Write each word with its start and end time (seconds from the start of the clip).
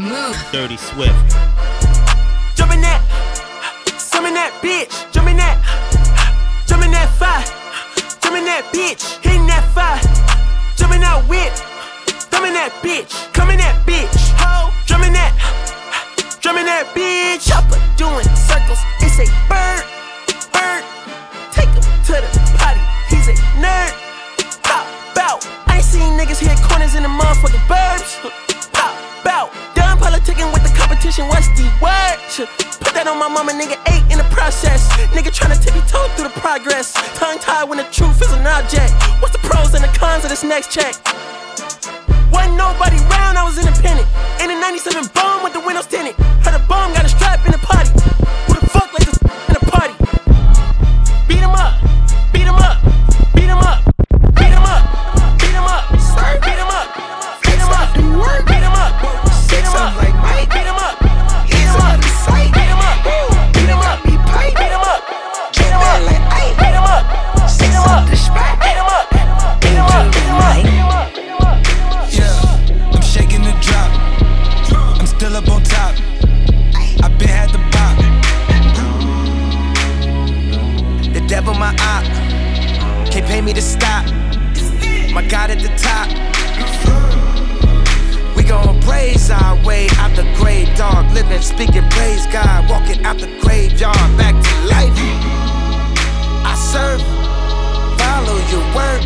Move. 0.00 0.34
Dirty 0.50 0.78
Swift. 0.78 1.12
Jumping 2.56 2.80
that, 2.80 3.04
summon 4.00 4.32
that 4.32 4.48
bitch. 4.64 4.88
Jumping 5.12 5.36
that, 5.36 5.60
jumping 6.64 6.90
that 6.90 7.12
fire. 7.20 7.44
Jumping 8.24 8.48
that 8.48 8.64
bitch, 8.72 9.20
hitting 9.20 9.44
that 9.44 9.60
fire. 9.76 10.00
Jumping 10.80 11.04
that 11.04 11.20
whip, 11.28 11.52
thumbing 12.32 12.56
that 12.56 12.72
bitch. 12.80 13.12
Coming 13.36 13.58
that 13.60 13.76
bitch, 13.84 14.08
ho. 14.40 14.72
Drumming 14.88 15.12
that, 15.12 15.36
drumming 16.40 16.64
that 16.64 16.88
bitch. 16.96 17.44
Chopper 17.44 17.76
doing 18.00 18.24
circles. 18.40 18.80
It's 19.04 19.20
a 19.20 19.28
bird, 19.52 19.84
bird. 20.48 20.80
Take 21.52 21.68
him 21.76 21.84
to 22.08 22.16
the 22.24 22.30
potty. 22.56 22.80
He's 23.12 23.28
a 23.28 23.36
nerd. 23.60 23.92
Pop 24.64 24.88
out. 25.20 25.44
I 25.68 25.76
ain't 25.76 25.84
seen 25.84 26.16
niggas 26.16 26.40
hit 26.40 26.56
corners 26.64 26.96
in 26.96 27.02
the 27.04 27.12
motherfucking 27.12 27.68
burbs. 27.68 28.49
Word? 32.40 32.48
Put 32.80 32.92
that 32.94 33.06
on 33.06 33.18
my 33.18 33.28
mama, 33.28 33.52
nigga. 33.52 33.76
Eight 33.92 34.04
in 34.12 34.18
the 34.18 34.28
process. 34.32 34.88
Nigga 35.12 35.30
tryna 35.32 35.60
tippy 35.60 35.80
toe 35.88 36.08
through 36.16 36.28
the 36.28 36.36
progress. 36.40 36.92
Tongue 37.16 37.38
tied 37.38 37.68
when 37.68 37.78
the 37.78 37.88
truth 37.92 38.20
is 38.22 38.32
an 38.32 38.46
object. 38.46 38.92
What's 39.20 39.32
the 39.32 39.42
pros 39.44 39.74
and 39.74 39.84
the 39.84 39.92
cons 39.96 40.24
of 40.24 40.30
this 40.30 40.44
next 40.44 40.72
check? 40.72 40.94
Wasn't 42.32 42.56
nobody 42.56 42.96
round, 43.10 43.36
I 43.36 43.44
was 43.44 43.58
independent. 43.58 44.08
In 44.40 44.50
a 44.50 44.56
97 44.58 45.10
bomb 45.14 45.42
with 45.42 45.52
the 45.52 45.60
windows 45.60 45.86
tinted. 45.86 46.14
Heard 46.44 46.54
a 46.54 46.62
bomb 46.66 46.92
got 46.94 47.04
a 47.04 47.08
strap 47.08 47.44
in 47.46 47.52
the 47.52 47.58
potty. 47.58 47.79
Way 89.64 89.88
out 89.98 90.14
the 90.16 90.22
grave, 90.36 90.68
dog. 90.76 91.10
Living, 91.12 91.40
speaking, 91.42 91.88
praise 91.90 92.26
God. 92.26 92.68
Walking 92.68 93.04
out 93.04 93.18
the 93.18 93.28
graveyard, 93.40 93.96
back 94.16 94.34
to 94.34 94.54
life. 94.66 94.92
I 96.44 96.54
serve, 96.56 97.02
follow 97.98 98.38
your 98.52 98.64
word, 98.74 99.02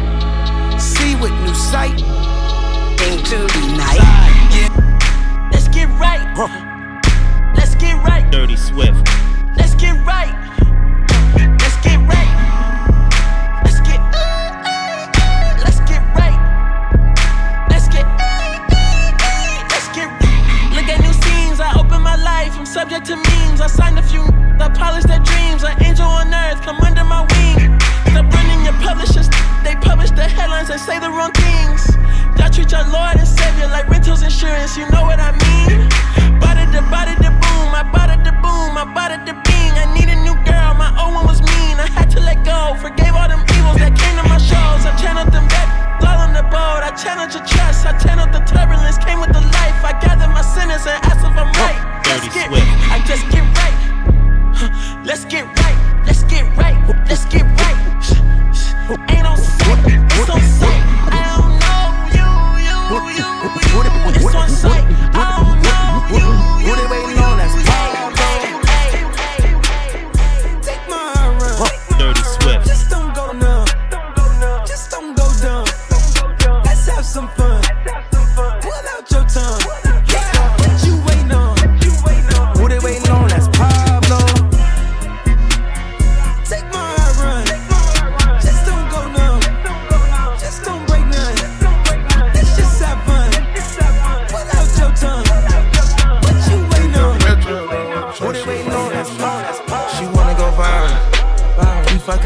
see 0.80 1.16
with 1.16 1.32
new 1.42 1.54
sight. 1.54 2.00
Into 3.04 3.36
the 3.36 3.74
night. 3.76 4.00
Let's 5.52 5.68
get 5.68 5.88
right. 6.00 6.24
Let's 7.54 7.74
get 7.74 7.96
right. 8.02 8.30
Dirty 8.30 8.56
Swift. 8.56 9.03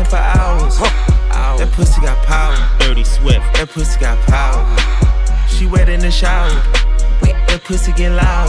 For 0.08 0.16
hours. 0.16 0.78
That 1.58 1.70
pussy 1.72 2.00
got 2.00 2.16
power. 2.24 2.56
Dirty 2.78 3.04
Swift. 3.04 3.44
That 3.54 3.68
pussy 3.68 4.00
got 4.00 4.16
power. 4.26 4.64
She 5.48 5.66
wet 5.66 5.88
in 5.88 6.00
the 6.00 6.10
shower. 6.10 6.50
That 7.20 7.60
pussy 7.64 7.92
get 7.92 8.12
loud. 8.12 8.48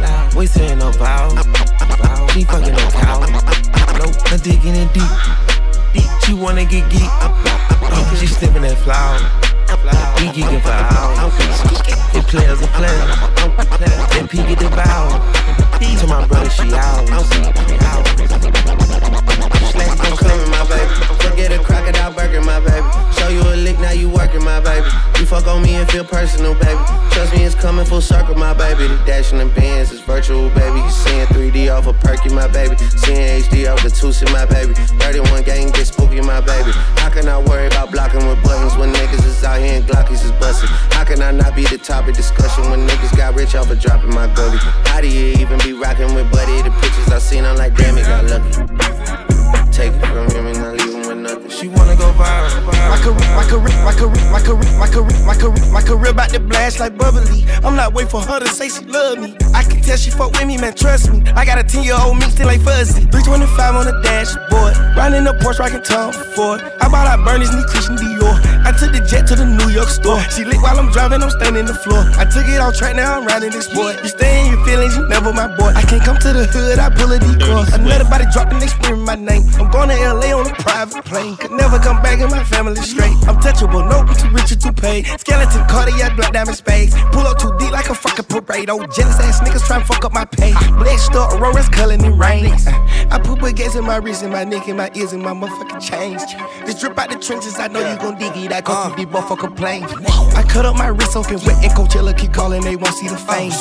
Loud. 0.00 0.34
We 0.34 0.46
saying 0.46 0.78
no 0.78 0.90
vowels. 0.92 1.34
She 2.32 2.44
fucking 2.44 2.74
no 2.74 2.86
cow. 2.90 3.20
No, 3.98 4.06
I'm 4.30 4.38
digging 4.40 4.74
in 4.74 4.88
deep. 4.94 5.10
Deep. 5.94 6.10
She 6.22 6.34
wanna 6.34 6.64
get 6.64 6.88
geek. 6.90 7.10
She 8.18 8.26
sniffing 8.26 8.62
that 8.62 8.78
flower. 8.86 9.18
We 10.20 10.30
geeking 10.30 10.62
for 10.62 10.70
hours. 10.70 11.18
It 12.14 12.24
players 12.26 12.62
a 12.62 12.68
player. 12.78 13.06
Then 14.14 14.28
peek 14.28 14.46
at 14.46 14.58
the 14.58 14.70
bow. 14.70 15.73
To 15.84 16.06
my 16.06 16.26
brother, 16.26 16.50
she 16.50 16.72
out. 16.74 17.10
I'm 17.10 17.24
slaying, 19.70 19.90
I'm 19.90 20.16
coming, 20.16 20.50
my 20.50 20.64
baby. 20.68 20.90
Forget 21.22 21.52
a 21.52 21.58
crocodile 21.62 22.12
burger, 22.12 22.40
my 22.40 22.58
baby. 22.60 22.86
Show 23.18 23.28
you 23.28 23.40
a 23.40 23.56
lick, 23.56 23.78
now 23.78 23.92
you 23.92 24.08
working, 24.08 24.42
my 24.42 24.60
baby. 24.60 24.86
You 25.18 25.26
fuck 25.26 25.46
on 25.46 25.62
me 25.62 25.74
and 25.76 25.88
feel 25.90 26.04
personal, 26.04 26.54
baby. 26.54 26.80
Trust 27.12 27.32
me, 27.34 27.44
it's 27.44 27.54
coming 27.54 27.84
full 27.84 28.00
circle, 28.00 28.34
my 28.34 28.52
baby. 28.54 28.88
The 28.88 28.96
dash 29.06 29.32
in 29.32 29.38
the 29.38 29.46
bands 29.46 29.92
is 29.92 30.00
virtual, 30.00 30.48
baby. 30.50 30.80
You 30.80 30.90
seeing 30.90 31.26
3D 31.28 31.70
off 31.74 31.86
a 31.86 31.92
perky, 31.92 32.30
my 32.30 32.48
baby. 32.48 32.76
Seeing 32.76 33.42
HD 33.42 33.70
off 33.70 33.82
the 33.82 33.88
Tusi, 33.88 34.30
my 34.32 34.46
baby. 34.46 34.74
31 34.74 35.44
gang 35.44 35.70
get 35.70 35.86
spooky, 35.86 36.20
my 36.20 36.40
baby. 36.40 36.72
How 36.96 37.10
can 37.10 37.28
I 37.28 37.38
worry 37.38 37.66
about 37.66 37.92
blocking 37.92 38.26
with 38.26 38.42
buttons 38.42 38.76
when 38.76 38.92
niggas 38.92 39.24
is 39.26 39.44
out 39.44 39.60
here 39.60 39.76
and 39.76 39.86
Glockies 39.86 40.24
is 40.24 40.32
busting? 40.32 40.68
How 40.96 41.04
can 41.04 41.22
I 41.22 41.30
not 41.30 41.54
be 41.54 41.64
the 41.64 41.78
topic 41.78 42.16
discussion 42.16 42.70
when 42.70 42.86
niggas 42.86 43.16
got 43.16 43.34
rich 43.34 43.54
off 43.54 43.70
of 43.70 43.78
dropping 43.78 44.14
my 44.14 44.26
gully? 44.34 44.58
How 44.88 45.00
do 45.00 45.08
you 45.08 45.36
even 45.38 45.58
be 45.60 45.73
rocking 45.80 46.14
with 46.14 46.30
Buddy? 46.30 46.62
The 46.62 46.70
pictures 46.80 47.08
I 47.10 47.18
seen, 47.18 47.44
I'm 47.44 47.56
like, 47.56 47.74
damn, 47.76 47.96
it 47.98 48.06
got 48.06 48.24
lucky. 48.24 48.50
Take 49.72 49.92
it 49.92 50.06
from 50.06 50.30
him 50.30 50.53
She 51.54 51.68
wanna 51.68 51.94
go 51.94 52.10
viral. 52.18 52.50
My 52.90 52.98
career, 52.98 53.30
my 53.36 53.44
career, 53.46 53.84
my 53.84 53.94
career, 53.94 54.30
my 54.32 54.40
career, 54.40 54.78
my 54.78 54.88
career, 54.88 55.24
my 55.24 55.34
career, 55.34 55.72
my 55.72 55.82
career 55.82 56.10
about 56.10 56.30
to 56.30 56.40
blast 56.40 56.80
like 56.80 56.98
bubbly. 56.98 57.46
I'm 57.62 57.76
not 57.76 57.94
waiting 57.94 58.10
for 58.10 58.20
her 58.20 58.40
to 58.40 58.48
say 58.48 58.68
she 58.68 58.84
love 58.86 59.18
me. 59.18 59.36
I 59.54 59.62
can 59.62 59.80
tell 59.80 59.96
she 59.96 60.10
fuck 60.10 60.32
with 60.32 60.46
me, 60.46 60.58
man, 60.58 60.74
trust 60.74 61.12
me. 61.12 61.22
I 61.36 61.44
got 61.44 61.58
a 61.58 61.62
10 61.62 61.84
year 61.84 61.94
old 61.94 62.18
me 62.18 62.26
still 62.30 62.46
like 62.46 62.60
fuzzy. 62.60 63.06
325 63.06 63.74
on 63.76 63.86
the 63.86 63.94
dashboard. 64.02 64.74
Riding 64.96 65.22
the 65.22 65.34
Porsche, 65.38 65.60
rockin' 65.60 65.82
Tom 65.82 66.12
Ford. 66.34 66.60
I 66.80 66.88
bought 66.88 67.06
out 67.06 67.24
Bernie's 67.24 67.54
knee 67.54 67.64
Christian 67.70 67.96
Dior. 67.96 68.34
I 68.66 68.72
took 68.72 68.90
the 68.90 69.06
jet 69.06 69.26
to 69.28 69.36
the 69.36 69.46
New 69.46 69.70
York 69.70 69.88
store. 69.88 70.18
She 70.34 70.44
lit 70.44 70.58
while 70.58 70.78
I'm 70.78 70.90
driving, 70.90 71.22
I'm 71.22 71.30
standing 71.30 71.66
the 71.66 71.74
floor. 71.74 72.02
I 72.18 72.24
took 72.24 72.48
it 72.50 72.58
off 72.58 72.74
track, 72.74 72.96
now 72.96 73.14
I'm 73.14 73.26
riding 73.26 73.50
this 73.50 73.68
boy. 73.70 73.94
You 74.02 74.08
stay 74.08 74.42
in 74.42 74.52
your 74.52 74.64
feelings, 74.66 74.96
you 74.96 75.06
never 75.08 75.32
my 75.32 75.46
boy. 75.56 75.70
I 75.76 75.82
can't 75.82 76.02
come 76.02 76.18
to 76.18 76.32
the 76.32 76.50
hood, 76.50 76.78
I 76.78 76.90
pull 76.90 77.12
a 77.12 77.18
decoy. 77.18 77.62
Another 77.78 78.08
body 78.10 78.24
dropping, 78.32 78.58
they 78.58 78.66
screaming 78.66 79.04
my 79.04 79.14
name. 79.14 79.46
I'm 79.60 79.70
going 79.70 79.88
to 79.88 79.96
LA 79.96 80.34
on 80.34 80.50
a 80.50 80.54
private 80.58 81.04
plane. 81.04 81.36
Could 81.44 81.58
never 81.58 81.78
come 81.78 82.00
back 82.00 82.20
in 82.20 82.30
my 82.30 82.42
family 82.42 82.80
straight. 82.80 83.12
I'm 83.28 83.36
touchable, 83.36 83.84
no, 83.84 84.00
too 84.14 84.30
rich 84.30 84.50
or 84.52 84.56
too 84.56 84.72
paid. 84.72 85.04
Skeleton, 85.20 85.68
cardiac, 85.68 86.16
black 86.16 86.32
diamond 86.32 86.56
spades. 86.56 86.94
Pull 87.12 87.26
up 87.26 87.38
too 87.38 87.52
deep 87.58 87.70
like 87.70 87.90
a 87.90 87.94
fucking 87.94 88.24
parade. 88.24 88.70
Old 88.70 88.90
jealous 88.94 89.20
ass 89.20 89.40
niggas 89.40 89.66
try 89.66 89.78
to 89.78 89.84
fuck 89.84 90.06
up 90.06 90.14
my 90.14 90.24
pay. 90.24 90.54
Blessed 90.78 91.12
up, 91.12 91.34
Aurora's 91.34 91.68
culling 91.68 92.02
in 92.02 92.16
rain. 92.16 92.46
I 93.10 93.20
put 93.22 93.40
baguettes 93.40 93.76
in 93.76 93.84
my 93.84 93.96
wrist 93.96 94.22
and 94.22 94.32
my 94.32 94.44
neck 94.44 94.68
and 94.68 94.78
my 94.78 94.90
ears 94.94 95.12
and 95.12 95.22
my 95.22 95.34
motherfucking 95.34 95.82
chains. 95.82 96.24
This 96.64 96.80
drip 96.80 96.98
out 96.98 97.10
the 97.10 97.16
trenches, 97.16 97.58
I 97.58 97.68
know 97.68 97.80
you 97.80 97.98
gon' 97.98 98.16
dig 98.16 98.34
it. 98.38 98.50
I 98.50 98.62
go 98.62 98.72
uh. 98.72 98.88
through 98.88 99.04
these 99.04 99.14
motherfucking 99.14 99.54
planes. 99.54 99.92
I 100.34 100.44
cut 100.48 100.64
up 100.64 100.76
my 100.76 100.88
wrist 100.88 101.14
open 101.14 101.44
wet 101.44 101.62
and 101.62 101.72
Coachella 101.72 102.16
keep 102.16 102.32
calling, 102.32 102.62
they 102.62 102.76
won't 102.76 102.94
see 102.94 103.08
the 103.08 103.18
fame. 103.18 103.52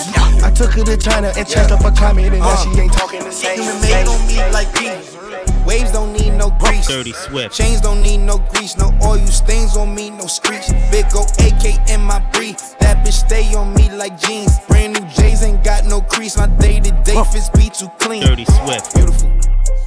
I 0.42 0.52
took 0.56 0.72
her 0.72 0.86
to 0.86 0.96
China 0.96 1.34
and 1.36 1.46
changed 1.46 1.74
up 1.74 1.84
her 1.84 1.92
climate 1.92 2.32
and 2.32 2.40
now 2.40 2.56
she 2.56 2.80
ain't 2.80 2.94
talking 2.94 3.26
the 3.26 3.32
same. 3.32 3.60
Human 3.60 3.82
made 3.82 4.08
on 4.08 4.26
me 4.26 4.38
like 4.54 4.74
peas. 4.74 5.53
Waves 5.74 5.92
don't 5.92 6.14
need 6.14 6.34
no 6.34 6.52
grease. 6.60 6.86
Dirty 6.86 7.14
Swift. 7.14 7.56
Chains 7.56 7.81
don't 7.81 8.04
need 8.04 8.20
no 8.20 8.38
grease. 8.38 8.78
No 8.78 8.96
oil 9.04 9.25
stains 9.25 9.75
on 9.75 9.96
me, 9.96 10.12
no 10.12 10.28
screech. 10.28 10.68
Big 10.92 11.10
go 11.10 11.24
AK 11.40 11.90
in 11.90 12.02
my 12.02 12.20
brief. 12.31 12.78
That 12.78 13.04
bitch 13.04 13.25
stay 13.25 13.56
on 13.56 13.74
me 13.74 13.90
like 13.90 14.20
jeans. 14.20 14.60
Brand 14.68 14.94
new 14.94 15.06
J's 15.10 15.42
ain't 15.42 15.64
got 15.64 15.86
no 15.86 16.00
crease. 16.02 16.38
My 16.38 16.46
day 16.46 16.80
to 16.80 16.92
day 17.04 17.24
fits 17.31 17.50
be 17.50 17.72
too 17.72 17.90
clean. 17.98 18.22
Dirty 18.22 18.46
Swift. 18.46 18.94
Beautiful 18.94 19.30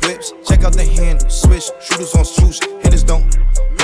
whips. 0.03 0.33
Check 0.49 0.65
out 0.65 0.73
the 0.73 0.85
handle. 0.85 1.31
Switch. 1.31 1.71
Shooters 1.81 2.17
on 2.17 2.25
swoosh. 2.25 2.59
Hitters 2.83 3.05
don't 3.05 3.25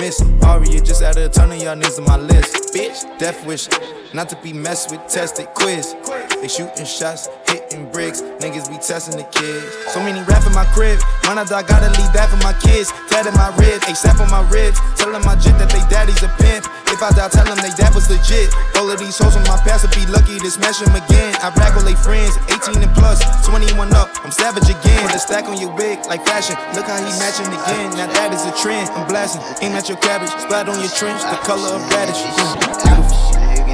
miss. 0.00 0.20
Aria 0.42 0.80
just 0.80 1.02
added 1.02 1.22
a 1.22 1.28
ton 1.28 1.52
of 1.52 1.62
y'all 1.62 1.76
niggas 1.76 2.00
on 2.00 2.06
my 2.06 2.16
list. 2.16 2.74
Bitch, 2.74 3.06
death 3.20 3.46
wish. 3.46 3.68
Not 4.12 4.28
to 4.30 4.36
be 4.42 4.52
messed 4.52 4.90
with, 4.90 5.06
tested 5.06 5.46
quiz. 5.54 5.94
They 6.42 6.50
shooting 6.50 6.82
shots, 6.82 7.30
hitting 7.46 7.86
bricks. 7.94 8.18
Niggas 8.42 8.66
be 8.66 8.74
testing 8.82 9.14
the 9.14 9.22
kids. 9.30 9.62
So 9.94 10.02
many 10.02 10.18
rap 10.26 10.42
in 10.42 10.50
my 10.50 10.66
crib. 10.74 10.98
When 11.30 11.38
I 11.38 11.46
die, 11.46 11.62
gotta 11.62 11.86
leave 11.94 12.10
that 12.18 12.34
for 12.34 12.40
my 12.42 12.50
kids. 12.58 12.90
Tatted 13.06 13.30
my 13.38 13.54
ribs, 13.54 13.86
they 13.86 13.94
sap 13.94 14.18
on 14.18 14.26
my 14.26 14.42
ribs. 14.50 14.82
Telling 14.98 15.22
my 15.22 15.38
jit 15.38 15.54
that 15.62 15.70
they 15.70 15.78
daddy's 15.86 16.18
a 16.26 16.30
pimp. 16.42 16.66
If 16.90 16.98
I 16.98 17.14
die, 17.14 17.30
tell 17.30 17.46
them 17.46 17.62
they 17.62 17.70
dad 17.78 17.94
was 17.94 18.10
legit. 18.10 18.50
All 18.74 18.90
of 18.90 18.98
these 18.98 19.14
hoes 19.14 19.38
on 19.38 19.46
my 19.46 19.54
past 19.62 19.86
would 19.86 19.94
be 19.94 20.02
lucky 20.10 20.34
to 20.42 20.50
smash 20.50 20.82
them 20.82 20.90
again. 20.98 21.30
I 21.46 21.54
rag 21.54 21.78
all 21.78 21.86
they 21.86 21.94
friends, 21.94 22.34
18 22.50 22.82
and 22.82 22.90
plus, 22.98 23.22
21 23.46 23.94
up. 23.94 24.10
I'm 24.26 24.34
savage 24.34 24.66
again. 24.66 24.98
Put 25.06 25.14
a 25.14 25.22
stack 25.22 25.46
on 25.46 25.62
your 25.62 25.70
wig 25.78 26.02
like 26.10 26.26
fashion. 26.26 26.58
Look 26.74 26.90
how 26.90 26.98
he 26.98 27.06
matching 27.22 27.54
again. 27.54 27.94
Now 27.94 28.10
that 28.10 28.34
is 28.34 28.42
a 28.42 28.52
trend. 28.58 28.90
I'm 28.98 29.06
blasting. 29.06 29.46
Aim 29.62 29.78
at 29.78 29.86
your 29.86 30.02
cabbage, 30.02 30.34
splat 30.42 30.66
on 30.66 30.82
your 30.82 30.90
trench, 30.90 31.22
the 31.22 31.38
color 31.46 31.78
of 31.78 31.86
radish. 31.94 32.18
Beautiful 32.18 33.22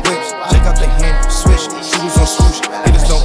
whips. 0.04 0.36
Check 0.52 0.64
out 0.68 0.76
the 0.76 0.88
hand, 1.00 1.16
switch, 1.32 1.64
on 2.00 2.26
swoosh. 2.26 2.60
Don't 3.08 3.24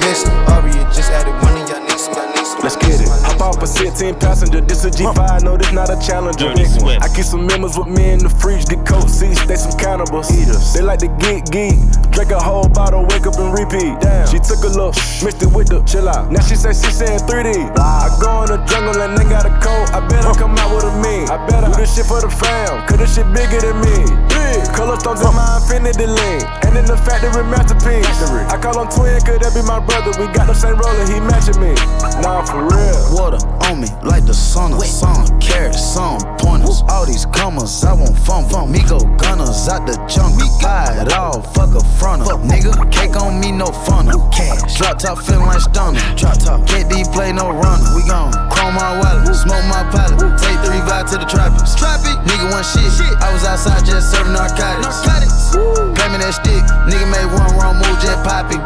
miss. 0.00 0.26
Aria 0.48 0.84
just 0.92 1.10
added 1.10 1.34
one 1.42 1.56
of 1.56 1.68
y'all 1.68 1.80
niggas. 1.80 2.62
Let's 2.62 2.76
get 2.76 3.00
it. 3.00 3.09
Off 3.50 3.60
a 3.62 3.66
16 3.66 4.14
passenger. 4.22 4.60
This 4.60 4.84
a 4.84 4.90
G5, 4.90 5.42
no, 5.42 5.56
this 5.56 5.72
not 5.72 5.90
a 5.90 5.98
challenger. 5.98 6.54
I 7.02 7.08
keep 7.10 7.26
some 7.26 7.46
members 7.50 7.76
with 7.76 7.88
me 7.88 8.14
in 8.14 8.20
the 8.22 8.30
fridge. 8.30 8.64
The 8.64 8.78
coat 8.86 9.10
seats, 9.10 9.42
they 9.44 9.56
some 9.56 9.74
cannibals. 9.74 10.30
Eaters. 10.30 10.72
They 10.72 10.86
like 10.86 11.02
to 11.02 11.10
geek, 11.18 11.50
geek. 11.50 11.74
Drink 12.14 12.30
a 12.30 12.38
whole 12.38 12.70
bottle, 12.70 13.02
wake 13.10 13.26
up 13.26 13.34
and 13.42 13.50
repeat. 13.50 13.98
Damn. 13.98 14.30
She 14.30 14.38
took 14.38 14.62
a 14.62 14.70
look, 14.70 14.94
mixed 15.26 15.42
it 15.42 15.50
with 15.50 15.66
the 15.66 15.82
chill 15.82 16.06
out. 16.06 16.30
Now 16.30 16.46
she 16.46 16.54
say 16.54 16.70
she 16.70 16.94
saying 16.94 17.26
3D. 17.26 17.74
I 17.74 18.06
go 18.22 18.46
in 18.46 18.54
the 18.54 18.62
jungle 18.70 19.02
and 19.02 19.18
they 19.18 19.26
got 19.26 19.42
a 19.42 19.54
coat. 19.58 19.90
I 19.90 19.98
better 20.06 20.30
come 20.38 20.54
out 20.54 20.70
with 20.70 20.86
a 20.86 20.94
me. 21.02 21.26
I 21.26 21.42
better 21.50 21.74
do 21.74 21.82
this 21.82 21.90
shit 21.90 22.06
for 22.06 22.22
the 22.22 22.30
fam, 22.30 22.86
cause 22.86 23.02
this 23.02 23.18
shit 23.18 23.26
bigger 23.34 23.58
than 23.58 23.82
me. 23.82 23.98
Big. 24.30 24.62
Color 24.78 24.94
stones 25.02 25.26
in 25.26 25.34
my 25.34 25.58
infinity 25.58 26.06
lane. 26.06 26.46
And 26.62 26.78
in 26.78 26.86
the 26.86 26.94
factory 27.02 27.42
masterpiece. 27.42 28.06
I 28.46 28.54
call 28.62 28.78
him 28.78 28.86
twin, 28.94 29.18
could 29.26 29.42
that 29.42 29.58
be 29.58 29.62
my 29.66 29.82
brother? 29.82 30.14
We 30.22 30.30
got 30.30 30.46
the 30.46 30.54
same 30.54 30.78
roller, 30.78 31.06
he 31.10 31.18
matching 31.18 31.58
me. 31.58 31.74
Nah, 32.22 32.46
for 32.46 32.62
real. 32.62 33.00
Water 33.10 33.39
on 33.68 33.80
me 33.80 33.88
like 34.02 34.24
the 34.26 34.34
sun 34.34 34.72
of 34.72 34.84
sun. 34.84 35.26
Carrots, 35.40 35.80
some 35.80 36.20
pointers. 36.38 36.82
All 36.88 37.06
these 37.06 37.26
comers, 37.26 37.84
I 37.84 37.94
want 37.94 38.16
fun 38.18 38.48
from 38.48 38.72
me. 38.72 38.80
Go 38.88 39.00
gunners 39.16 39.68
out 39.68 39.86
the 39.86 39.96
jungle. 40.06 40.48
Buy 40.60 40.92
it 41.00 41.12
all, 41.12 41.42
fuck 41.42 41.74
a 41.74 41.82
fronter. 41.98 42.36
Nigga, 42.44 42.74
cake 42.92 43.16
on 43.16 43.40
me, 43.40 43.52
no 43.52 43.66
funnel. 43.86 44.28
Cash. 44.30 44.78
Drop 44.78 44.98
top 44.98 45.18
feeling 45.18 45.46
like 45.46 45.60
stunner. 45.60 46.00
Drop 46.16 46.38
top. 46.38 46.66
Can't 46.66 46.88
be 46.88 47.04
play 47.12 47.32
no 47.32 47.50
runner. 47.50 47.90
We 47.96 48.02
gon' 48.06 48.32
chrome 48.50 48.74
my 48.74 48.98
wallet, 49.00 49.34
smoke 49.34 49.64
my 49.68 49.84
pallet. 49.90 50.18
Take 50.40 50.58
three 50.64 50.82
vibe 50.84 51.08
to 51.10 51.18
the 51.18 51.28
trappers. 51.28 51.76
Trappy. 51.76 52.12
Nigga, 52.26 52.50
one 52.50 52.64
shit. 52.64 52.90
I 53.20 53.32
was 53.32 53.44
outside 53.44 53.84
just 53.84 54.10
serving 54.10 54.32
narcotics. 54.32 55.06
Narcotics. 55.06 55.56
Pay 55.96 56.08
me 56.12 56.18
that 56.20 56.34
stick. 56.34 56.64
Nigga 56.88 57.06
made 57.10 57.28
one 57.32 57.52
wrong 57.58 57.76
move, 57.76 57.98
just 58.00 58.20
popping. 58.24 58.60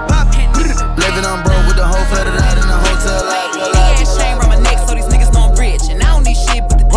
Living 0.96 1.24
on 1.24 1.42
bro 1.42 1.54
with 1.66 1.76
the 1.76 1.84
whole 1.84 2.04
flooded 2.06 2.34
out 2.40 2.56
in 2.56 2.66
the 2.66 2.78
hotel. 2.78 3.44
Big 3.54 3.74
ass 3.76 3.83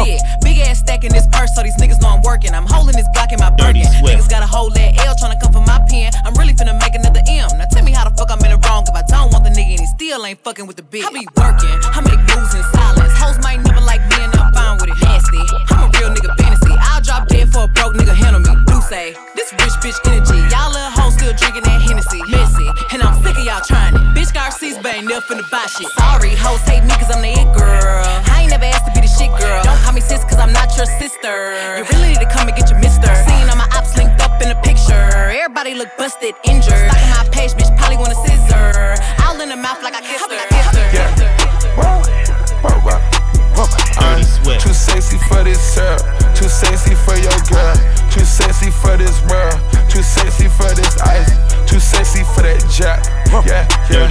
shit 0.06 0.22
but 0.22 0.38
the 0.44 0.44
dick. 0.44 0.44
Big 0.44 0.58
ass 0.68 0.80
stack 0.80 1.04
in 1.04 1.12
this 1.12 1.28
purse, 1.32 1.54
so 1.56 1.64
these 1.64 1.78
niggas 1.78 2.02
know 2.02 2.10
I'm 2.10 2.22
working. 2.22 2.54
I'm 2.54 2.66
holding 2.66 2.96
this 2.96 3.08
Glock 3.16 3.32
in 3.34 3.40
my 3.40 3.50
Dirty 3.56 3.84
Birkin. 3.84 4.00
Swift. 4.00 4.16
Niggas 4.18 4.30
got 4.30 4.44
a 4.44 4.50
whole 4.50 4.70
that 4.72 4.98
L 5.06 5.16
trying 5.18 5.34
to 5.34 5.40
come 5.42 5.54
for 5.54 5.66
my 5.66 5.80
pen. 5.90 6.12
I'm 6.26 6.34
really 6.36 6.54
finna 6.54 6.78
make 6.80 6.96
another 6.96 7.22
M. 7.28 7.50
Now 7.58 7.66
tell 7.72 7.84
me 7.84 7.92
how 7.92 8.08
the 8.08 8.14
fuck 8.16 8.32
I'm 8.32 8.42
in 8.46 8.52
the 8.52 8.60
wrong 8.68 8.86
if 8.88 8.96
I 8.96 9.04
don't 9.08 9.34
want 9.34 9.44
the 9.44 9.52
nigga 9.52 9.78
and 9.78 9.82
he 9.82 9.88
still 9.88 10.26
ain't 10.26 10.40
fucking 10.44 10.68
with 10.68 10.78
the 10.78 10.86
bitch. 10.86 11.06
I 11.06 11.12
be 11.12 11.26
working, 11.36 11.78
I 11.94 12.00
make 12.06 12.22
moves 12.32 12.54
in 12.54 12.64
silence. 12.74 13.14
Hoes 13.18 13.38
might 13.42 13.60
never 13.64 13.82
like 13.82 14.02
me 14.10 14.18
and 14.22 14.34
I'm 14.36 14.54
fine 14.54 14.78
with 14.78 14.94
it. 14.94 15.00
Nasty, 15.02 15.42
I'm 15.74 15.88
a 15.88 15.98
real 15.98 16.10
nigga 16.14 16.32
fantasy. 16.38 16.74
I'll 16.78 17.02
drop 17.02 17.28
dead 17.28 17.50
for 17.50 17.66
a 17.66 17.70
broke 17.70 17.96
nigga, 17.96 18.16
handle 18.16 18.42
me. 18.42 18.54
Do 18.68 18.82
say, 18.82 19.16
this 19.36 19.52
rich 19.60 19.76
bitch 19.82 20.00
energy. 20.08 20.40
Y'all 20.54 20.72
little 20.72 20.94
hoes 20.94 21.14
still 21.16 21.34
drinking 21.34 21.64
that 21.64 21.82
Hennessy. 21.82 22.22
Messy, 22.30 22.68
and 22.94 23.02
I'm 23.02 23.16
sick 23.24 23.38
of 23.38 23.44
y'all 23.44 23.64
trying 23.66 23.96
it. 23.96 24.04
Bitch 24.16 24.34
got 24.34 24.54
receipts, 24.54 24.80
but 24.82 24.96
ain't 24.96 25.08
never 25.08 25.26
finna 25.26 25.46
buy 25.50 25.66
shit. 25.68 25.88
Sorry, 25.98 26.36
hoes 26.36 26.62
hate 26.68 26.84
me 26.84 26.94
cause 26.96 27.12
I'm 27.12 27.22
the 27.22 27.34
it 27.34 27.50
girl. 27.58 28.27
I 28.58 28.60
ain't 28.60 28.74
never 28.74 28.74
asked 28.74 28.86
to 28.90 28.92
be 28.98 29.06
the 29.06 29.14
shit 29.14 29.30
girl. 29.38 29.62
Don't 29.62 29.78
call 29.86 29.94
me 29.94 30.02
sis 30.02 30.24
cause 30.24 30.42
I'm 30.42 30.52
not 30.52 30.76
your 30.78 30.88
sister. 30.98 31.54
You 31.78 31.86
really 31.94 32.18
need 32.18 32.22
to 32.26 32.30
come 32.30 32.48
and 32.48 32.58
get 32.58 32.70
your 32.72 32.80
mister. 32.80 33.06
Seen 33.06 33.46
all 33.50 33.56
my 33.56 33.70
ops 33.78 33.96
linked 33.96 34.18
up 34.22 34.42
in 34.42 34.50
a 34.50 34.58
picture. 34.66 34.98
Everybody 35.30 35.76
look 35.76 35.94
busted, 35.98 36.34
injured. 36.44 36.74
Stalking 36.74 37.14
my 37.14 37.30
page, 37.30 37.54
bitch, 37.54 37.70
probably 37.78 37.98
want 37.98 38.14
a 38.14 38.20
scissor. 38.26 38.98
All 39.22 39.38
in 39.42 39.50
the 39.50 39.56
mouth 39.56 39.84
like 39.84 39.94
I 39.94 40.02
kissed 40.02 40.26
her. 40.26 40.42
Dirty 43.98 44.24
Swift. 44.26 44.62
Too 44.62 44.74
sexy 44.74 45.18
for 45.30 45.44
this 45.44 45.76
girl, 45.76 45.98
too 46.34 46.50
sexy 46.50 46.96
for 46.96 47.14
your 47.18 47.38
girl, 47.50 47.76
too 48.10 48.26
sexy 48.26 48.72
for 48.72 48.98
this 48.98 49.22
world, 49.30 49.60
too 49.90 50.02
sexy 50.02 50.48
for 50.48 50.74
this 50.74 50.98
ice, 51.02 51.30
too 51.70 51.80
sexy 51.80 52.24
for 52.24 52.42
that 52.42 52.64
jack. 52.74 53.06
Yeah, 53.46 53.68
yeah. 53.92 54.08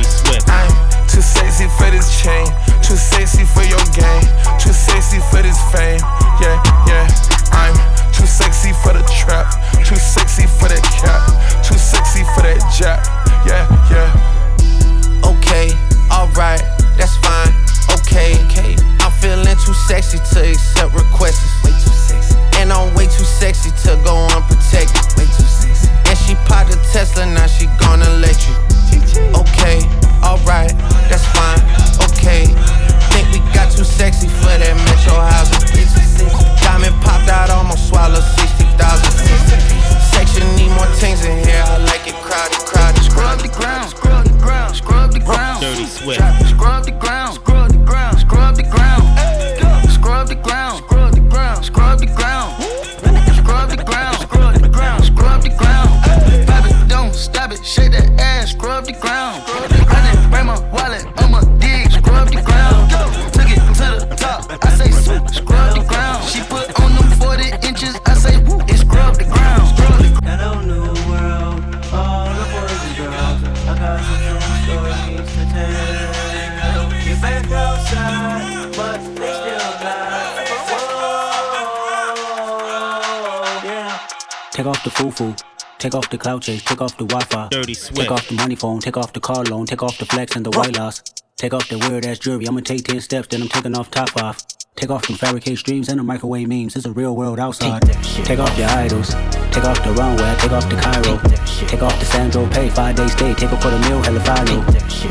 Take 85.87 85.95
off 85.95 86.11
the 86.11 86.19
cloud 86.19 86.43
chase, 86.43 86.65
take 86.65 86.81
off 86.81 86.99
the 86.99 87.05
Wi-Fi. 87.05 87.47
Dirty 87.49 87.75
Take 87.75 88.11
off 88.11 88.27
the 88.27 88.35
money 88.35 88.57
phone, 88.57 88.81
take 88.81 88.97
off 88.97 89.13
the 89.13 89.21
car 89.21 89.45
loan, 89.45 89.67
take 89.67 89.85
off 89.85 89.99
the 89.99 90.05
flex 90.05 90.35
and 90.35 90.45
the 90.45 90.51
white 90.51 90.77
loss. 90.77 91.01
Take 91.37 91.55
off 91.55 91.69
the 91.69 91.79
weird 91.79 92.05
ass 92.05 92.19
jewelry, 92.19 92.49
I'ma 92.49 92.59
take 92.59 92.83
10 92.83 93.01
steps, 93.01 93.29
then 93.29 93.43
I'm 93.43 93.49
taking 93.49 93.77
off 93.77 93.89
top 93.93 94.17
off. 94.17 94.45
Take 94.75 94.91
off 94.91 95.07
them 95.07 95.17
fabricated 95.17 95.61
streams 95.61 95.89
and 95.89 96.01
the 96.01 96.03
microwave 96.03 96.49
memes, 96.49 96.75
it's 96.75 96.87
a 96.87 96.91
real 96.91 97.15
world 97.15 97.39
outside. 97.39 97.83
Take, 97.83 98.25
Take 98.25 98.39
off 98.41 98.59
your 98.59 98.69
idols, 98.69 99.15
Take 99.57 99.65
off 99.65 99.83
the 99.83 99.93
runway, 99.97 100.37
take 100.37 100.53
off 100.53 100.69
the 100.69 100.77
Cairo. 100.77 101.17
Take 101.65 101.81
off 101.81 101.99
the 101.99 102.05
Sandro 102.05 102.47
Pay, 102.51 102.69
five 102.69 102.95
day 102.95 103.09
stay, 103.09 103.33
take 103.33 103.51
a 103.51 103.57
quarter 103.57 103.79
meal, 103.89 104.05
hella 104.05 104.21
follow. 104.21 104.61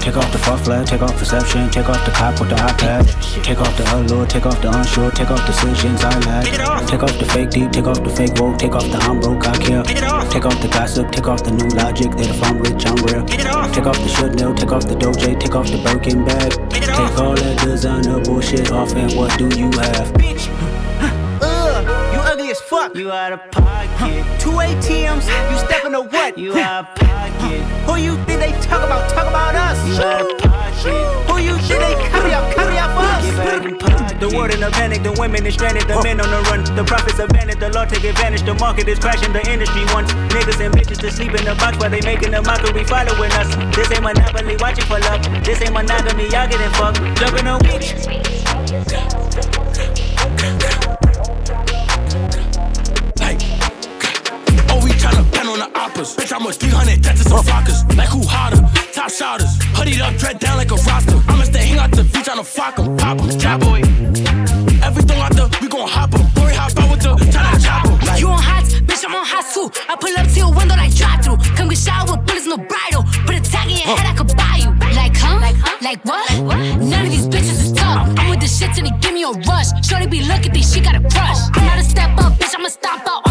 Take 0.06 0.18
off 0.18 0.32
the 0.32 0.38
fuck 0.38 0.60
flag, 0.60 0.86
take 0.86 1.02
off 1.02 1.18
perception, 1.18 1.68
take 1.72 1.90
off 1.90 2.06
the 2.06 2.12
cop 2.12 2.40
with 2.40 2.50
the 2.50 2.56
iPad. 2.56 3.10
Take 3.42 3.60
off 3.60 3.76
the 3.76 3.84
allure, 3.98 4.28
take 4.28 4.46
off 4.46 4.62
the 4.62 4.70
unsure, 4.70 5.10
take 5.10 5.32
off 5.32 5.44
decisions 5.48 6.04
I 6.04 6.14
lack. 6.30 6.46
Take 6.86 7.02
off 7.02 7.18
the 7.18 7.26
fake 7.26 7.50
deep, 7.50 7.72
take 7.72 7.88
off 7.88 8.04
the 8.04 8.12
fake 8.12 8.38
woke, 8.38 8.60
take 8.60 8.76
off 8.76 8.86
the 8.86 9.02
I'm 9.02 9.20
broke, 9.20 9.48
I 9.48 9.58
care. 9.58 9.82
Take 10.30 10.46
off 10.46 10.62
the 10.62 10.70
gossip, 10.70 11.12
take 11.12 11.28
off 11.28 11.44
the 11.44 11.50
new 11.50 11.70
logic 11.74 12.12
that 12.14 12.30
if 12.30 12.44
I'm 12.46 12.62
rich, 12.62 12.86
I'm 12.86 13.02
real. 13.10 13.26
Take 13.74 13.88
off 13.90 13.98
the 13.98 14.10
Chanel, 14.14 14.54
take 14.54 14.72
off 14.72 14.86
the 14.86 14.94
Doja, 14.94 15.40
take 15.42 15.56
off 15.56 15.72
the 15.74 15.82
Birkin 15.82 16.24
bag. 16.24 16.52
Take 16.70 17.18
all 17.18 17.34
that 17.34 17.66
designer 17.66 18.22
bullshit 18.22 18.72
off, 18.72 18.94
and 18.94 19.12
what 19.18 19.36
do 19.40 19.50
you 19.58 19.72
have? 19.74 20.75
As 22.56 22.62
fuck. 22.70 22.96
You 22.96 23.12
out 23.12 23.34
of 23.34 23.52
pocket. 23.52 24.24
Two 24.40 24.52
ATMs, 24.52 25.28
you 25.52 25.58
stepping 25.68 25.92
to 25.92 26.02
what? 26.02 26.38
You 26.38 26.54
out 26.58 26.88
of 26.88 26.96
pocket. 26.96 27.62
Who 27.88 27.96
you 27.98 28.16
think 28.26 28.40
they 28.40 28.52
talk 28.62 28.84
about? 28.84 29.10
Talk 29.10 29.28
about 29.28 29.56
us. 29.56 29.78
You 29.88 29.96
out 30.02 30.22
of 30.22 30.38
pocket. 30.40 31.30
Who 31.30 31.40
you 31.40 31.58
think 31.68 31.80
they 31.84 31.96
copy 32.10 32.32
out? 32.32 32.56
Copy 32.56 32.78
out 32.78 32.92
for 32.96 33.04
us. 33.04 33.26
The 34.20 34.30
world 34.36 34.54
in 34.54 34.64
a 34.64 34.72
panic, 34.72 35.04
the 35.04 35.12
women 35.20 35.46
is 35.46 35.56
stranded, 35.56 35.88
the 35.88 36.02
men 36.02 36.22
on 36.22 36.30
the 36.32 36.42
run. 36.50 36.64
The 36.76 36.84
profits 36.86 37.20
abandoned, 37.20 37.60
the 37.60 37.70
law 37.72 37.86
take 37.86 38.04
advantage. 38.04 38.44
The 38.44 38.54
market 38.56 38.88
is 38.88 39.00
crashing, 39.00 39.34
the 39.34 39.44
industry 39.52 39.84
wants 39.94 40.14
niggas 40.32 40.64
and 40.64 40.74
bitches 40.74 41.00
to 41.02 41.12
sleep 41.12 41.34
in 41.36 41.44
the 41.44 41.56
box 41.56 41.78
while 41.78 41.90
they 41.90 42.02
making 42.02 42.34
a 42.34 42.42
mockery 42.42 42.86
following 42.86 43.32
us. 43.34 43.54
This 43.76 43.92
ain't 43.92 44.04
monopoly, 44.04 44.56
watching 44.58 44.86
for 44.86 45.00
love. 45.00 45.22
This 45.44 45.62
ain't 45.62 45.74
monogamy, 45.74 46.30
y'all 46.32 46.48
getting 46.48 46.72
fucked. 46.80 47.04
Jumping 47.20 47.48
on 47.48 47.60
witch. 47.68 49.55
Pen 55.96 56.04
on 56.04 56.12
the 56.12 56.12
oppas. 56.12 56.16
Bitch, 56.16 56.34
I'm 56.36 56.46
a 56.46 56.52
300, 56.52 57.04
that's 57.04 57.24
just 57.24 57.30
some 57.30 57.44
flockers. 57.44 57.98
Like, 57.98 58.10
who 58.10 58.22
hotter? 58.28 58.62
Top 58.94 59.10
shotters. 59.10 59.58
Hoodied 59.76 60.02
up, 60.02 60.16
dread 60.18 60.40
down 60.40 60.58
like 60.58 60.72
a 60.72 60.76
roster. 60.76 61.22
I'ma 61.28 61.44
stay 61.44 61.66
hang 61.68 61.80
out 61.80 61.92
the 61.92 62.04
beach 62.04 62.26
tryna 62.26 62.46
fuck 62.46 62.80
'em. 62.80 62.98
Pop 62.98 63.22
'em, 63.22 63.40
trap 63.40 63.60
boy. 63.62 63.82
Everything 64.84 65.20
out 65.20 65.34
the, 65.36 65.46
we 65.62 65.68
gon' 65.68 65.88
hop 65.88 66.14
'em. 66.14 66.26
Boy, 66.36 66.54
hop 66.54 66.78
out 66.80 66.92
with 66.92 67.02
the, 67.02 67.16
tryna 67.32 67.64
chop 67.64 67.86
'em. 67.86 68.00
Like, 68.08 68.20
You 68.22 68.30
on 68.30 68.42
hot, 68.42 68.64
bitch, 68.88 69.04
I'm 69.06 69.16
on 69.16 69.26
hot 69.26 69.46
too. 69.54 69.72
I 69.90 69.96
pull 69.96 70.16
up 70.18 70.28
to 70.28 70.40
your 70.40 70.52
window 70.54 70.76
like 70.76 70.94
drive 70.96 71.24
through. 71.24 71.38
Come 71.56 71.70
get 71.70 71.78
shot 71.78 72.10
with 72.10 72.26
bullets, 72.26 72.48
no 72.48 72.58
bridle. 72.58 73.04
Put 73.26 73.36
a 73.36 73.42
tag 73.42 73.70
in 73.70 73.78
your 73.78 73.98
head, 73.98 74.06
I 74.12 74.14
could 74.16 74.36
buy 74.36 74.56
you. 74.64 74.72
Like, 74.96 75.16
huh? 75.18 75.40
Like, 75.82 76.02
what? 76.06 76.26
None 76.80 77.06
of 77.06 77.12
these 77.12 77.28
bitches 77.28 77.60
is 77.66 77.72
tough. 77.74 78.08
I'm 78.18 78.30
with 78.30 78.40
the 78.40 78.48
shit 78.48 78.74
till 78.74 78.86
they 78.86 78.96
give 79.02 79.14
me 79.14 79.24
a 79.24 79.32
rush. 79.50 79.70
Shorty 79.88 80.08
be 80.08 80.22
looking, 80.22 80.52
think 80.54 80.66
she 80.66 80.80
got 80.80 80.96
a 80.96 81.02
crush. 81.02 81.42
I'm 81.56 81.66
not 81.66 81.78
a 81.78 81.84
step 81.84 82.12
up, 82.18 82.34
bitch, 82.40 82.56
I'ma 82.58 82.70
stomp 82.70 83.08
out 83.08 83.25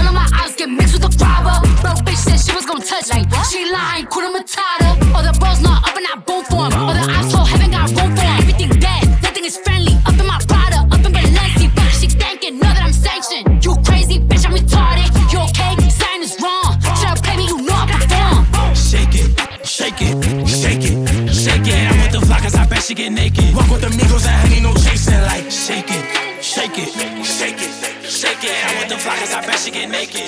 touch 2.84 3.08
like 3.08 3.26
me. 3.30 3.36
What? 3.36 3.46
She 3.46 3.70
lying, 3.70 4.06
Kuna 4.06 4.28
Matata. 4.30 5.14
All 5.14 5.22
the 5.22 5.36
boys 5.40 5.60
know 5.60 5.73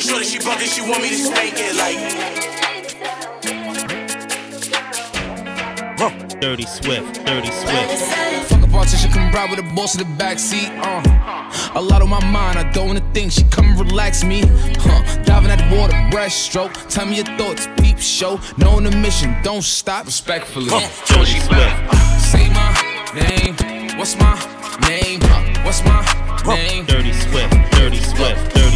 Shorty, 0.06 0.24
she 0.24 0.38
bugging, 0.38 0.72
she 0.72 0.80
want 0.82 1.02
me 1.02 1.08
to 1.08 1.16
spank 1.16 1.54
it. 1.56 1.74
Like, 1.76 1.98
Dirty 6.40 6.66
Swift, 6.66 7.24
Dirty 7.24 7.50
Swift. 7.50 8.02
Fuck 8.48 8.62
a 8.62 8.68
politician, 8.68 9.10
come 9.10 9.32
ride 9.32 9.50
with 9.50 9.58
a 9.58 9.74
boss 9.74 9.96
in 9.96 10.06
the 10.06 10.22
backseat. 10.22 10.68
Uh. 10.78 11.78
A 11.78 11.82
lot 11.82 12.02
on 12.02 12.10
my 12.10 12.24
mind, 12.26 12.58
I 12.58 12.70
don't 12.72 12.86
wanna 12.86 13.12
think. 13.12 13.32
She 13.32 13.42
come 13.44 13.64
and 13.64 13.80
relax 13.80 14.22
me. 14.22 14.42
Huh. 14.78 15.22
Diving 15.24 15.50
at 15.50 15.58
the 15.58 15.76
water, 15.76 15.94
breaststroke. 16.14 16.72
Tell 16.88 17.06
me 17.06 17.16
your 17.16 17.24
thoughts, 17.38 17.68
peep 17.80 17.98
show. 17.98 18.38
Knowing 18.58 18.84
the 18.84 18.96
mission, 18.96 19.34
don't 19.42 19.64
stop. 19.64 20.04
Respectfully. 20.06 20.68
Dirty 20.68 21.40
Swift. 21.40 21.74
Say 22.20 22.48
my 22.50 22.70
name. 23.14 23.56
What's 23.98 24.14
my 24.16 24.34
name? 24.86 25.20
Huh. 25.22 25.64
What's 25.64 25.82
my 25.84 26.54
name? 26.54 26.84
Dirty 26.84 27.12
Swift, 27.12 27.50
Dirty 27.72 27.98
Swift, 27.98 28.54
Dirty 28.54 28.54
What's 28.54 28.54
Swift. 28.54 28.54
my 28.54 28.75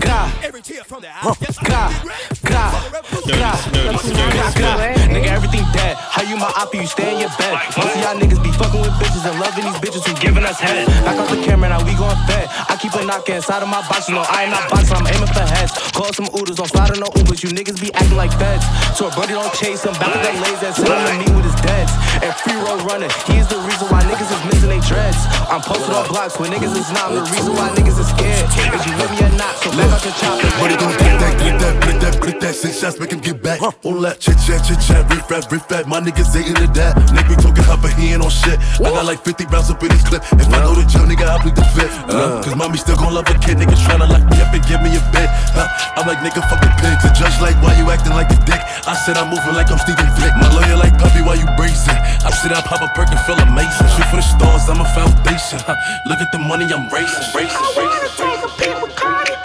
Gra. 0.00 0.30
Gra. 1.64 1.88
Gra. 2.44 2.64
Gra, 3.24 3.52
gra. 4.52 4.72
Nigga, 5.08 5.28
everything 5.32 5.64
dead. 5.72 5.96
How 5.96 6.22
you 6.22 6.36
my 6.36 6.52
op, 6.56 6.74
you 6.74 6.86
stay 6.86 7.14
in 7.14 7.20
your 7.20 7.32
bed. 7.38 7.56
Most 7.76 7.96
of 7.96 8.02
y'all 8.02 8.16
niggas 8.16 8.42
be 8.42 8.52
fucking 8.52 8.80
with 8.80 8.92
bitches 9.00 9.24
and 9.24 9.38
loving 9.40 9.64
these 9.64 9.80
bitches 9.80 10.04
who 10.04 10.12
giving 10.20 10.44
us 10.44 10.60
head. 10.60 10.86
Back 11.04 11.16
off 11.16 11.30
the 11.30 11.40
camera, 11.44 11.68
now 11.70 11.80
we 11.84 11.96
going 11.96 12.16
fed. 12.28 12.48
I 12.68 12.76
keep 12.76 12.92
a 12.94 13.04
knock 13.04 13.28
inside 13.28 13.62
of 13.62 13.68
my 13.68 13.80
box, 13.88 14.08
you 14.08 14.14
know 14.14 14.24
I 14.28 14.44
ain't 14.44 14.52
not 14.52 14.68
boxing, 14.68 14.96
I'm 14.96 15.06
aiming 15.06 15.32
for 15.32 15.44
heads. 15.44 15.72
Call 15.92 16.12
some 16.12 16.26
Ubers, 16.36 16.56
don't 16.56 16.68
slide 16.68 16.92
on 16.92 17.00
no 17.00 17.08
Ubers, 17.16 17.42
you 17.42 17.48
niggas 17.48 17.80
be 17.80 17.92
acting 17.94 18.16
like 18.16 18.32
feds. 18.36 18.64
So 18.96 19.08
a 19.08 19.10
brother 19.12 19.36
don't 19.40 19.52
chase 19.54 19.84
him, 19.84 19.92
back 19.96 20.12
with 20.12 20.24
that 20.24 20.36
laser 20.44 20.68
and 20.68 20.76
send 20.76 20.92
him 20.92 21.04
to 21.08 21.14
meet 21.24 21.32
with 21.36 21.46
his 21.48 21.58
deads. 21.64 21.92
And 22.20 22.32
free 22.44 22.56
roll 22.60 22.80
running, 22.84 23.12
he 23.28 23.40
is 23.40 23.48
the 23.48 23.60
reason 23.64 23.88
why 23.88 24.04
niggas 24.04 24.28
is 24.28 24.42
missing 24.48 24.68
they 24.68 24.80
dreads. 24.84 25.20
I'm 25.48 25.64
posted 25.64 25.92
on 25.96 26.04
blocks 26.08 26.36
when 26.36 26.52
niggas 26.52 26.76
is 26.76 26.88
not, 26.92 27.12
the 27.12 27.24
reason 27.32 27.56
why 27.56 27.72
niggas 27.72 27.96
is 27.96 28.08
scared. 28.12 28.44
Is 28.76 28.84
you 28.84 28.92
with 29.00 29.12
me 29.16 29.24
or 29.24 29.32
not, 29.36 29.56
so 29.60 29.72
back 29.86 29.96
out 29.96 30.04
your 30.04 30.14
chopper. 30.18 30.48
But 30.58 30.70
it 30.72 30.78
gon' 30.80 30.94
get 30.98 31.14
that, 31.20 31.34
get 31.38 31.56
that, 31.60 31.74
get 31.82 31.96
that, 32.00 32.14
get 32.22 32.40
that. 32.40 32.54
Six 32.54 32.80
shots, 32.80 32.98
make 32.98 33.12
him 33.12 33.20
get 33.20 33.42
back. 33.42 33.62
All 33.62 34.00
that 34.02 34.20
chit 34.20 34.38
chat, 34.42 34.64
chit 34.66 34.80
chat, 34.82 35.06
riff 35.10 35.30
rap, 35.30 35.50
riff 35.50 35.70
rap. 35.70 35.86
My 35.86 36.00
niggas 36.00 36.34
ain't 36.34 36.48
into 36.50 36.66
that. 36.78 36.96
Nigga 37.14 37.28
be 37.28 37.36
talking 37.38 37.64
hot, 37.64 37.80
but 37.82 37.92
he 37.94 38.12
ain't 38.12 38.22
on 38.22 38.30
shit. 38.30 38.58
I 38.82 38.90
got 38.90 39.06
like 39.06 39.22
50 39.22 39.46
rounds 39.46 39.70
up 39.70 39.82
in 39.82 39.90
this 39.90 40.02
clip. 40.06 40.22
If 40.34 40.48
I 40.50 40.58
go 40.62 40.74
to 40.74 40.84
jail, 40.86 41.06
nigga, 41.06 41.26
I 41.26 41.38
plead 41.38 41.56
the 41.56 41.66
fifth. 41.76 41.94
Uh, 42.10 42.42
Cause 42.42 42.56
mommy 42.56 42.78
still 42.78 42.96
gon' 42.96 43.14
love 43.14 43.28
a 43.28 43.36
kid. 43.38 43.58
Niggas 43.58 43.82
tryna 43.86 44.08
lock 44.08 44.24
me 44.26 44.36
up 44.42 44.52
and 44.52 44.64
give 44.66 44.80
me 44.82 44.90
a 44.96 45.02
bed. 45.14 45.28
Huh? 45.54 45.68
I'm 45.96 46.06
like, 46.06 46.18
nigga, 46.20 46.42
fuck 46.48 46.60
the 46.60 46.70
pigs. 46.82 47.02
The 47.04 47.12
judge 47.14 47.36
like, 47.40 47.56
why 47.62 47.76
you 47.78 47.86
acting 47.90 48.14
like 48.14 48.30
a 48.30 48.38
dick? 48.44 48.60
I 48.86 48.94
said 48.94 49.16
I'm 49.16 49.30
moving 49.30 49.54
like 49.54 49.70
I'm 49.70 49.78
Steven 49.78 50.06
Flick. 50.18 50.34
My 50.38 50.48
lawyer 50.54 50.76
like, 50.76 50.94
puppy, 50.98 51.22
why 51.22 51.36
you 51.36 51.48
bracing? 51.56 51.98
I 52.26 52.30
said 52.30 52.52
I 52.52 52.60
pop 52.62 52.82
a 52.82 52.88
perk 52.94 53.10
and 53.10 53.20
feel 53.26 53.38
amazing. 53.38 53.86
Shoot 53.94 54.08
for 54.10 54.18
the 54.18 54.26
stars, 54.26 54.68
I'm 54.68 54.80
a 54.80 54.88
foundation. 54.94 55.60
Huh? 55.62 55.76
Look 56.06 56.20
at 56.20 56.30
the 56.32 56.38
money 56.38 56.66
I'm 56.70 56.88
racing, 56.88 57.26
racing, 57.34 57.60
racing 57.76 59.35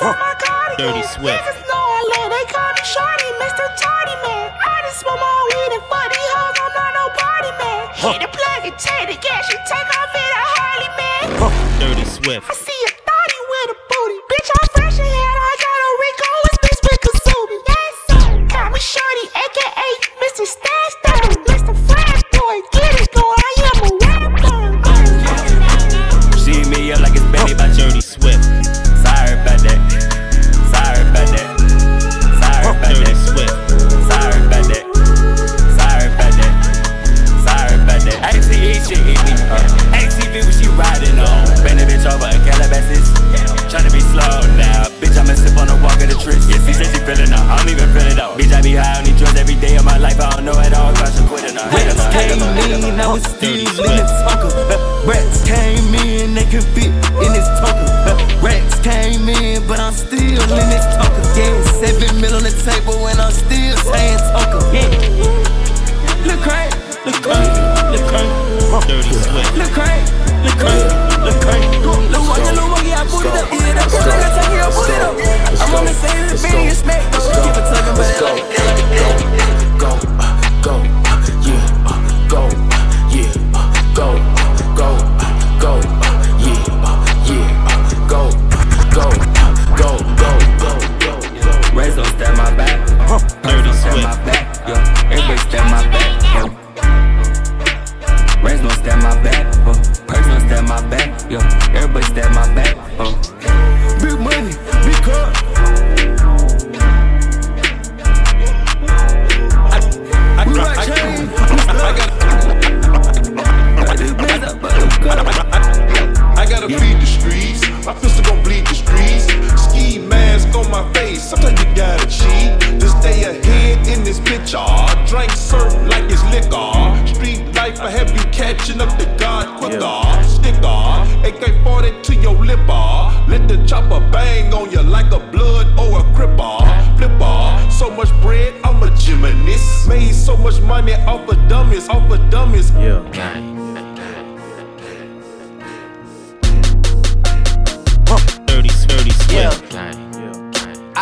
oh, 0.00 0.08
oh 0.08 0.16
my 0.16 0.32
cardigan. 0.40 0.80
Dirty 0.80 1.04
Swift. 1.06 1.36
Niggas 1.36 1.60
know 1.68 1.80
I 1.80 2.00
love, 2.16 2.28
they 2.32 2.46
call 2.48 2.70
me 2.72 2.84
Shorty, 2.84 3.28
Mr. 3.40 3.64
Tardy 3.76 4.16
Man. 4.24 4.46
I 4.56 4.76
just 4.88 5.04
want 5.04 5.20
my 5.20 5.36
weed 5.52 5.72
and 5.76 5.84
fuck 5.88 6.08
these 6.08 6.30
hoes, 6.34 6.56
I'm 6.60 6.72
not 6.72 6.90
no 6.96 7.04
party 7.20 7.52
man. 7.60 7.82
Huh. 8.00 8.12
Hit 8.16 8.20
the 8.24 8.30
plug 8.32 8.60
and 8.64 8.76
take 8.80 9.06
the 9.12 9.18
gas, 9.20 9.44
You 9.52 9.58
take 9.68 9.90
off 9.92 10.12
in 10.16 10.30
a 10.40 10.44
Harley 10.56 10.90
man. 10.96 11.24
Huh. 11.36 11.52
Dirty 11.80 12.06
Swift. 12.08 12.44
I 12.48 12.54
see 12.56 12.80
a 12.88 12.90
thotty 12.96 13.40
with 13.52 13.76
a 13.76 13.78
booty, 13.88 14.18
bitch, 14.30 14.48
I'm 14.48 14.66
fresh 14.72 14.96
and 14.98 15.10
head, 15.10 15.36
I 15.36 15.52
got 15.60 15.78
a 15.84 15.90
Rico, 16.00 16.30
it's 16.48 16.58
bitch 16.64 16.80
with 16.88 17.00
Kasumi. 17.04 17.58
Yes, 17.68 17.92
sir. 18.08 18.24
Call 18.52 18.68
me 18.72 18.80
Shorty, 18.80 19.24
aka 19.36 19.88
Mr. 20.24 20.44
Stan. 20.48 20.79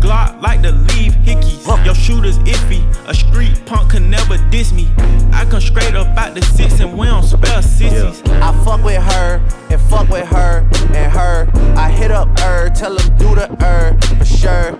Glock 0.00 0.40
like 0.42 0.62
to 0.62 0.72
leave 0.72 1.12
hickeys. 1.24 1.56
Your 1.84 1.94
shooter's 1.94 2.38
iffy, 2.40 2.82
a 3.08 3.14
street 3.14 3.60
punk 3.66 3.92
can 3.92 4.10
never 4.10 4.38
diss 4.50 4.72
me. 4.72 4.88
I 5.32 5.46
come 5.48 5.60
straight 5.60 5.94
up 5.94 6.16
out 6.16 6.34
the 6.34 6.42
six 6.42 6.80
and 6.80 6.98
we 6.98 7.06
don't 7.06 7.22
spell 7.22 7.62
sissies. 7.62 8.22
I 8.26 8.52
fuck 8.64 8.82
with 8.82 9.02
her 9.02 9.40
and 9.70 9.80
fuck 9.82 10.08
with 10.08 10.26
her 10.28 10.68
and 10.94 11.12
her. 11.12 11.48
I 11.76 11.90
hit 11.90 12.10
up 12.10 12.38
her, 12.40 12.70
tell 12.70 12.96
him 12.96 13.16
do 13.16 13.34
the 13.34 13.46
her 13.60 13.98
for 14.18 14.24
sure. 14.24 14.72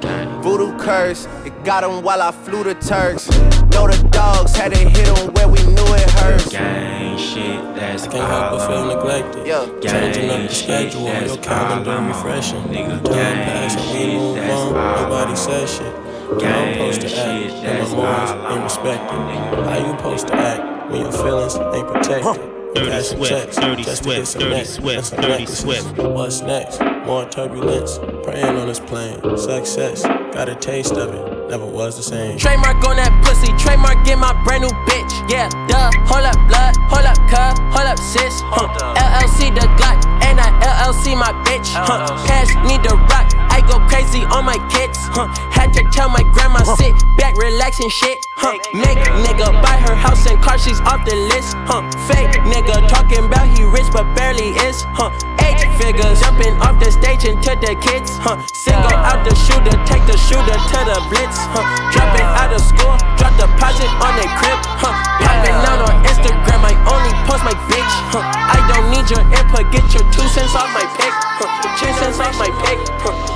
Voodoo 0.42 0.76
curse, 0.78 1.26
it 1.44 1.64
got 1.64 1.84
him 1.84 2.02
while 2.02 2.22
I 2.22 2.30
flew 2.30 2.62
the 2.64 2.74
Turks. 2.74 3.28
Know 3.72 3.86
the 3.88 4.08
dogs 4.10 4.54
had 4.56 4.72
to 4.72 4.78
hit 4.78 5.06
him 5.06 5.32
where 5.34 5.48
we 5.48 5.58
knew 5.66 5.88
it 5.94 6.10
hurts. 6.10 6.50
Gang 6.50 7.18
shit, 7.18 7.60
that's 7.74 8.06
Can't 8.06 8.16
help 8.16 8.52
but 8.52 8.66
feel 8.66 8.86
neglected. 8.86 9.46
Yeah. 9.46 9.66
Changing 9.80 10.30
up 10.30 10.48
the 10.48 10.54
schedule 10.54 11.08
on 11.08 11.26
your 11.26 11.36
calendar, 11.38 12.00
refreshing. 12.08 12.62
Time 12.62 13.02
pass 13.02 13.76
and 13.76 13.98
we 13.98 14.16
move 14.16 14.38
on. 14.38 14.72
Nobody 15.02 15.36
says 15.36 15.70
shit. 15.76 15.94
How 16.26 16.64
I'm 16.64 16.72
supposed 16.74 17.00
to 17.02 17.08
act 17.16 17.62
when 17.62 17.78
my 17.78 17.94
morals 17.94 18.30
ain't 18.52 18.62
respected? 18.64 19.16
How 19.64 19.78
you 19.78 19.96
supposed 19.96 20.26
to 20.28 20.34
act 20.34 20.90
when 20.90 21.00
your 21.02 21.12
feelings 21.12 21.56
ain't 21.56 21.86
protected? 21.86 22.55
Dirty 22.74 22.90
Cashing 22.90 23.16
Swift, 23.16 23.32
checks 23.32 23.56
Dirty 23.56 23.82
just 23.84 24.02
to 24.02 24.08
get 24.08 24.26
Swift, 24.26 24.38
Dirty 24.44 24.54
neck 24.54 24.66
Swift, 24.66 25.10
Dirty 25.16 25.28
necklaces. 25.28 25.58
Swift. 25.58 25.98
What's 25.98 26.40
next? 26.42 26.80
More 27.06 27.24
turbulence. 27.28 27.98
Praying 28.24 28.56
on 28.56 28.66
this 28.66 28.80
plane. 28.80 29.20
Success. 29.36 30.02
Got 30.02 30.48
a 30.48 30.54
taste 30.54 30.92
of 30.92 31.14
it. 31.14 31.50
Never 31.50 31.64
was 31.64 31.96
the 31.96 32.02
same. 32.02 32.36
Trademark 32.38 32.82
on 32.84 32.96
that 32.96 33.14
pussy, 33.22 33.54
trademark 33.56 34.02
in 34.08 34.18
my 34.18 34.34
brand 34.44 34.62
new 34.66 34.74
bitch. 34.90 35.12
Yeah, 35.30 35.48
duh. 35.70 35.90
Hold 36.10 36.26
up, 36.26 36.36
blood. 36.50 36.74
Hold 36.90 37.06
up, 37.06 37.18
cuz. 37.30 37.54
Hold 37.70 37.86
up, 37.86 37.98
sis. 37.98 38.34
Huh. 38.50 38.66
LLC 38.98 39.54
the 39.54 39.62
Glock, 39.78 40.02
and 40.26 40.40
I 40.42 40.50
LLC 40.60 41.14
my 41.14 41.30
bitch. 41.46 41.70
Huh. 41.70 42.02
Cash 42.26 42.50
need 42.66 42.82
the 42.82 42.96
rock. 43.08 43.30
Go 43.70 43.78
crazy 43.86 44.24
on 44.26 44.44
my 44.44 44.58
kids. 44.68 44.98
Huh. 45.14 45.30
Had 45.50 45.72
to 45.74 45.82
tell 45.90 46.08
my 46.08 46.22
grandma 46.34 46.62
sit 46.76 46.94
back, 47.16 47.36
relax 47.36 47.80
and 47.80 47.90
shit. 47.90 48.26
Huh. 48.34 48.58
Make 48.74 48.98
nigga 49.24 49.50
buy 49.62 49.78
her 49.86 49.94
house 49.94 50.26
and 50.26 50.40
car, 50.42 50.58
she's 50.58 50.80
off 50.80 51.04
the 51.04 51.14
list. 51.30 51.54
Huh. 51.70 51.86
Fake 52.10 52.34
nigga 52.50 52.88
talking 52.88 53.24
about 53.24 53.46
he 53.46 53.64
rich 53.64 53.86
but 53.92 54.04
barely 54.14 54.50
is. 54.66 54.82
Huh. 54.98 55.10
Eight 55.46 55.62
figures 55.78 56.20
jumping 56.20 56.58
off 56.60 56.78
the 56.82 56.90
stage 56.90 57.24
and 57.24 57.36
into 57.36 57.52
the 57.60 57.76
kids. 57.76 58.16
Huh. 58.16 58.40
Single 58.48 58.96
out 59.04 59.20
the 59.28 59.34
shooter, 59.36 59.76
take 59.84 60.04
the 60.08 60.16
shooter 60.16 60.56
to 60.56 60.78
the 60.88 60.98
blitz. 61.12 61.36
Huh. 61.52 61.64
Dropping 61.92 62.24
out 62.24 62.52
of 62.52 62.62
school, 62.64 62.96
drop 63.20 63.36
deposit 63.36 63.90
on 64.00 64.12
the 64.16 64.26
crib. 64.40 64.58
Huh. 64.80 64.96
Popping 65.20 65.58
out 65.68 65.84
on 65.84 65.96
Instagram, 66.08 66.64
I 66.64 66.74
only 66.88 67.12
post 67.28 67.44
my 67.44 67.54
bitch. 67.68 67.94
Huh. 68.08 68.24
I 68.24 68.58
don't 68.72 68.88
need 68.88 69.06
your 69.12 69.22
input, 69.36 69.68
get 69.70 69.84
your 69.92 70.04
two 70.12 70.26
cents 70.32 70.56
off 70.56 70.72
my 70.72 70.86
pick. 70.96 71.12
Huh. 71.12 71.48
Two 71.76 71.92
cents 72.00 72.18
off 72.20 72.36
my 72.40 72.48
pick. 72.64 72.78
Huh. 73.04 73.25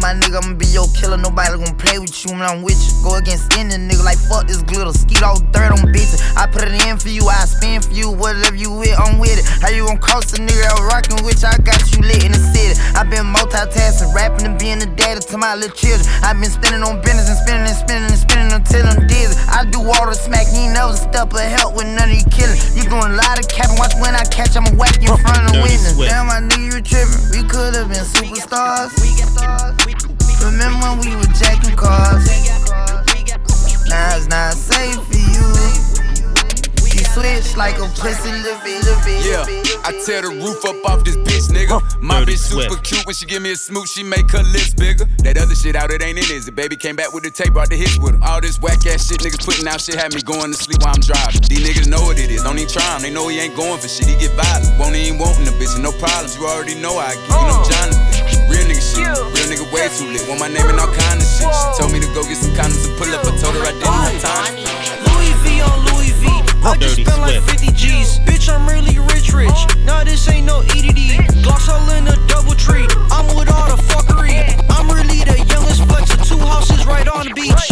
my 0.00 0.16
nigga, 0.16 0.40
I'ma 0.40 0.56
be 0.56 0.66
your 0.72 0.88
killer. 0.96 1.16
Nobody 1.16 1.56
gon' 1.60 1.76
play 1.76 2.00
with 2.00 2.12
you 2.24 2.32
when 2.32 2.42
I'm 2.42 2.62
with 2.64 2.80
you. 2.80 2.92
Go 3.04 3.16
against 3.16 3.52
any 3.56 3.76
nigga 3.76 4.04
like 4.04 4.18
fuck 4.18 4.48
this 4.48 4.62
glitter. 4.64 4.92
Skeet 4.92 5.22
all 5.22 5.38
dirt 5.52 5.72
on 5.72 5.92
bitches. 5.92 6.20
I 6.36 6.48
put 6.48 6.64
it 6.64 6.74
in 6.88 6.96
for 6.96 7.08
you, 7.08 7.28
I 7.28 7.44
spin 7.44 7.80
for 7.80 7.92
you. 7.92 8.10
Whatever 8.10 8.56
you 8.56 8.72
with, 8.72 8.96
I'm 8.98 9.20
with 9.20 9.36
it. 9.36 9.44
How 9.60 9.68
you 9.68 9.86
gon' 9.86 9.98
cost 9.98 10.36
a 10.36 10.40
nigga 10.40 10.64
out 10.72 10.80
rockin' 10.88 11.20
with 11.24 11.44
you? 11.44 11.48
I 11.48 11.56
got 11.60 11.80
you 11.92 12.00
lit 12.02 12.24
in 12.24 12.32
the 12.32 12.40
city. 12.40 12.80
I 12.96 13.04
been 13.04 13.28
multitasking, 13.28 14.12
rapping 14.16 14.46
and 14.48 14.58
being 14.58 14.80
the 14.80 14.88
daddy 14.96 15.20
to 15.20 15.36
my 15.36 15.54
little 15.54 15.76
children. 15.76 16.08
I 16.24 16.32
been 16.32 16.50
spending 16.50 16.82
on 16.82 17.00
business 17.04 17.28
and 17.28 17.38
spending 17.44 17.68
and 17.68 17.76
spending 17.76 18.10
and 18.10 18.20
spending 18.20 18.52
until 18.56 18.84
I'm 18.88 19.06
dizzy. 19.06 19.36
I 19.52 19.68
do 19.68 19.84
all 19.84 20.06
the 20.08 20.16
smack, 20.16 20.48
you 20.56 20.70
ain't 20.70 20.74
never 20.74 20.96
step 20.96 21.32
of 21.32 21.40
help 21.40 21.76
with 21.76 21.86
none 21.86 22.08
of 22.08 22.16
you 22.16 22.24
killing. 22.32 22.56
You 22.72 22.88
doing 22.88 23.12
a 23.12 23.18
lot 23.20 23.36
of 23.36 23.46
capping, 23.52 23.76
watch 23.76 23.92
when 24.00 24.16
I 24.16 24.24
catch, 24.32 24.56
I'ma 24.56 24.72
whack 24.80 24.96
you 25.02 25.12
in 25.12 25.20
front 25.20 25.44
of 25.44 25.52
the 25.52 25.60
Dirty 25.60 25.76
witness. 25.76 25.96
Damn, 26.00 26.32
I 26.32 26.40
knew 26.40 26.72
you 26.72 26.72
were 26.78 26.84
tripping. 26.84 27.20
We 27.36 27.44
could've 27.44 27.90
been 27.90 28.06
superstars. 28.06 28.96
Remember 30.42 30.78
when 30.80 30.98
we 31.00 31.16
were 31.16 31.32
jacking 31.34 31.76
cars? 31.76 32.26
Now 33.88 34.16
it's 34.16 34.28
not 34.28 34.54
safe 34.54 34.96
for 34.96 35.18
you. 35.18 35.46
You 36.90 37.04
switch 37.06 37.56
like 37.56 37.78
a 37.78 37.86
pussy, 37.98 38.30
little 38.30 38.58
bit, 38.62 38.82
little 38.84 39.00
bit. 39.04 39.24
Yeah, 39.24 39.46
I 39.86 39.92
tear 40.04 40.22
the 40.22 40.28
roof 40.30 40.64
up 40.66 40.76
off 40.90 41.04
this 41.04 41.16
bitch, 41.16 41.48
nigga. 41.54 41.80
My 42.02 42.20
Dirty 42.20 42.32
bitch 42.34 42.38
super 42.38 42.68
Swift. 42.68 42.84
cute 42.84 43.06
when 43.06 43.14
she 43.14 43.26
give 43.26 43.42
me 43.42 43.52
a 43.52 43.56
smooch, 43.56 43.88
she 43.88 44.02
make 44.02 44.30
her 44.32 44.42
lips 44.42 44.74
bigger. 44.74 45.06
That 45.22 45.38
other 45.38 45.54
shit 45.54 45.76
out, 45.76 45.90
it 45.90 46.02
ain't 46.02 46.18
in 46.18 46.30
is 46.36 46.48
it? 46.48 46.54
Baby 46.54 46.76
came 46.76 46.96
back 46.96 47.12
with 47.12 47.24
the 47.24 47.30
tape, 47.30 47.52
brought 47.52 47.70
the 47.70 47.76
hits 47.76 47.98
with 47.98 48.18
her. 48.18 48.20
All 48.26 48.40
this 48.40 48.60
whack 48.60 48.84
ass 48.86 49.08
shit 49.08 49.20
niggas 49.20 49.44
putting 49.44 49.66
out 49.66 49.80
shit 49.80 49.94
had 49.96 50.14
me 50.14 50.20
going 50.22 50.52
to 50.52 50.58
sleep 50.58 50.82
while 50.82 50.94
I'm 50.94 51.00
driving. 51.00 51.40
These 51.48 51.62
niggas 51.66 51.88
know 51.88 52.02
what 52.02 52.18
it 52.18 52.30
is, 52.30 52.42
don't 52.42 52.58
even 52.58 52.68
try 52.68 52.84
'em. 52.96 53.02
They 53.02 53.10
know 53.10 53.28
he 53.28 53.38
ain't 53.38 53.56
going 53.56 53.78
for 53.80 53.88
shit, 53.88 54.06
he 54.06 54.16
get 54.16 54.32
violent. 54.34 54.78
Won't 54.78 54.96
even 54.96 55.18
wantin' 55.18 55.44
the 55.44 55.52
bitch, 55.56 55.78
no 55.80 55.92
problems. 55.98 56.36
You 56.36 56.46
already 56.46 56.74
know 56.74 56.98
I 56.98 57.14
get, 57.14 57.22
you 57.22 57.46
know 57.48 57.62
oh. 57.62 57.70
Jonathan. 57.70 58.09
Real 58.50 58.66
nigga 58.66 58.82
shit, 58.82 59.06
real 59.06 59.46
nigga 59.46 59.66
way 59.70 59.86
too 59.94 60.10
lit. 60.10 60.26
Want 60.26 60.40
my 60.42 60.50
name 60.50 60.66
and 60.66 60.80
all 60.82 60.90
kind 60.90 61.22
of 61.22 61.26
shit. 61.26 61.46
She 61.46 61.66
told 61.78 61.94
me 61.94 62.02
to 62.02 62.10
go 62.10 62.26
get 62.26 62.36
some 62.36 62.50
condoms 62.58 62.82
and 62.82 62.94
pull 62.98 63.08
up. 63.14 63.22
I 63.22 63.30
told 63.38 63.54
her 63.54 63.62
I 63.62 63.72
didn't 63.78 63.86
have 63.86 64.18
time. 64.18 64.54
Louis 65.06 65.32
V 65.46 65.62
on 65.62 65.78
Louis 65.94 66.10
V. 66.18 66.26
I 66.66 66.76
just 66.76 66.98
spent 66.98 67.22
like 67.22 67.38
50 67.46 67.72
G's. 67.72 68.18
Bitch, 68.26 68.50
I'm 68.50 68.66
really 68.66 68.98
rich, 69.14 69.32
rich. 69.32 69.60
Nah, 69.86 70.02
this 70.02 70.28
ain't 70.28 70.46
no 70.46 70.66
EDD. 70.74 71.30
Gloss 71.46 71.70
all 71.70 71.88
in 71.94 72.08
a 72.10 72.16
double 72.26 72.58
tree. 72.58 72.86
I'm 73.14 73.30
with 73.38 73.48
all 73.48 73.70
the 73.70 73.80
fuckery. 73.86 74.42
I'm 74.68 74.90
really 74.90 75.22
the 75.22 75.38
youngest 75.46 75.86
flex 75.86 76.12
of 76.12 76.26
two 76.26 76.42
houses 76.42 76.84
right 76.86 77.06
on 77.06 77.26
the 77.26 77.34
beach. 77.34 77.70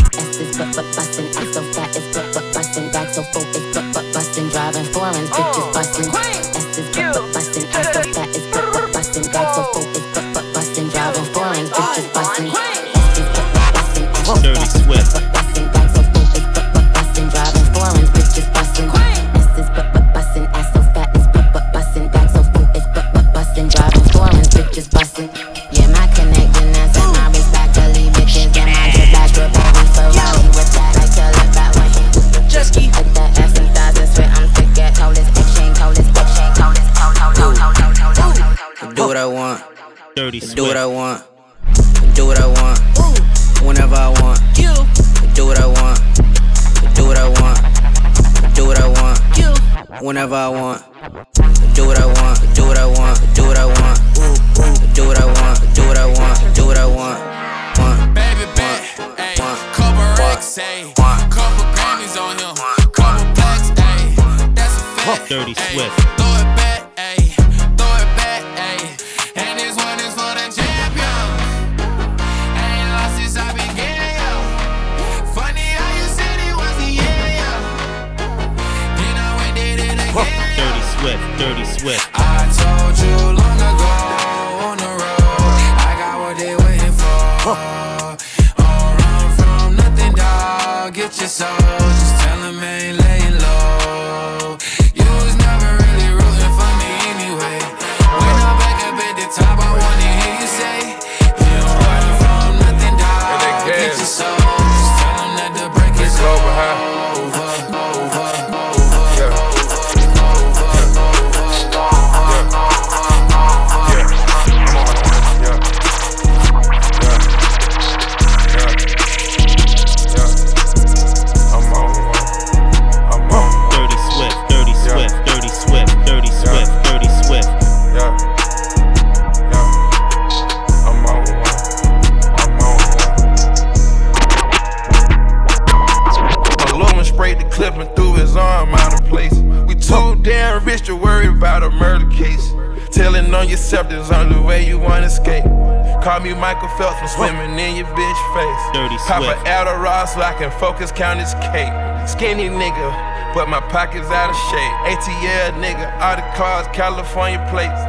Adderall 150.38 150.46
I 150.46 150.50
can 150.50 150.60
focus, 150.60 150.92
count 150.92 151.18
his 151.20 151.34
cake. 151.50 151.72
Skinny 152.06 152.48
nigga, 152.48 153.34
but 153.34 153.48
my 153.48 153.60
pockets 153.60 154.06
out 154.06 154.30
of 154.30 154.38
shape. 154.50 154.74
ATL 154.86 155.58
nigga, 155.58 155.90
all 156.00 156.16
the 156.16 156.22
cars, 156.36 156.66
California 156.72 157.42
plates. 157.50 157.82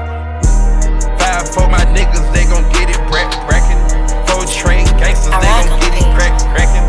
Five 1.21 1.45
for 1.53 1.69
my 1.69 1.85
niggas, 1.93 2.25
they 2.33 2.45
gon' 2.49 2.65
get 2.73 2.89
it 2.89 3.01
brack 3.09 3.29
brackin'. 3.45 3.77
Four 4.27 4.45
train 4.49 4.85
gangsters, 4.97 5.33
they 5.37 5.53
gon' 5.69 5.79
get 5.79 5.93
it 5.93 6.09
crack 6.17 6.33
crackin'. 6.49 6.85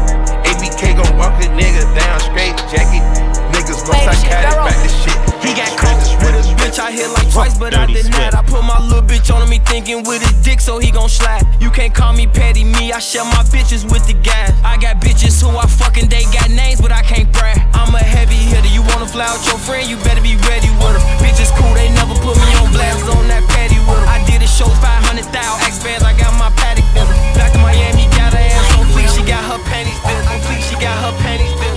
ABK 0.49 0.97
gon' 0.97 1.17
walk 1.19 1.37
a 1.45 1.49
nigga 1.53 1.85
down 1.95 2.21
straight 2.21 2.57
jacket. 2.73 3.05
Niggas 3.53 3.85
gon' 3.85 4.01
psychotic 4.01 4.57
back 4.65 4.81
this 4.81 4.97
shit. 5.05 5.19
He 5.45 5.53
got 5.53 5.77
caught 5.77 6.01
with 6.25 6.41
a 6.41 6.45
bitch 6.57 6.79
I 6.79 6.93
hit 6.93 7.11
like 7.13 7.31
twice, 7.33 7.59
but 7.59 7.75
I 7.75 7.87
did 7.87 8.09
not. 8.11 8.30
Put 8.51 8.67
my 8.67 8.83
little 8.83 9.07
bitch 9.07 9.31
on 9.31 9.49
me 9.49 9.61
thinking 9.63 10.03
with 10.03 10.21
his 10.27 10.35
dick, 10.43 10.61
so 10.61 10.79
he 10.79 10.91
gon' 10.91 11.09
slap. 11.09 11.47
You 11.63 11.71
can't 11.71 11.95
call 11.95 12.13
me 12.13 12.27
petty, 12.27 12.65
me, 12.65 12.91
I 12.91 12.99
share 12.99 13.25
my 13.25 13.47
bitches 13.47 13.87
with 13.87 14.05
the 14.11 14.15
guys. 14.15 14.51
I 14.65 14.77
got 14.77 14.99
bitches 14.99 15.39
who 15.41 15.55
I 15.57 15.67
fucking 15.67 16.09
they 16.09 16.25
got 16.35 16.51
names, 16.51 16.81
but 16.81 16.91
I 16.91 17.03
can't 17.03 17.31
brag. 17.33 17.63
I'm 17.75 17.95
a 17.95 18.03
heavy 18.03 18.35
hitter, 18.51 18.67
you 18.75 18.83
wanna 18.83 19.07
fly 19.07 19.25
out 19.31 19.39
your 19.47 19.59
friend, 19.59 19.89
you 19.89 19.97
better 20.03 20.21
be 20.21 20.35
ready 20.51 20.69
with 20.83 20.99
her. 20.99 21.03
Bitches 21.23 21.55
cool, 21.55 21.73
they 21.75 21.95
never 21.95 22.15
put 22.27 22.35
me 22.43 22.51
on 22.59 22.73
blast 22.75 23.07
on 23.15 23.29
that 23.29 23.47
patty 23.55 23.79
with 23.87 24.03
'em. 24.03 24.09
I 24.09 24.19
did 24.27 24.43
a 24.43 24.51
show 24.51 24.67
500,000, 24.83 25.63
X 25.63 25.79
fans, 25.79 26.03
I 26.03 26.13
got 26.19 26.35
my 26.35 26.51
paddock 26.59 26.87
business. 26.93 27.19
Back 27.39 27.53
to 27.53 27.59
Miami, 27.59 28.11
got 28.19 28.35
her 28.35 28.43
ass 28.43 28.67
on 28.75 28.87
fleek, 28.91 29.09
she 29.15 29.23
got 29.23 29.45
her 29.47 29.63
panties 29.71 30.01
built. 30.03 30.27
On 30.27 30.41
fleek, 30.43 30.63
she 30.69 30.75
got 30.75 30.99
her 31.07 31.15
panties 31.23 31.55
built. 31.61 31.70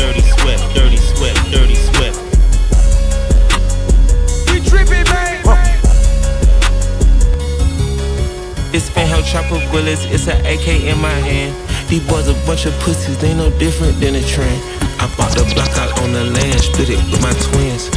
Dirty 0.00 0.22
Swift, 0.22 0.74
Dirty 0.74 0.96
Swift, 0.96 1.50
Dirty 1.52 1.74
Swift. 1.74 2.16
We 4.48 4.64
trippin', 4.64 5.04
baby. 5.04 5.44
It's 8.72 8.88
Fanhel 8.88 9.22
chopper 9.30 9.60
bullets, 9.70 10.06
it's 10.06 10.26
an 10.26 10.40
AK 10.46 10.68
in 10.88 10.98
my 11.02 11.10
hand. 11.10 11.54
These 11.90 12.08
boys 12.08 12.28
a 12.28 12.34
bunch 12.46 12.64
of 12.64 12.72
pussies, 12.80 13.18
they 13.18 13.34
no 13.34 13.50
different 13.58 14.00
than 14.00 14.14
a 14.14 14.22
trend. 14.22 14.62
I 14.98 15.12
bought 15.18 15.36
the 15.36 15.44
block 15.52 15.76
out 15.76 16.00
on 16.00 16.14
the 16.14 16.24
land, 16.24 16.60
split 16.60 16.88
it 16.88 16.96
with 17.10 17.20
my 17.20 17.34
twins. 17.52 17.89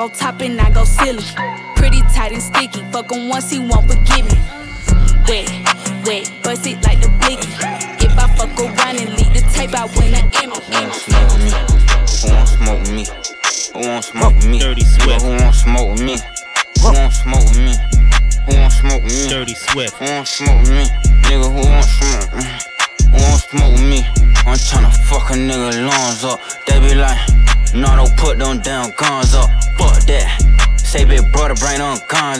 On 0.00 0.10
top 0.10 0.40
and 0.40 0.60
I 0.60 0.70
go 0.70 0.84
silly. 0.84 1.22
Pretty 1.76 2.00
tight 2.14 2.32
and 2.32 2.42
sticky, 2.42 2.82
fuck 2.90 3.12
him 3.12 3.28
once 3.28 3.50
he 3.50 3.58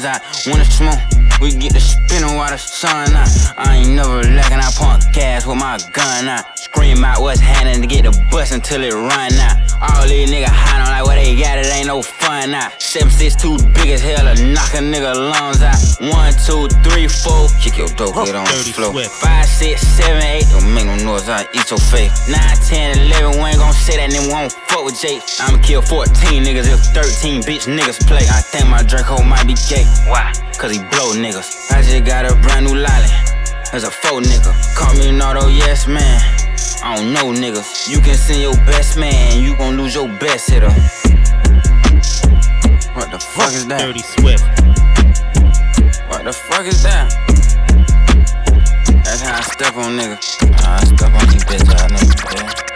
guns 0.00 0.04
out. 0.04 0.46
When 0.46 0.60
it's 0.60 0.74
smoke, 0.74 1.40
we 1.40 1.52
get 1.52 1.72
the 1.72 1.80
spinning 1.80 2.36
while 2.36 2.50
the 2.50 2.58
sun 2.58 3.14
out. 3.14 3.28
I 3.56 3.76
ain't 3.76 3.90
never 3.90 4.22
lacking, 4.22 4.58
I 4.58 4.70
pump 4.76 5.12
gas 5.12 5.46
with 5.46 5.58
my 5.58 5.78
gun 5.92 6.28
out. 6.28 6.59
Scream 6.80 7.04
out 7.04 7.20
what's 7.20 7.40
happening 7.40 7.82
to 7.82 7.86
get 7.86 8.08
the 8.08 8.26
bus 8.30 8.52
until 8.52 8.80
it 8.80 8.96
run 8.96 9.32
out. 9.36 9.56
All 9.84 10.08
these 10.08 10.32
niggas 10.32 10.48
high 10.48 10.80
on 10.80 10.88
like 10.88 11.04
what 11.04 11.20
they 11.20 11.36
got, 11.36 11.60
it 11.60 11.68
ain't 11.76 11.92
no 11.92 12.00
fun 12.00 12.56
now. 12.56 12.72
Seven 12.80 13.12
six 13.12 13.36
two 13.36 13.60
big 13.76 13.92
as 13.92 14.00
hell 14.00 14.24
to 14.24 14.32
knock 14.48 14.72
a 14.72 14.80
nigga 14.80 15.12
lungs 15.12 15.60
out. 15.60 15.76
One, 16.00 16.32
two, 16.40 16.72
three, 16.80 17.04
four, 17.04 17.52
kick 17.60 17.76
your 17.76 17.92
dope, 18.00 18.16
get 18.24 18.32
on 18.32 18.48
the 18.48 18.72
floor. 18.72 18.96
Five, 18.96 19.44
six, 19.44 19.84
seven, 19.84 20.24
eight, 20.24 20.48
don't 20.48 20.72
make 20.72 20.88
no 20.88 20.96
noise, 21.04 21.28
I 21.28 21.44
eat 21.52 21.68
your 21.68 21.76
face. 21.92 22.16
Nine, 22.32 22.56
ten, 22.64 22.96
eleven, 22.96 23.36
we 23.36 23.52
ain't 23.52 23.60
gon' 23.60 23.76
say 23.76 24.00
that, 24.00 24.08
then 24.08 24.24
we 24.24 24.32
won't 24.32 24.48
fuck 24.72 24.80
with 24.80 24.96
Jake. 24.96 25.20
I'ma 25.36 25.60
kill 25.60 25.84
14 25.84 26.16
niggas 26.40 26.64
if 26.64 26.80
13 26.96 27.44
bitch 27.44 27.68
niggas 27.68 28.00
play. 28.08 28.24
I 28.24 28.40
think 28.40 28.72
my 28.72 28.80
Draco 28.80 29.20
might 29.20 29.44
be 29.44 29.52
gay. 29.68 29.84
Why? 30.08 30.32
Cause 30.56 30.72
he 30.72 30.80
blow 30.88 31.12
niggas. 31.12 31.68
I 31.76 31.84
just 31.84 32.08
got 32.08 32.24
a 32.24 32.32
brand 32.40 32.64
new 32.64 32.80
lolly. 32.80 33.12
There's 33.68 33.84
a 33.84 33.92
faux 33.92 34.24
nigga. 34.24 34.56
Call 34.74 34.96
me 34.96 35.12
an 35.12 35.20
auto 35.20 35.48
yes 35.52 35.84
man. 35.86 36.39
I 36.82 36.96
don't 36.96 37.12
know 37.12 37.32
niggas. 37.32 37.88
You 37.90 38.00
can 38.00 38.14
send 38.14 38.40
your 38.40 38.54
best 38.64 38.98
man, 38.98 39.42
you 39.42 39.54
gon' 39.56 39.76
lose 39.76 39.94
your 39.94 40.08
best 40.18 40.50
hitter. 40.50 40.70
What 42.94 43.10
the 43.10 43.18
fuck 43.18 43.52
is 43.52 43.66
that? 43.66 43.80
Dirty 43.80 44.00
Swift. 44.00 44.44
What 46.08 46.24
the 46.24 46.32
fuck 46.32 46.66
is 46.66 46.82
that? 46.82 47.12
That's 49.04 49.20
how 49.20 49.36
I 49.36 49.40
step 49.42 49.76
on 49.76 49.98
nigga. 49.98 50.16
I 50.64 50.84
step 50.84 51.12
on 51.12 51.28
these 51.28 51.44
bitch 51.44 51.68
ass 51.74 51.92
niggas. 51.92 52.64
Yeah. 52.64 52.69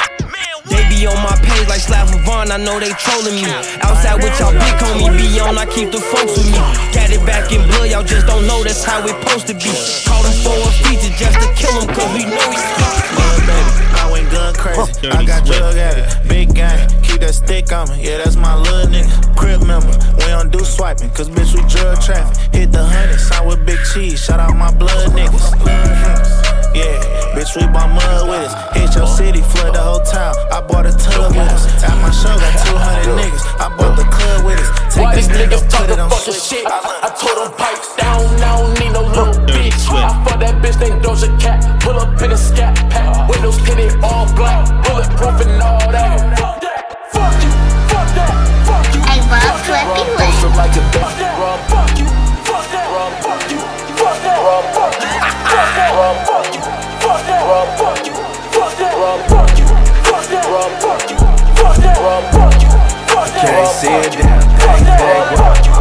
They 1.05 1.11
be 1.11 1.17
on 1.17 1.23
my 1.23 1.37
page 1.37 1.69
like 1.69 1.81
Slav 1.81 2.09
Vaughn, 2.25 2.51
I 2.51 2.57
know 2.57 2.81
they 2.81 2.89
trolling 2.97 3.37
me. 3.37 3.45
Outside 3.85 4.25
with 4.25 4.33
y'all 4.41 4.57
big 4.57 4.73
homie, 4.81 5.13
be 5.13 5.39
on, 5.39 5.59
I 5.59 5.67
keep 5.67 5.93
the 5.93 6.01
folks 6.01 6.33
with 6.39 6.49
me. 6.49 6.57
Got 6.97 7.13
it 7.13 7.21
back 7.27 7.53
in 7.53 7.61
blood, 7.69 7.91
y'all 7.91 8.03
just 8.03 8.27
don't 8.27 8.47
know 8.47 8.65
that's 8.65 8.83
how 8.85 9.05
it 9.05 9.13
supposed 9.21 9.47
to 9.49 9.55
be. 9.55 9.69
Call 10.09 10.25
him 10.25 10.33
for 10.41 10.57
a 10.57 10.71
feature 10.81 11.13
just 11.13 11.37
to 11.45 11.49
kill 11.61 11.77
him, 11.77 11.93
cause 11.93 12.09
we 12.17 12.25
know 12.25 12.49
he's 12.49 12.65
Little 13.21 13.45
baby, 13.45 13.73
I 14.01 14.09
went 14.13 14.33
gun 14.33 14.55
crazy. 14.55 15.11
I 15.13 15.25
got 15.27 15.45
drug 15.45 15.77
addict, 15.77 16.27
big 16.27 16.55
gang. 16.55 16.89
Keep 17.03 17.21
that 17.21 17.35
stick 17.35 17.71
on 17.71 17.91
me, 17.91 18.09
yeah, 18.09 18.25
that's 18.25 18.37
my 18.37 18.57
little 18.57 18.89
nigga. 18.89 19.37
Crib 19.37 19.61
member, 19.67 19.93
we 20.17 20.33
don't 20.33 20.51
do 20.51 20.65
swiping, 20.65 21.11
cause 21.11 21.29
bitch, 21.29 21.53
we 21.53 21.61
drug 21.69 22.01
traffic. 22.01 22.33
Hit 22.55 22.73
the 22.73 22.83
honey, 22.83 23.19
sign 23.19 23.47
with 23.47 23.67
big 23.67 23.79
cheese. 23.93 24.25
Shout 24.25 24.41
out 24.41 24.57
my 24.57 24.73
blood 24.73 25.13
niggas. 25.13 26.54
Yeah, 26.75 26.99
bitch, 27.39 27.55
we 27.55 27.67
bought 27.71 27.95
mud 27.95 28.29
with 28.29 28.51
us. 28.51 28.55
Hit 28.75 28.95
your 28.99 29.07
city, 29.07 29.43
flood 29.43 29.75
the 29.75 29.81
whole 29.81 30.03
town. 30.03 30.35
I 30.51 30.61
bought 30.61 30.87
a 30.87 30.93
tub 30.93 31.31
with 31.31 31.47
us. 31.47 31.71
At 31.87 31.95
my 32.03 32.11
show, 32.11 32.35
got 32.35 32.67
200 32.67 33.15
niggas. 33.15 33.45
I 33.63 33.71
bought 33.79 33.95
the 33.95 34.03
club 34.11 34.45
with 34.45 34.59
us. 34.59 34.69
Take 34.91 35.05
Why 35.05 35.15
this 35.15 35.27
these 35.27 35.39
nigga, 35.39 35.59
niggas 35.59 35.71
put 35.71 35.91
it 35.91 35.97
talking 35.97 36.11
fucking 36.11 36.35
shit? 36.35 36.67
I 36.67 37.15
told 37.15 37.39
them 37.39 37.55
pipes 37.55 37.95
down, 37.95 38.27
I 38.43 38.59
don't 38.59 38.75
need 38.83 38.91
no 38.91 39.03
little 39.07 39.39
bitch. 39.47 39.87
I 39.91 40.11
fuck 40.27 40.41
that 40.41 40.59
bitch 40.63 40.79
named 40.83 41.03
Doja 41.03 41.31
Cat, 41.39 41.63
pull 41.83 41.95
up 41.95 42.21
in 42.21 42.33
a 42.33 42.37
scat 42.37 42.75
pack. 42.91 43.29
Windows 43.31 43.59
tinted 43.63 43.95
all 44.03 44.27
black, 44.35 44.67
bulletproof 44.83 45.47
and 45.47 45.63
all 45.63 45.79
that. 45.95 46.39
Fuck 46.39 46.59
that, 46.59 46.83
fuck 47.15 47.35
you, 47.39 47.51
fuck 47.87 48.09
that, 48.19 48.35
fuck 48.67 48.87
you. 48.95 49.03
I 49.07 49.23
love 49.31 49.63
Flippy 49.63 50.11
Post 50.19 50.43
up 50.43 50.55
like 50.59 50.75
a 50.75 50.83
bitch, 50.91 51.23
rub, 51.39 51.61
fuck 51.71 51.99
you, 51.99 52.07
fuck 52.07 52.14
Can't 63.41 63.69
see 63.69 63.89
a 63.89 64.03
damn 64.11 64.41
thing, 64.59 64.85
thing, 64.85 65.25
walk 65.39 65.67
you. 65.67 65.75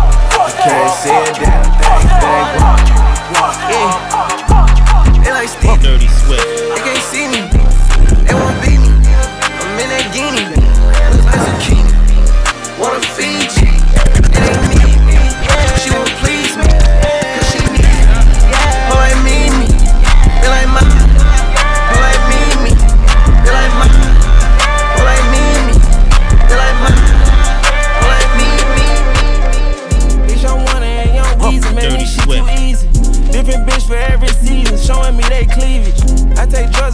Can't 0.63 0.91
see 0.97 1.13
a 1.13 1.33
damn 1.37 1.63
thing, 1.77 2.07
thing, 2.21 2.47
walk 3.35 3.59
you. 3.69 5.23
They 5.23 5.31
like 5.31 5.49
Steve. 5.49 5.81
Dirty 5.81 6.07
Swift. 6.07 6.43
They 6.43 6.81
can't 6.81 7.03
see 7.11 7.27
me. 7.27 7.41
They 8.25 8.33
won't 8.33 8.59
beat 8.61 8.79
me. 8.79 8.89
I'm 9.61 9.79
in 9.79 9.89
that 9.89 10.09
guinea. 10.13 10.62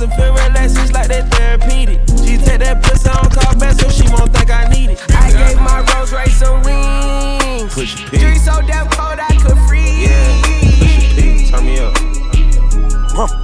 Take 0.10 0.17
feel 0.17 0.34
relaxed, 0.34 0.78
it's 0.78 0.91
like 0.91 1.08
that 1.08 1.32
therapeutic. 1.34 2.00
She 2.26 2.38
take 2.38 2.60
that 2.60 2.82
pussy 2.84 3.10
on 3.10 3.30
call 3.30 3.56
back 3.58 3.80
so 3.80 3.89
she 3.89 4.08
won't 4.10 4.34
think 4.34 4.50
I 4.50 4.67
need 4.69 4.91
it. 4.91 5.00
I 5.12 5.32
gave 5.32 5.58
my 5.58 5.86
Rolls 5.93 6.12
Royce 6.12 6.41
a 6.41 6.54
ring. 6.65 7.69
Push 7.69 8.00
your 8.00 8.10
P. 8.10 8.17
Street 8.17 8.39
so 8.39 8.62
damn 8.65 8.88
cold 8.89 9.19
I 9.19 9.36
could 9.41 9.58
freeze. 9.67 10.10
Yeah, 10.10 10.41
push 10.80 10.95
your 11.00 11.10
P. 11.15 11.52
Turn 11.52 11.65
me 11.65 11.80
up. 11.80 11.93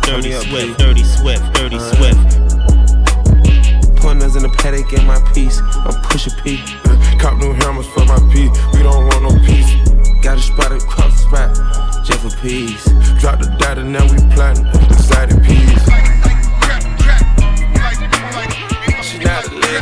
Dirty 0.04 0.32
Swift, 0.32 0.80
Dirty 0.80 1.04
Swift, 1.04 1.54
Dirty 1.54 1.76
uh-huh. 1.76 1.96
Swift. 1.96 2.22
Pointers 3.98 4.36
in 4.36 4.44
the 4.44 4.50
paddock 4.50 4.94
in 4.94 5.06
my 5.06 5.20
piece. 5.34 5.60
I'm 5.60 6.02
push 6.04 6.28
a 6.28 6.32
P. 6.44 6.64
Uh, 6.86 7.18
cop 7.20 7.38
new 7.38 7.54
hammers 7.54 7.88
for 7.88 8.06
my 8.06 8.20
P. 8.32 8.50
We 8.74 8.84
don't 8.84 9.08
want 9.08 9.24
no 9.24 9.32
peace. 9.46 9.70
Got 10.22 10.38
a 10.38 10.42
spot 10.42 10.72
across 10.72 11.12
the 11.12 11.28
spot. 11.28 12.06
Just 12.06 12.22
for 12.22 12.30
peace. 12.42 12.86
Drop 13.20 13.40
the 13.40 13.54
data, 13.60 13.84
now 13.84 14.06
we 14.06 14.18
planting. 14.34 14.68
Excited 14.92 15.44
peas. 15.44 16.15
She. 19.76 19.82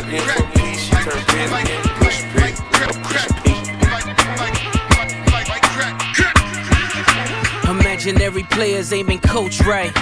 Imaginary 7.70 8.42
players 8.44 8.92
aiming 8.92 9.20
coach 9.20 9.60
right. 9.60 9.94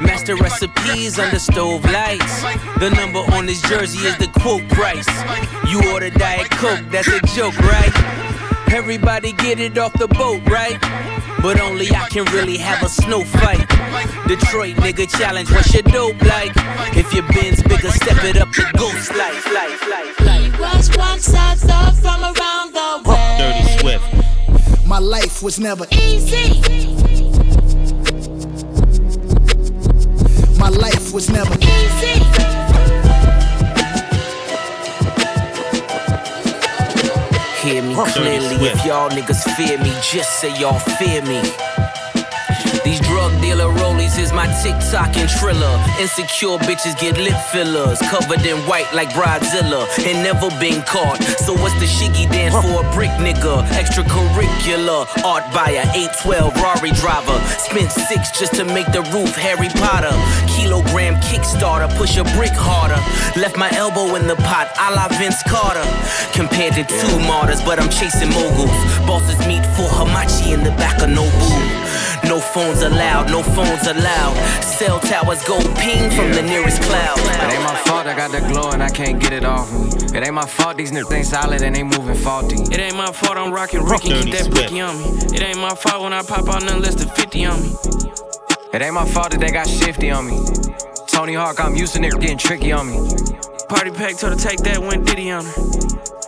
Master 0.00 0.34
recipes 0.34 1.20
under 1.20 1.38
stove 1.38 1.84
lights. 1.84 2.42
The 2.80 2.90
number 2.90 3.20
on 3.32 3.46
this 3.46 3.62
jersey 3.62 4.04
is 4.04 4.16
the 4.18 4.26
quote 4.26 4.68
price. 4.70 5.06
You 5.70 5.92
order 5.92 6.10
Diet 6.10 6.50
Coke, 6.50 6.80
that's 6.90 7.06
a 7.06 7.20
joke, 7.34 7.56
right? 7.60 7.92
Everybody 8.72 9.32
get 9.32 9.60
it 9.60 9.78
off 9.78 9.92
the 9.92 10.08
boat, 10.08 10.42
right? 10.48 10.80
But 11.42 11.58
only 11.60 11.88
I 11.90 12.06
can 12.10 12.24
really 12.26 12.58
have 12.58 12.82
a 12.82 12.88
snow 12.88 13.24
fight. 13.24 13.66
Detroit 14.28 14.76
nigga 14.76 15.10
challenge, 15.18 15.50
what's 15.50 15.72
your 15.72 15.82
dope 15.82 16.20
like? 16.22 16.52
If 16.94 17.12
your 17.14 17.26
bin's 17.28 17.62
bigger, 17.62 17.90
step 17.90 18.22
it 18.24 18.36
up 18.36 18.50
to 18.52 18.62
ghost 18.76 19.14
life. 19.16 19.46
life, 19.52 19.88
life, 19.88 20.20
life. 20.20 20.60
Watch 20.60 20.96
one 20.96 21.18
side 21.18 21.58
stuff 21.58 21.98
from 21.98 22.22
around 22.22 22.74
the 22.74 23.10
way. 23.10 23.36
Dirty 23.38 23.78
Swift. 23.78 24.86
My 24.86 24.98
life 24.98 25.42
was 25.42 25.58
never 25.58 25.86
Easy. 25.90 26.60
My 30.58 30.68
life 30.68 31.12
was 31.14 31.30
never 31.30 31.54
Easy. 31.54 32.69
Clearly. 38.06 38.56
If 38.66 38.84
y'all 38.84 39.10
niggas 39.10 39.42
fear 39.56 39.78
me, 39.78 39.90
just 40.02 40.40
say 40.40 40.58
y'all 40.58 40.78
fear 40.78 41.22
me. 41.22 41.89
These 42.90 43.06
drug 43.06 43.40
dealer 43.40 43.70
rollies 43.78 44.18
is 44.18 44.32
my 44.32 44.50
TikTok 44.66 45.16
and 45.16 45.30
Triller. 45.30 45.78
Insecure 46.00 46.58
bitches 46.58 46.98
get 46.98 47.16
lip 47.18 47.38
fillers, 47.52 48.00
covered 48.10 48.44
in 48.44 48.56
white 48.66 48.92
like 48.92 49.10
Bridezilla, 49.10 49.86
and 50.02 50.24
never 50.24 50.50
been 50.58 50.82
caught. 50.82 51.22
So 51.38 51.54
what's 51.54 51.78
the 51.78 51.86
shiggy 51.86 52.28
dance 52.28 52.52
for 52.58 52.82
a 52.82 52.92
brick 52.92 53.14
nigga? 53.22 53.62
Extracurricular 53.78 55.06
art 55.22 55.46
buyer, 55.54 55.86
812 55.94 56.56
Rari 56.56 56.90
driver. 56.98 57.38
Spent 57.62 57.92
six 57.92 58.36
just 58.36 58.54
to 58.54 58.64
make 58.64 58.90
the 58.90 59.02
roof 59.14 59.36
Harry 59.36 59.68
Potter. 59.78 60.10
Kilogram 60.50 61.14
Kickstarter, 61.22 61.86
push 61.94 62.16
a 62.16 62.24
brick 62.34 62.50
harder. 62.50 62.98
Left 63.38 63.56
my 63.56 63.70
elbow 63.70 64.16
in 64.16 64.26
the 64.26 64.34
pot, 64.42 64.66
a 64.74 64.90
la 64.98 65.06
Vince 65.14 65.40
Carter. 65.44 65.86
Compared 66.34 66.74
to 66.74 66.82
two 66.82 67.18
martyrs, 67.20 67.62
but 67.62 67.78
I'm 67.78 67.88
chasing 67.88 68.30
moguls. 68.30 68.74
Bosses 69.06 69.38
meet 69.46 69.62
for 69.78 69.86
Hamachi 69.86 70.54
in 70.54 70.64
the 70.64 70.74
back 70.74 70.99
phones 72.52 72.82
allowed, 72.82 73.28
no 73.28 73.42
phones 73.42 73.86
allowed. 73.86 74.34
Cell 74.62 74.98
towers 75.00 75.42
go 75.44 75.58
ping 75.76 76.10
from 76.10 76.32
the 76.32 76.42
nearest 76.42 76.82
cloud. 76.82 77.18
It 77.18 77.54
ain't 77.54 77.62
my 77.62 77.76
fault 77.86 78.06
I 78.06 78.16
got 78.16 78.32
the 78.32 78.40
glow 78.40 78.70
and 78.70 78.82
I 78.82 78.90
can't 78.90 79.20
get 79.20 79.32
it 79.32 79.44
off 79.44 79.72
me. 79.72 79.88
It 80.16 80.24
ain't 80.24 80.34
my 80.34 80.46
fault 80.46 80.76
these 80.76 80.90
niggas 80.90 81.12
ain't 81.12 81.26
solid 81.26 81.62
and 81.62 81.74
they 81.74 81.82
moving 81.82 82.16
faulty. 82.16 82.56
It 82.56 82.78
ain't 82.80 82.96
my 82.96 83.12
fault 83.12 83.36
I'm 83.36 83.52
rocking 83.52 83.82
Ricky, 83.84 84.08
keep 84.22 84.34
that 84.34 84.50
blicky 84.50 84.80
on 84.80 84.98
me. 84.98 85.04
It 85.34 85.42
ain't 85.42 85.58
my 85.58 85.74
fault 85.74 86.02
when 86.02 86.12
I 86.12 86.22
pop 86.22 86.48
out 86.48 86.62
nothing 86.64 86.82
less 86.82 86.96
than 86.96 87.08
50 87.08 87.44
on 87.44 87.62
me. 87.62 87.68
It 88.72 88.82
ain't 88.82 88.94
my 88.94 89.06
fault 89.06 89.30
that 89.30 89.40
they 89.40 89.50
got 89.50 89.68
shifty 89.68 90.10
on 90.10 90.26
me. 90.26 90.38
Tony 91.06 91.34
Hawk, 91.34 91.60
I'm 91.60 91.76
used 91.76 91.94
to 91.94 92.00
niggas 92.00 92.20
getting 92.20 92.38
tricky 92.38 92.72
on 92.72 92.88
me. 92.88 92.98
Party 93.68 93.90
pack 93.90 94.16
told 94.16 94.32
her 94.32 94.38
take 94.38 94.58
that 94.60 94.78
one 94.78 95.04
Diddy 95.04 95.30
on 95.30 95.44
her. 95.44 95.52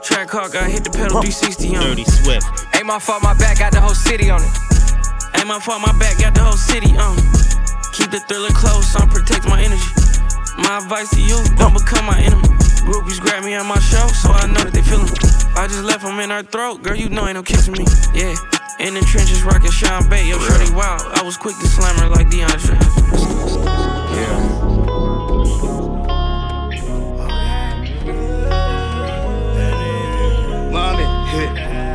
Track 0.03 0.31
hawk, 0.31 0.55
I 0.57 0.69
hit 0.69 0.85
the 0.85 0.91
pedal 0.91 1.23
360 1.23 1.77
on 1.77 1.83
Dirty 1.83 2.05
Swift. 2.05 2.47
Ain't 2.75 2.87
my 2.87 2.99
fault 2.99 3.23
my 3.23 3.35
back 3.35 3.59
got 3.59 3.73
the 3.73 3.81
whole 3.81 3.95
city 3.95 4.31
on 4.31 4.41
it. 4.43 4.82
My 5.45 5.59
fault 5.59 5.83
my 5.83 5.93
back 5.99 6.19
got 6.19 6.35
the 6.35 6.41
whole 6.41 6.57
city 6.57 6.97
on. 6.97 7.17
Keep 7.93 8.11
the 8.11 8.21
thriller 8.27 8.49
close, 8.57 8.95
I'm 8.97 9.11
protect 9.11 9.45
my 9.45 9.61
energy. 9.61 9.85
My 10.57 10.79
advice 10.79 11.11
to 11.11 11.21
you, 11.21 11.37
don't 11.59 11.75
become 11.75 12.07
my 12.07 12.19
enemy. 12.21 12.49
Groupies 12.89 13.21
grab 13.21 13.45
me 13.45 13.53
at 13.53 13.67
my 13.67 13.79
show, 13.81 14.07
so 14.09 14.31
I 14.33 14.47
know 14.47 14.65
that 14.65 14.73
they 14.73 14.81
feelin' 14.81 15.05
me. 15.05 15.19
I 15.55 15.67
just 15.69 15.85
left 15.85 16.05
them 16.05 16.19
in 16.21 16.31
her 16.31 16.43
throat, 16.43 16.83
girl, 16.83 16.97
you 16.97 17.11
know 17.11 17.27
ain't 17.27 17.35
no 17.35 17.43
kissing 17.43 17.75
me. 17.75 17.85
Yeah, 18.15 18.33
in 18.81 18.95
the 18.95 19.03
trenches, 19.03 19.43
rockin' 19.43 19.71
Sean 19.71 20.09
Bay, 20.09 20.27
yo, 20.27 20.39
shorty 20.39 20.73
wild. 20.73 21.03
I 21.13 21.23
was 21.23 21.37
quick 21.37 21.59
to 21.59 21.67
slam 21.67 21.97
her 21.99 22.09
like 22.09 22.29
DeAndre. 22.31 22.79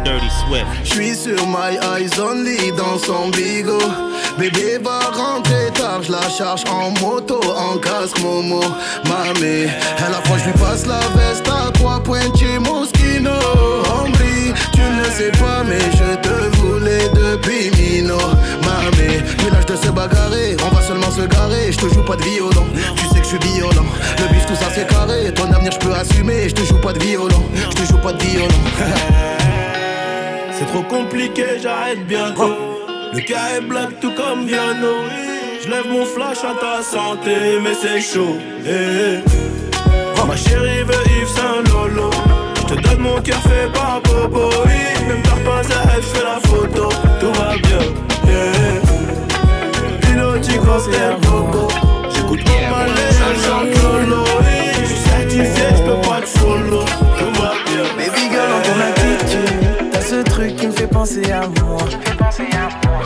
Dirty 0.08 0.30
Swift. 0.30 0.66
J'suis 0.86 1.16
sur 1.16 1.46
my 1.48 1.76
eyes 1.82 2.18
only 2.18 2.72
dans 2.72 2.98
son 2.98 3.28
bigot. 3.30 3.92
Bébé 4.40 4.78
va 4.82 5.00
rentrer 5.12 5.70
tard, 5.74 6.02
j'la 6.02 6.22
charge 6.30 6.64
en 6.72 6.92
moto, 7.02 7.42
en 7.44 7.78
casque 7.78 8.18
Momo. 8.22 8.62
Mamé, 9.04 9.68
elle 9.98 10.14
approche, 10.14 10.46
lui 10.46 10.54
passe 10.54 10.86
la 10.86 11.02
veste 11.14 11.46
à 11.50 11.72
trois 11.72 12.00
points 12.00 12.34
chez 12.40 12.58
Moschino. 12.58 13.32
Hombre, 13.92 14.18
tu 14.72 14.80
ne 14.80 15.04
sais 15.12 15.32
pas, 15.32 15.66
mais 15.68 15.84
je 15.92 16.16
te 16.22 16.56
voulais 16.56 17.10
depuis 17.10 17.70
Mino. 17.72 18.18
Mamé, 18.64 19.22
plus 19.38 19.50
l'âge 19.52 19.66
de 19.66 19.76
se 19.76 19.90
bagarrer, 19.92 20.56
on 20.66 20.74
va 20.74 20.82
seulement 20.82 21.12
se 21.12 21.24
garer. 21.28 21.74
Je 21.74 21.80
te 21.80 21.94
joue 21.94 22.04
pas 22.04 22.16
de 22.16 22.24
violon, 22.24 22.66
tu 22.96 23.04
sais 23.08 23.20
que 23.20 23.24
je 23.24 23.36
suis 23.36 23.54
violent. 23.56 23.92
Le 24.20 24.34
bif, 24.34 24.46
tout 24.46 24.56
ça 24.56 24.68
c'est 24.74 24.88
carré, 24.88 25.34
ton 25.34 25.52
avenir 25.52 25.74
je 25.74 25.80
peux 25.80 25.94
assumer. 25.94 26.48
Je 26.48 26.56
te 26.56 26.64
joue 26.64 26.80
pas 26.80 26.94
de 26.94 27.00
violon, 27.04 27.44
je 27.54 27.76
te 27.76 27.92
joue 27.92 27.98
pas 27.98 28.14
de 28.14 28.24
violon. 28.24 28.48
C'est 30.58 30.66
trop 30.68 30.82
compliqué, 30.84 31.46
j'arrête 31.62 32.06
bientôt. 32.08 32.56
Le 33.14 33.20
cas 33.22 33.58
est 33.58 33.62
black 33.62 34.00
tout 34.00 34.12
comme 34.14 34.46
Viano. 34.46 34.96
Je 35.64 35.70
lève 35.70 35.88
mon 35.90 36.06
flash 36.06 36.40
à 36.44 36.54
ta 36.60 36.82
santé, 36.82 37.60
mais 37.62 37.74
c'est 37.74 38.02
chaud. 38.02 38.38
eh, 38.66 39.20
eh. 39.24 40.28
Ma 40.28 40.36
chérie 40.36 40.84
veut 40.84 41.06
Yves 41.22 41.28
Saint 41.30 41.64
Lolo. 41.72 42.10
Je 42.56 42.76
te 42.76 42.82
donne 42.82 43.00
mon 43.00 43.22
cœur 43.22 43.40
fait 43.44 43.72
par 43.74 44.02
Bobo. 44.02 44.50
Même 45.08 45.22
par 45.24 45.40
pas 45.40 45.62
elle, 45.96 46.02
je 46.02 46.08
fais 46.08 46.24
la 46.24 46.40
photo. 46.50 46.90
Tout 47.20 47.32
va 47.40 47.56
bien. 47.56 47.84
Yeah. 48.28 48.82
Piloti 50.02 50.58
cocktail 50.58 51.16
Bobo. 51.22 51.68
J'écoute 52.14 52.44
pas 52.44 52.70
mal 52.72 52.90
les 52.98 53.12
gens 53.46 53.64
Lolo. 53.64 54.24
oui. 54.42 54.72
Je 54.82 54.86
suis 54.86 54.98
certifié, 55.10 55.77
penser 60.98 61.32
à 61.32 61.42
moi. 61.62 61.78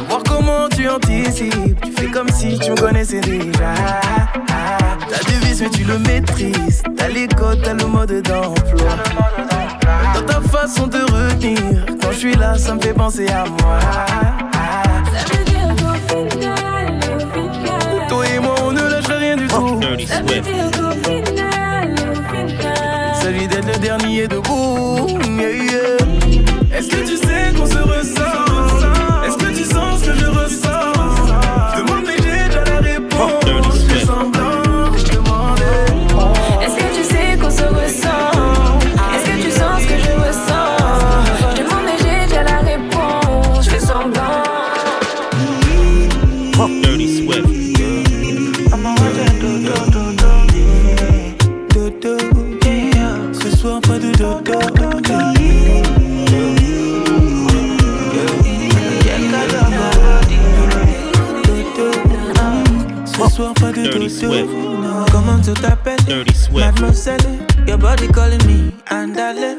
Voir 0.08 0.24
comment 0.24 0.70
tu 0.70 0.88
anticipes, 0.88 1.82
tu 1.84 1.92
fais 1.92 2.10
comme 2.10 2.30
si 2.30 2.58
tu 2.58 2.72
me 2.72 2.78
connaissais 2.78 3.20
déjà. 3.20 3.74
T'as 5.10 5.24
du 5.30 5.38
vice, 5.46 5.62
mais 5.62 5.70
tu 5.70 5.84
le 5.84 6.00
maîtrises. 6.00 6.84
T'as 6.96 7.10
les 7.10 7.28
codes, 7.28 7.62
t'as 7.64 7.74
le 7.74 7.86
mode 7.86 8.22
d'emploi. 8.22 8.92
Dans 10.16 10.26
ta 10.26 10.40
façon 10.40 10.88
de 10.88 11.00
retenir, 11.00 11.86
quand 12.02 12.12
je 12.12 12.18
suis 12.18 12.36
là, 12.36 12.58
ça 12.58 12.76
me 12.76 12.82
fait 12.82 12.94
penser 12.94 13.28
à 13.28 13.44
moi. 13.46 13.80
Toi 18.08 18.26
et 18.28 18.40
moi, 18.40 18.56
on 18.64 18.72
ne 18.72 18.84
lâche 18.84 19.08
rien 19.08 19.36
du 19.36 19.48
tout. 19.48 19.80
Dirty 19.82 20.08
Swift. 20.08 20.50
Celui 23.22 23.48
d'être 23.48 23.68
le 23.68 23.80
dernier 23.80 24.28
debout. 24.28 25.20
Yeah, 25.38 25.50
yeah. 25.50 26.01
Est-ce 26.82 26.90
que 26.90 27.08
tu 27.08 27.16
sais 27.16 27.54
qu'on 27.56 27.68
se 27.68 27.78
ressent 27.78 28.51
to 65.54 65.62
tap. 65.62 65.84
Dirty 66.06 66.34
sweat. 66.34 66.74
Mademoiselle, 66.74 67.68
your 67.68 67.78
body 67.78 68.08
calling 68.08 68.46
me 68.48 68.72
Andale. 68.88 69.58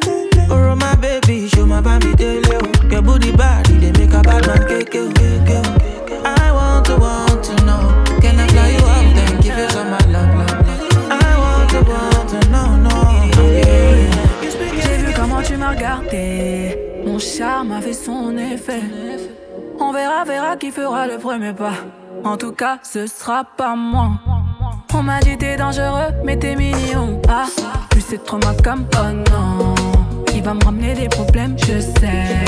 Oh, 0.50 0.74
my 0.76 0.94
baby, 0.96 1.48
show 1.48 1.66
my 1.66 1.80
baby 1.80 2.14
daily. 2.14 2.44
Oh. 2.52 2.88
Your 2.90 3.02
booty 3.02 3.32
body, 3.32 3.78
they 3.78 3.92
make 3.92 4.12
a 4.12 4.22
bad 4.22 4.46
man 4.46 4.66
cake. 4.68 4.94
I 6.24 6.52
want 6.52 6.86
to, 6.86 6.96
want 6.96 7.44
to 7.44 7.54
know. 7.64 8.04
Can 8.20 8.38
I 8.38 8.46
fly 8.48 8.68
you 8.70 8.84
out 8.84 9.18
and 9.30 9.42
give 9.42 9.56
you 9.56 9.68
some 9.70 9.90
my 9.90 9.98
love, 10.10 10.34
love, 10.34 10.50
love? 10.50 11.10
I 11.10 11.38
want 11.42 11.70
to, 11.70 11.80
want 11.90 12.28
to 12.30 12.50
know, 12.50 12.76
no. 12.76 12.94
Yeah. 13.36 14.10
J'ai 14.82 14.96
vu 14.98 15.12
comment 15.14 15.42
tu 15.42 15.56
m'as 15.56 15.70
regardé. 15.70 16.78
Mon 17.04 17.18
charme 17.18 17.72
a 17.72 17.80
fait 17.80 17.92
son 17.92 18.36
effet. 18.38 18.82
On 19.78 19.92
verra, 19.92 20.24
verra 20.24 20.56
qui 20.56 20.70
fera 20.70 21.06
le 21.06 21.18
premier 21.18 21.52
pas. 21.52 21.74
En 22.24 22.36
tout 22.36 22.52
cas, 22.52 22.78
ce 22.82 23.06
sera 23.06 23.44
pas 23.44 23.74
moi. 23.74 24.20
On 25.02 25.04
m'a 25.04 25.18
dit 25.18 25.36
t'es 25.36 25.56
dangereux, 25.56 26.12
mais 26.24 26.36
t'es 26.36 26.54
mignon. 26.54 27.20
Ah, 27.28 27.46
plus 27.90 28.04
c'est 28.08 28.24
trop 28.24 28.36
ma 28.36 28.54
comme 28.62 28.86
oh 28.94 29.30
non. 29.32 29.74
Il 30.32 30.44
va 30.44 30.54
me 30.54 30.64
ramener 30.64 30.94
des 30.94 31.08
problèmes, 31.08 31.56
je 31.58 31.80
sais. 31.80 32.44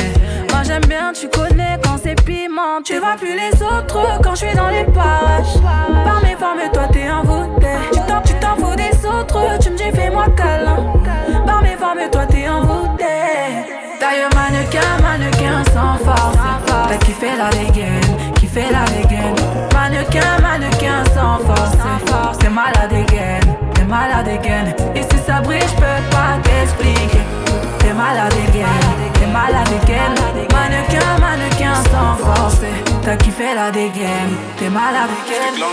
Moi 0.53 0.63
j'aime 0.63 0.85
bien, 0.85 1.13
tu 1.13 1.29
connais 1.29 1.81
quand 1.83 1.97
c'est 2.01 2.15
piment. 2.25 2.81
Tu 2.85 3.01
vois 3.01 3.17
plus 3.17 3.35
les 3.35 3.61
autres 3.61 4.21
quand 4.23 4.37
je 4.37 4.47
suis 4.47 4.55
dans 4.55 4.69
les 4.69 4.85
parages. 4.85 5.61
Par 6.05 6.23
mes 6.23 6.37
formes, 6.37 6.61
toi 6.73 6.87
t'es 6.93 7.11
envoûté. 7.11 7.67
Tu 7.93 7.99
t'en, 8.07 8.21
tu 8.21 8.35
t'en 8.35 8.55
fous 8.55 8.77
des 8.77 9.05
autres, 9.05 9.59
tu 9.61 9.71
me 9.71 9.77
dis 9.77 9.91
fais-moi 9.93 10.27
câlin. 10.37 10.77
Par 11.45 11.61
mes 11.61 11.75
formes, 11.75 12.09
toi 12.13 12.25
t'es 12.25 12.49
envoûté. 12.49 13.05
D'ailleurs, 13.99 14.31
mannequin, 14.33 15.03
mannequin 15.03 15.65
sans 15.73 15.99
force. 16.05 16.37
T'as 16.89 16.99
kiffé 16.99 17.31
la 17.37 17.51
dégaine, 17.51 18.17
kiffé 18.55 18.71
la 18.71 18.85
dégaine. 18.85 19.35
Mannequin, 19.73 20.39
mannequin 20.41 21.05
sans 21.15 21.39
force. 21.45 22.39
T'es 22.39 22.49
malade 22.49 22.93
again, 22.93 23.41
t'es 23.75 23.85
malade 23.85 24.29
again. 24.29 24.75
Et 24.95 25.03
si 25.03 25.19
ça 25.27 25.41
brille, 25.41 25.61
j'peux 25.61 26.03
pas 26.11 26.39
t'expliquer. 26.43 27.23
T'es 27.79 27.93
malade 27.93 28.33
again, 28.49 28.67
t'es 29.15 29.27
malade 29.27 29.69
again. 29.83 30.15
Mannequin, 30.53 31.19
mannequin 31.21 31.75
sans 31.91 32.17
force. 32.25 32.61
T'as 33.03 33.17
kiffé 33.17 33.55
la 33.55 33.71
dégaine, 33.71 34.37
t'es 34.59 34.71
malade 34.71 35.11
again. 35.25 35.67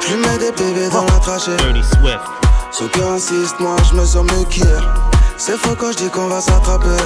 Je 0.00 0.16
mets 0.16 0.38
des 0.38 0.52
bébés 0.52 0.88
dans 0.90 1.04
la 1.04 1.20
trachée. 1.20 1.56
Ceux 2.70 2.88
qui 2.88 3.02
insistent, 3.02 3.60
moi 3.60 3.76
je 3.88 3.94
me 3.94 4.04
sens 4.04 4.24
mieux 4.24 4.44
qu'hier. 4.44 4.82
C'est 5.36 5.56
faux 5.58 5.76
quand 5.78 5.92
je 5.92 5.98
dis 5.98 6.10
qu'on 6.10 6.28
va 6.28 6.40
s'attraper. 6.40 7.02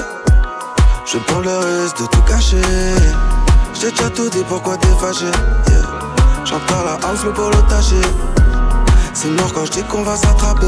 Je 1.05 1.17
prends 1.17 1.39
le 1.39 1.57
risque 1.57 2.01
de 2.01 2.05
tout 2.07 2.21
cacher. 2.21 2.57
J'ai 3.73 3.91
déjà 3.91 4.09
tout 4.09 4.29
dit, 4.29 4.43
pourquoi 4.47 4.77
t'es 4.77 4.87
fâché? 4.99 5.25
Yeah. 5.25 6.09
J'en 6.45 6.59
parle 6.59 6.87
à 6.87 7.07
house, 7.07 7.19
mais 7.25 7.33
pour 7.33 7.49
le 7.49 7.61
tâcher. 7.67 7.95
C'est 9.13 9.29
mort 9.29 9.51
quand 9.53 9.65
je 9.65 9.71
dis 9.71 9.83
qu'on 9.83 10.03
va 10.03 10.15
s'attraper. 10.15 10.65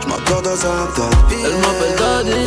Je 0.00 0.08
m'endors 0.08 0.42
dans 0.42 0.50
un 0.50 0.86
tas 0.94 1.10
de 1.28 1.34
Elle 1.44 1.60
m'appelle 1.60 1.96
Daddy. 1.98 2.46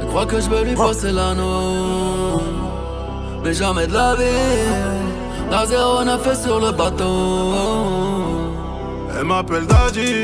Elle 0.00 0.08
croit 0.08 0.26
que 0.26 0.40
je 0.40 0.48
veux 0.48 0.64
lui 0.64 0.74
passer 0.74 1.12
l'anneau. 1.12 2.42
Mais 3.42 3.52
jamais 3.52 3.86
de 3.86 3.92
la 3.92 4.14
vie. 4.14 4.22
La 5.50 5.66
zéro 5.66 5.98
on 6.02 6.08
a 6.08 6.18
fait 6.18 6.36
sur 6.36 6.60
le 6.60 6.72
bateau. 6.72 7.54
Elle 9.18 9.26
m'appelle 9.26 9.66
Daddy. 9.66 10.22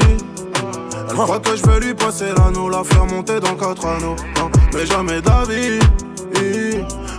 Elle 1.08 1.16
croit 1.16 1.40
que 1.40 1.56
je 1.56 1.66
vais 1.66 1.80
lui 1.80 1.94
passer 1.94 2.26
l'anneau, 2.36 2.68
la 2.68 2.84
faire 2.84 3.06
monter 3.06 3.40
dans 3.40 3.54
quatre 3.54 3.84
anneaux. 3.84 4.16
Non, 4.36 4.50
mais 4.72 4.86
jamais 4.86 5.20
d'avis. 5.20 5.78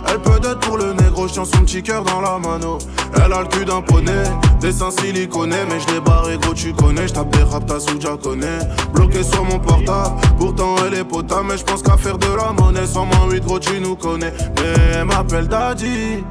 Elle 0.08 0.18
peut 0.20 0.40
être 0.42 0.60
pour 0.60 0.78
le 0.78 0.92
négro, 0.92 1.28
je 1.28 1.34
tiens 1.34 1.44
son 1.44 1.60
petit 1.62 1.82
cœur 1.82 2.04
dans 2.04 2.20
la 2.20 2.38
mano. 2.38 2.78
Elle 3.14 3.32
a 3.32 3.40
le 3.40 3.46
cul 3.46 3.64
d'un 3.64 3.80
poney, 3.82 4.24
des 4.60 4.72
seins 4.72 4.90
siliconés. 4.90 5.64
Mais 5.68 5.80
je 5.80 5.94
l'ai 5.94 6.00
barré, 6.00 6.38
gros, 6.38 6.54
tu 6.54 6.72
connais. 6.72 7.08
Je 7.08 7.14
tape 7.14 7.30
des 7.36 7.42
rap, 7.42 7.64
t'as 7.66 7.80
sous 7.80 7.98
connais. 8.18 8.58
Bloqué 8.92 9.22
sur 9.22 9.44
mon 9.44 9.58
portable, 9.58 10.16
pourtant 10.38 10.74
elle 10.86 10.98
est 10.98 11.04
potable. 11.04 11.46
Mais 11.50 11.58
je 11.58 11.64
pense 11.64 11.82
qu'à 11.82 11.96
faire 11.96 12.18
de 12.18 12.26
la 12.26 12.52
monnaie, 12.52 12.86
sans 12.86 13.06
moins 13.06 13.28
8 13.30 13.40
gros, 13.40 13.58
tu 13.58 13.80
nous 13.80 13.96
connais. 13.96 14.32
Mais 14.56 14.74
elle 14.94 15.04
m'appelle 15.04 15.48
Daddy. 15.48 16.24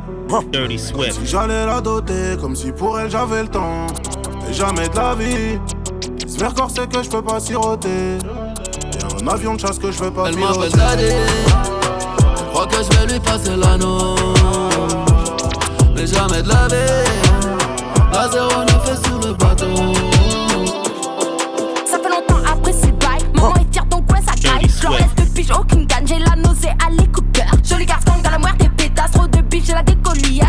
Dirty 0.51 0.79
Swift. 0.79 1.13
Si 1.13 1.25
j'allais 1.25 1.65
la 1.65 1.81
doter, 1.81 2.37
comme 2.39 2.55
si 2.55 2.71
pour 2.71 2.99
elle 2.99 3.09
j'avais 3.09 3.43
le 3.43 3.49
temps. 3.49 3.87
Et 4.49 4.53
jamais 4.53 4.87
de 4.87 4.95
la 4.95 5.15
vie. 5.15 5.59
Ce 6.27 6.37
c'est 6.73 6.89
que 6.89 7.03
je 7.03 7.09
peux 7.09 7.21
pas 7.21 7.39
siroter. 7.39 7.89
Et 7.89 9.23
un 9.23 9.27
avion 9.27 9.55
de 9.55 9.59
chasse 9.59 9.77
que 9.77 9.91
je 9.91 10.03
vais 10.03 10.11
pas 10.11 10.29
Elle 10.29 10.37
m'appelle 10.37 10.71
Daddy. 10.71 11.80
Que 12.69 12.77
je 12.77 12.99
vais 12.99 13.13
lui 13.13 13.19
passer 13.19 13.55
l'anneau. 13.55 14.15
Mais 15.95 16.05
jamais 16.05 16.41
de 16.43 16.47
la 16.47 16.67
vie. 16.67 16.75
La 18.13 18.29
zéro 18.29 18.49
on 18.55 18.61
a 18.61 18.79
fait 18.85 19.07
sur 19.07 19.17
le 19.19 19.33
bateau. 19.33 19.65
Ça 21.85 21.97
fait 21.97 22.09
longtemps 22.09 22.41
après 22.49 22.71
ces 22.71 22.91
bails. 22.91 23.25
Maman 23.33 23.55
est 23.55 23.73
fière 23.73 23.85
donc 23.85 24.09
ouais 24.11 24.21
ça 24.25 24.33
caille. 24.33 24.69
Je 24.69 24.83
leur 24.83 24.91
laisse 24.93 25.15
de 25.17 25.23
pige, 25.33 25.51
aucune 25.51 25.85
gagne. 25.85 26.05
J'ai 26.07 26.19
la 26.19 26.35
nausée 26.35 26.69
à 26.85 26.91
l'écouteur. 26.91 27.47
Joli 27.67 27.85
garçon 27.85 28.13
dans 28.23 28.29
la 28.29 28.37
moire 28.37 28.55
des 28.57 28.69
pétasses. 28.69 29.11
Trop 29.11 29.27
de 29.27 29.41
biche, 29.41 29.65
j'ai 29.65 29.73
la 29.73 29.83
décoliasse. 29.83 30.40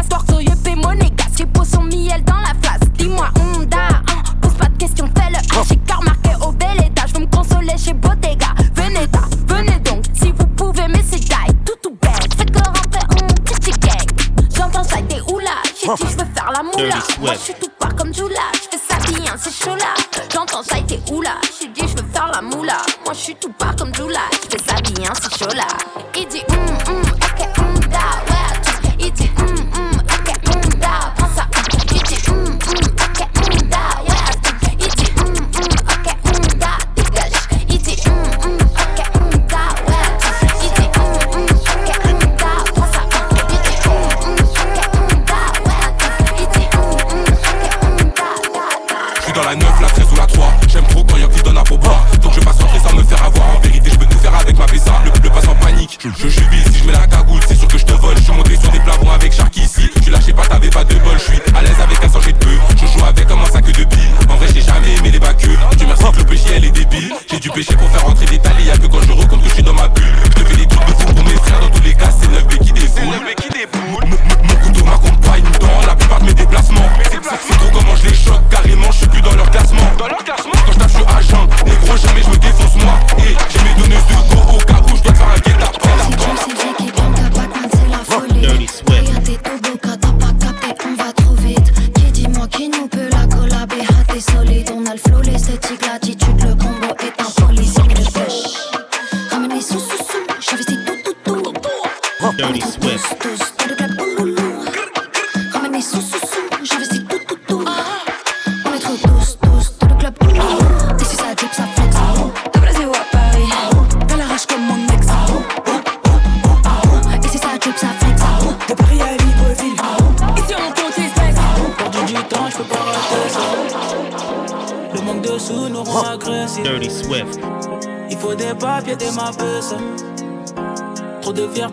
Dirty 88.53 88.67
Swift. 88.67 90.12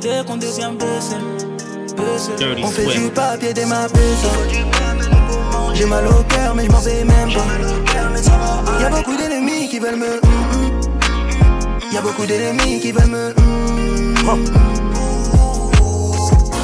Qu'on 0.02 0.40
On 2.64 2.68
fait 2.70 2.86
du 2.86 3.10
papier, 3.10 3.54
des 3.54 3.66
mappes, 3.66 3.92
J'ai 5.74 5.86
mal 5.86 6.08
au 6.08 6.24
cœur, 6.24 6.56
mais 6.56 6.66
je 6.66 6.72
m'en 6.72 6.80
vais 6.80 7.04
même 7.04 7.30
pas. 7.34 8.82
Y'a 8.82 8.90
beaucoup 8.90 9.18
d'ennemis 9.18 9.68
qui 9.68 9.80
veulent 9.80 9.98
me. 9.98 10.06
hum, 10.06 10.22
hum. 10.54 11.92
Y'a 11.92 12.02
beaucoup 12.02 12.26
d'ennemis 12.26 12.80
qui 12.80 12.94
veulent 12.94 13.08
me. 13.10 13.34
hum, 13.38 14.30
hum. 14.30 14.46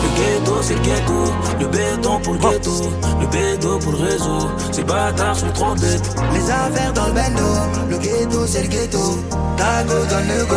Le 0.03 0.09
ghetto, 0.17 0.61
c'est 0.61 0.75
le 0.75 0.79
ghetto. 0.81 1.23
Le 1.59 1.67
béton 1.67 2.19
pour 2.21 2.33
le 2.35 2.39
ghetto. 2.39 2.89
Le 3.19 3.27
bédo 3.27 3.79
pour 3.79 3.91
le 3.91 3.97
réseau. 3.97 4.49
Ces 4.71 4.83
bâtards 4.85 5.35
sont 5.35 5.51
trop 5.51 5.75
bêtes. 5.75 6.15
Les 6.33 6.49
affaires 6.49 6.93
dans 6.93 7.07
le 7.07 7.11
bendo, 7.11 7.43
le 7.89 7.97
ghetto 7.97 8.47
c'est 8.47 8.61
le 8.63 8.69
ghetto. 8.69 9.19
Tago 9.57 10.05
donne 10.09 10.27
le 10.37 10.45
go, 10.45 10.55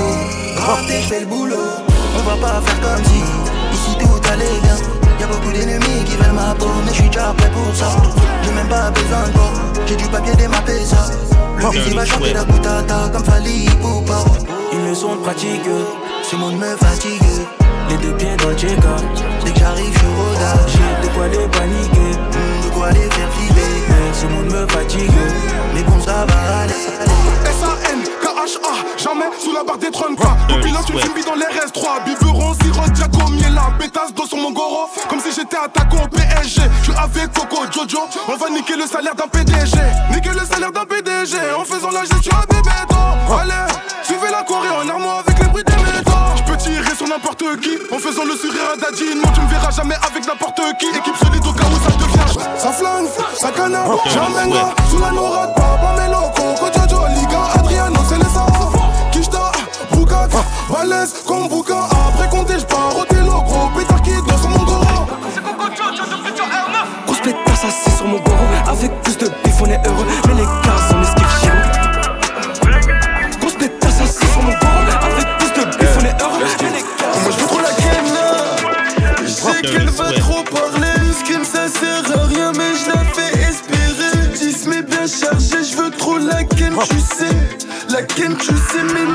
rentrez, 0.64 1.02
je 1.02 1.08
fais 1.08 1.20
le 1.20 1.26
boulot. 1.26 1.56
On 2.30 2.36
va 2.36 2.46
pas 2.46 2.60
faire 2.60 2.80
comme 2.80 3.04
si 3.06 3.22
ici 3.72 3.96
tout 3.98 4.30
allait 4.30 4.60
bien. 4.62 4.76
Y'a 5.18 5.26
beaucoup 5.26 5.50
d'ennemis 5.50 6.04
qui 6.04 6.14
veulent 6.16 6.34
ma 6.34 6.54
peau, 6.54 6.68
mais 6.84 6.92
je 6.92 7.00
suis 7.00 7.08
déjà 7.08 7.32
prêt 7.34 7.50
pour 7.50 7.74
ça. 7.74 7.88
J'ai 8.42 8.50
même 8.50 8.68
pas 8.68 8.90
besoin 8.90 9.22
de 9.28 9.86
j'ai 9.86 9.96
du 9.96 10.04
papier 10.08 10.34
démappé 10.34 10.84
ça. 10.84 11.06
Le 11.56 11.70
fusil 11.70 11.94
va 11.94 12.04
chanter 12.04 12.34
la 12.34 12.44
boutata 12.44 13.08
comme 13.10 13.24
Fali 13.24 13.64
Poupa. 13.80 14.24
Une 14.74 14.90
leçon 14.90 15.16
de 15.16 15.20
pratique, 15.22 15.62
ce 16.22 16.36
monde 16.36 16.58
me 16.58 16.76
fatigue. 16.76 17.22
Les 17.88 17.96
deux 17.96 18.12
pieds 18.16 18.36
dans 18.36 18.50
le 18.50 18.54
Dès 18.54 19.52
que 19.52 19.58
j'arrive, 19.58 19.98
je 19.98 20.06
rodage. 20.20 20.72
J'ai 20.72 21.08
de 21.08 21.14
quoi 21.14 21.28
les 21.28 21.48
paniquer, 21.48 22.12
de 22.32 22.74
quoi 22.74 22.90
les 22.90 23.08
faire 23.08 23.32
filer. 23.32 23.82
Mais 23.88 24.12
ce 24.12 24.26
monde 24.26 24.52
me 24.52 24.66
fatigue, 24.66 25.10
mais 25.74 25.82
bon, 25.82 25.98
ça 26.04 26.26
va 26.28 26.58
aller. 26.60 26.74
S-A-N, 27.46 28.00
K-H-A, 28.48 28.98
jamais 28.98 29.26
sous 29.38 29.52
la 29.52 29.62
barre 29.62 29.76
des 29.76 29.90
30 29.90 30.10
Au 30.12 30.60
pilote, 30.62 30.88
une 30.88 30.98
fumée 31.00 31.22
dans 31.22 31.34
les 31.34 31.44
RS3. 31.44 32.04
Biberon, 32.04 32.54
sirop, 32.54 32.94
Jaco, 32.94 33.30
Miela. 33.30 33.70
Pétasse 33.78 34.14
d'eau 34.14 34.24
sur 34.26 34.38
mon 34.38 34.52
goro. 34.52 34.88
Comme 35.08 35.20
si 35.20 35.32
j'étais 35.32 35.56
attaquant 35.56 36.04
au 36.04 36.08
PSG. 36.08 36.62
Je 36.80 36.90
suis 36.90 36.98
avec 36.98 37.32
Coco, 37.32 37.64
Jojo. 37.70 38.00
On 38.28 38.36
va 38.36 38.50
niquer 38.50 38.76
le 38.76 38.86
salaire 38.86 39.14
d'un 39.14 39.26
PDG. 39.28 39.76
Niquer 40.14 40.30
le 40.30 40.46
salaire 40.46 40.72
d'un 40.72 40.84
PDG. 40.84 41.36
En 41.58 41.64
faisant 41.64 41.90
la 41.90 42.04
gestion 42.04 42.32
à 42.32 42.46
bébé. 42.46 42.70
Allez, 43.30 43.72
suivez 44.02 44.30
la 44.30 44.42
Corée 44.42 44.70
en 44.70 44.88
armoire 44.88 45.22
avec 45.26 45.38
les 45.38 45.48
bruits 45.48 45.64
des 45.64 45.76
métaux 45.76 46.18
tirer 46.58 46.94
sur 46.94 47.06
n'importe 47.06 47.44
qui 47.60 47.78
En 47.92 47.98
faisant 47.98 48.24
le 48.24 48.34
sourire 48.36 48.74
à 48.74 48.76
Dadine 48.76 49.20
Moi 49.22 49.30
tu 49.34 49.40
me 49.40 49.48
verras 49.48 49.70
jamais 49.70 49.94
avec 49.94 50.26
n'importe 50.26 50.60
qui 50.78 50.86
Équipe 50.86 51.16
solide 51.16 51.46
au 51.46 51.52
cas 51.52 51.64
où 51.64 51.78
ça 51.78 51.96
devient 51.96 52.58
Ça 52.58 52.72
flingue, 52.72 53.06
ça 53.34 53.50
canard, 53.50 53.88
jamais 54.06 54.50
Sous 54.90 54.98
la 54.98 55.10
nourade, 55.10 55.54
papa 55.54 55.94
Meloko 55.98 56.42
Kojojo, 56.58 56.87
Balèze 60.78 61.12
comme 61.26 61.48
Bouka 61.48 61.88
Après 62.08 62.28
compter, 62.28 62.54
j'pars 62.60 62.96
au 62.96 63.04
télo 63.04 63.42
Gros 63.42 63.68
pétard 63.76 64.00
qui 64.02 64.12
danse 64.28 64.40
sur 64.40 64.50
mon 64.50 64.64
goro 64.64 65.06
Grosse 67.06 67.20
pétasse 67.20 67.64
assis 67.64 67.90
sur 67.96 68.06
mon 68.06 68.18
goro 68.20 68.44
Avec 68.68 68.92
plus 69.02 69.18
de 69.18 69.26
bif 69.42 69.60
on 69.60 69.66
est 69.66 69.84
heureux. 69.84 70.06
Mais 70.28 70.34
les 70.34 70.44
gars 70.44 70.78
sont 70.88 71.02
esquives 71.02 71.36
chez 71.40 71.50
Grosse 73.40 73.54
pétasse 73.54 74.00
assis 74.02 74.26
sur 74.30 74.42
mon 74.42 74.52
goro 74.52 74.80
Avec 75.02 75.26
plus 75.38 75.52
de 75.60 75.64
bif 75.78 75.88
on 75.98 76.04
est 76.04 76.22
heureux. 76.22 76.38
Moi 76.38 77.30
je 77.32 77.36
veux 77.40 77.46
trop 77.48 77.58
la 77.60 77.70
ken 77.70 78.04
là 78.14 78.28
Je 79.22 79.28
sais 79.28 79.62
qu'elle 79.62 79.90
va 79.90 80.12
trop 80.12 80.44
parler. 80.44 80.94
Skin 81.24 81.42
ça 81.42 81.66
sert 81.68 82.06
à 82.16 82.26
rien 82.26 82.52
mais 82.52 82.76
je 82.76 82.90
la 82.90 83.00
fais 83.14 83.32
espérer. 83.48 84.28
10 84.32 84.66
mais 84.68 84.82
bien 84.82 85.06
chargé 85.08 85.64
je 85.64 85.76
veux 85.76 85.90
trop 85.90 86.18
la 86.18 86.44
ken 86.44 86.72
tu 86.88 87.00
sais. 87.00 87.36
La 87.90 88.02
ken 88.02 88.36
tu 88.36 88.54
sais 88.54 88.84
mais 88.94 89.06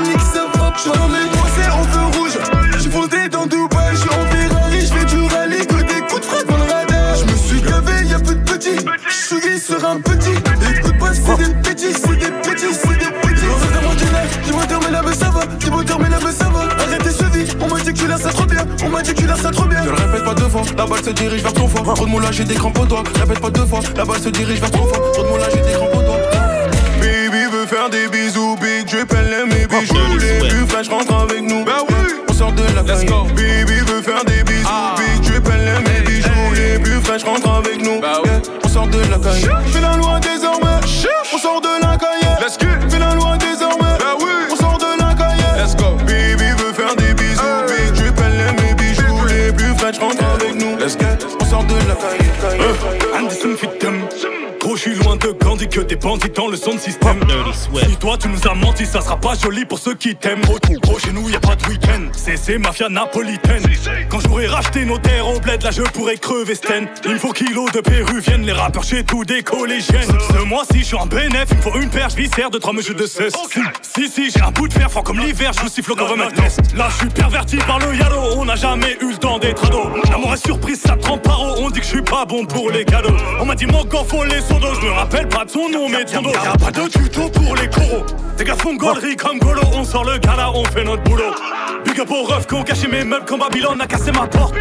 dit 19.04 19.14
que 19.14 19.20
tu 19.20 19.26
laisses 19.26 19.40
ça 19.42 19.50
trop 19.50 19.66
bien 19.66 19.82
Ne 19.82 19.90
le 19.90 19.94
répète 19.94 20.24
pas 20.24 20.34
deux 20.34 20.48
fois, 20.48 20.62
la 20.76 20.86
balle 20.86 21.04
se 21.04 21.10
dirige 21.10 21.42
vers 21.42 21.52
ton 21.52 21.68
foie. 21.68 21.94
Trop 21.94 22.06
de 22.06 22.10
moulage, 22.10 22.34
j'ai 22.36 22.44
des 22.44 22.54
crampes 22.54 22.78
au 22.78 22.84
doigt. 22.86 23.02
Répète 23.20 23.40
pas 23.40 23.50
deux 23.50 23.66
fois, 23.66 23.80
la 23.96 24.04
balle 24.04 24.20
se 24.20 24.28
dirige 24.30 24.60
vers 24.60 24.70
ton 24.70 24.86
foie. 24.86 24.98
Trop 25.12 25.22
de 25.22 25.28
moulage, 25.28 25.52
j'ai 25.54 25.60
des 25.60 25.72
crampes 25.72 25.94
au 25.94 26.02
doigt. 26.02 26.18
Baby 27.00 27.44
veut 27.52 27.66
faire 27.66 27.90
des 27.90 28.08
bisous, 28.08 28.56
big 28.56 28.88
je 28.88 29.04
pèle 29.04 29.44
mes 29.46 29.66
bijoux. 29.66 29.94
Les 30.18 30.48
plus 30.48 30.66
fraîches 30.66 30.88
rentrent 30.88 31.22
avec 31.22 31.42
nous. 31.42 31.64
Bah 31.64 31.78
oui, 31.88 31.94
on 32.28 32.32
sort 32.32 32.52
de 32.52 32.62
la 32.74 32.82
caille. 32.82 33.06
Baby 33.06 33.78
veut 33.86 34.02
faire 34.02 34.24
des 34.24 34.42
bisous, 34.42 34.68
big 34.96 35.32
je 35.32 35.38
pèle 35.38 35.82
mes 35.86 36.00
bijoux. 36.00 36.30
Les 36.54 36.78
plus 36.78 37.00
fraîches 37.02 37.24
rentrent 37.24 37.50
avec 37.52 37.82
nous. 37.82 38.00
Bah 38.00 38.20
oui, 38.24 38.30
on 38.64 38.68
sort 38.68 38.86
de 38.88 38.98
la 38.98 39.18
caille. 39.18 39.46
Fais 39.72 39.80
la 39.80 39.96
loi 39.96 40.18
désormais, 40.20 40.80
on 41.34 41.38
sort 41.38 41.60
de 41.60 41.68
la 41.82 41.96
caille. 41.96 42.28
Let's 42.40 42.58
go. 42.58 42.66
Fais 42.88 42.98
la 42.98 43.14
loi 43.14 43.36
nous. 50.54 50.76
Let's 50.78 50.96
go. 50.96 51.06
On 51.40 51.44
sort 51.44 51.64
de 51.64 51.74
la 51.88 51.94
caille. 51.94 52.60
Euh, 52.60 53.18
Anderson 53.18 53.56
Fitum. 53.56 54.33
Que 55.70 55.80
des 55.80 55.96
bandits 55.96 56.28
dans 56.28 56.46
le 56.46 56.56
son 56.56 56.74
de 56.74 56.78
système. 56.78 57.20
Si 57.88 57.96
toi 57.96 58.16
tu 58.20 58.28
nous 58.28 58.46
as 58.46 58.54
menti, 58.54 58.84
ça 58.86 59.00
sera 59.00 59.16
pas 59.16 59.34
joli 59.34 59.64
pour 59.64 59.78
ceux 59.78 59.94
qui 59.94 60.14
t'aiment. 60.14 60.42
Gros, 60.42 60.58
gros, 60.82 60.98
chez 60.98 61.10
nous 61.10 61.28
y 61.28 61.34
a 61.34 61.40
pas 61.40 61.56
de 61.56 61.66
week-end. 61.66 62.02
C'est 62.12 62.36
c'est 62.36 62.58
mafia 62.58 62.88
napolitaine. 62.88 63.62
Quand 64.08 64.20
j'aurai 64.20 64.46
racheté 64.46 64.84
nos 64.84 64.98
terres 64.98 65.26
au 65.26 65.40
bled, 65.40 65.62
là 65.62 65.70
je 65.72 65.82
pourrais 65.82 66.16
crever 66.16 66.54
Sten. 66.54 66.86
Il 67.06 67.12
me 67.12 67.18
faut 67.18 67.32
kilos 67.32 67.72
de 67.72 67.80
péruviennes, 67.80 68.42
les 68.42 68.52
rappeurs 68.52 68.84
chez 68.84 69.02
tout 69.04 69.24
des 69.24 69.42
collégiennes. 69.42 70.06
Ce 70.30 70.44
mois-ci, 70.44 70.80
je 70.80 70.84
suis 70.84 70.96
en 70.96 71.06
bénéf, 71.06 71.46
il 71.50 71.56
me 71.56 71.62
faut 71.62 71.80
une 71.80 71.90
perche 71.90 72.14
viscère 72.14 72.50
de 72.50 72.58
trois 72.58 72.74
mesures 72.74 72.94
de 72.94 73.06
cesse. 73.06 73.32
Si, 73.82 74.08
si, 74.08 74.30
j'ai 74.30 74.42
un 74.42 74.50
bout 74.50 74.68
de 74.68 74.74
fer 74.74 74.90
fort 74.90 75.02
comme 75.02 75.18
l'hiver, 75.18 75.52
je 75.54 75.60
vous 75.62 75.68
siffle 75.68 75.94
comme 75.94 76.20
un 76.20 76.30
test. 76.30 76.60
Là, 76.76 76.88
je 76.90 76.96
suis 76.98 77.08
perverti 77.08 77.56
par 77.56 77.78
le 77.80 77.96
yalo, 77.96 78.20
on 78.36 78.44
n'a 78.44 78.56
jamais 78.56 78.96
eu 79.00 79.10
le 79.10 79.16
temps 79.16 79.38
d'être 79.38 79.64
ado. 79.64 79.88
L'amour 80.10 80.34
est 80.34 80.46
surprise, 80.46 80.82
ça 80.82 80.96
trempe 80.96 81.22
par 81.22 81.40
eau, 81.40 81.54
on 81.58 81.70
dit 81.70 81.80
que 81.80 81.86
je 81.86 81.90
suis 81.90 82.02
pas 82.02 82.26
bon 82.26 82.44
pour 82.44 82.70
les 82.70 82.84
cadeaux. 82.84 83.16
On 83.40 83.46
m'a 83.46 83.54
dit 83.54 83.66
mon 83.66 83.84
corps 83.84 84.06
faut 84.06 84.24
les 84.24 84.40
sodos, 84.40 84.74
je 84.80 84.86
me 84.86 84.92
rappelle 84.92 85.28
pas 85.28 85.44
de 85.44 85.53
son 85.54 85.68
nom, 85.68 85.88
mais 85.88 86.04
ton 86.04 86.20
dos. 86.20 86.30
Y'a 86.30 86.56
pas 86.56 86.72
de 86.72 86.88
tuto 86.88 87.28
pour 87.28 87.54
les 87.54 87.68
coraux. 87.68 88.04
Des 88.36 88.44
gars 88.44 88.56
font 88.56 88.74
gaulerie 88.74 89.14
comme 89.14 89.38
Golo, 89.38 89.62
on 89.72 89.84
sort 89.84 90.04
le 90.04 90.18
gala, 90.18 90.50
on 90.52 90.64
fait 90.64 90.82
notre 90.82 91.04
boulot. 91.04 91.32
Big 91.84 92.00
up 92.00 92.10
aux 92.10 92.24
refs 92.24 92.46
qui 92.46 92.54
ont 92.54 92.64
caché 92.64 92.88
mes 92.88 93.04
meubles 93.04 93.24
quand 93.26 93.38
Babylone 93.38 93.80
a 93.80 93.86
cassé 93.86 94.10
ma 94.10 94.26
porte. 94.26 94.54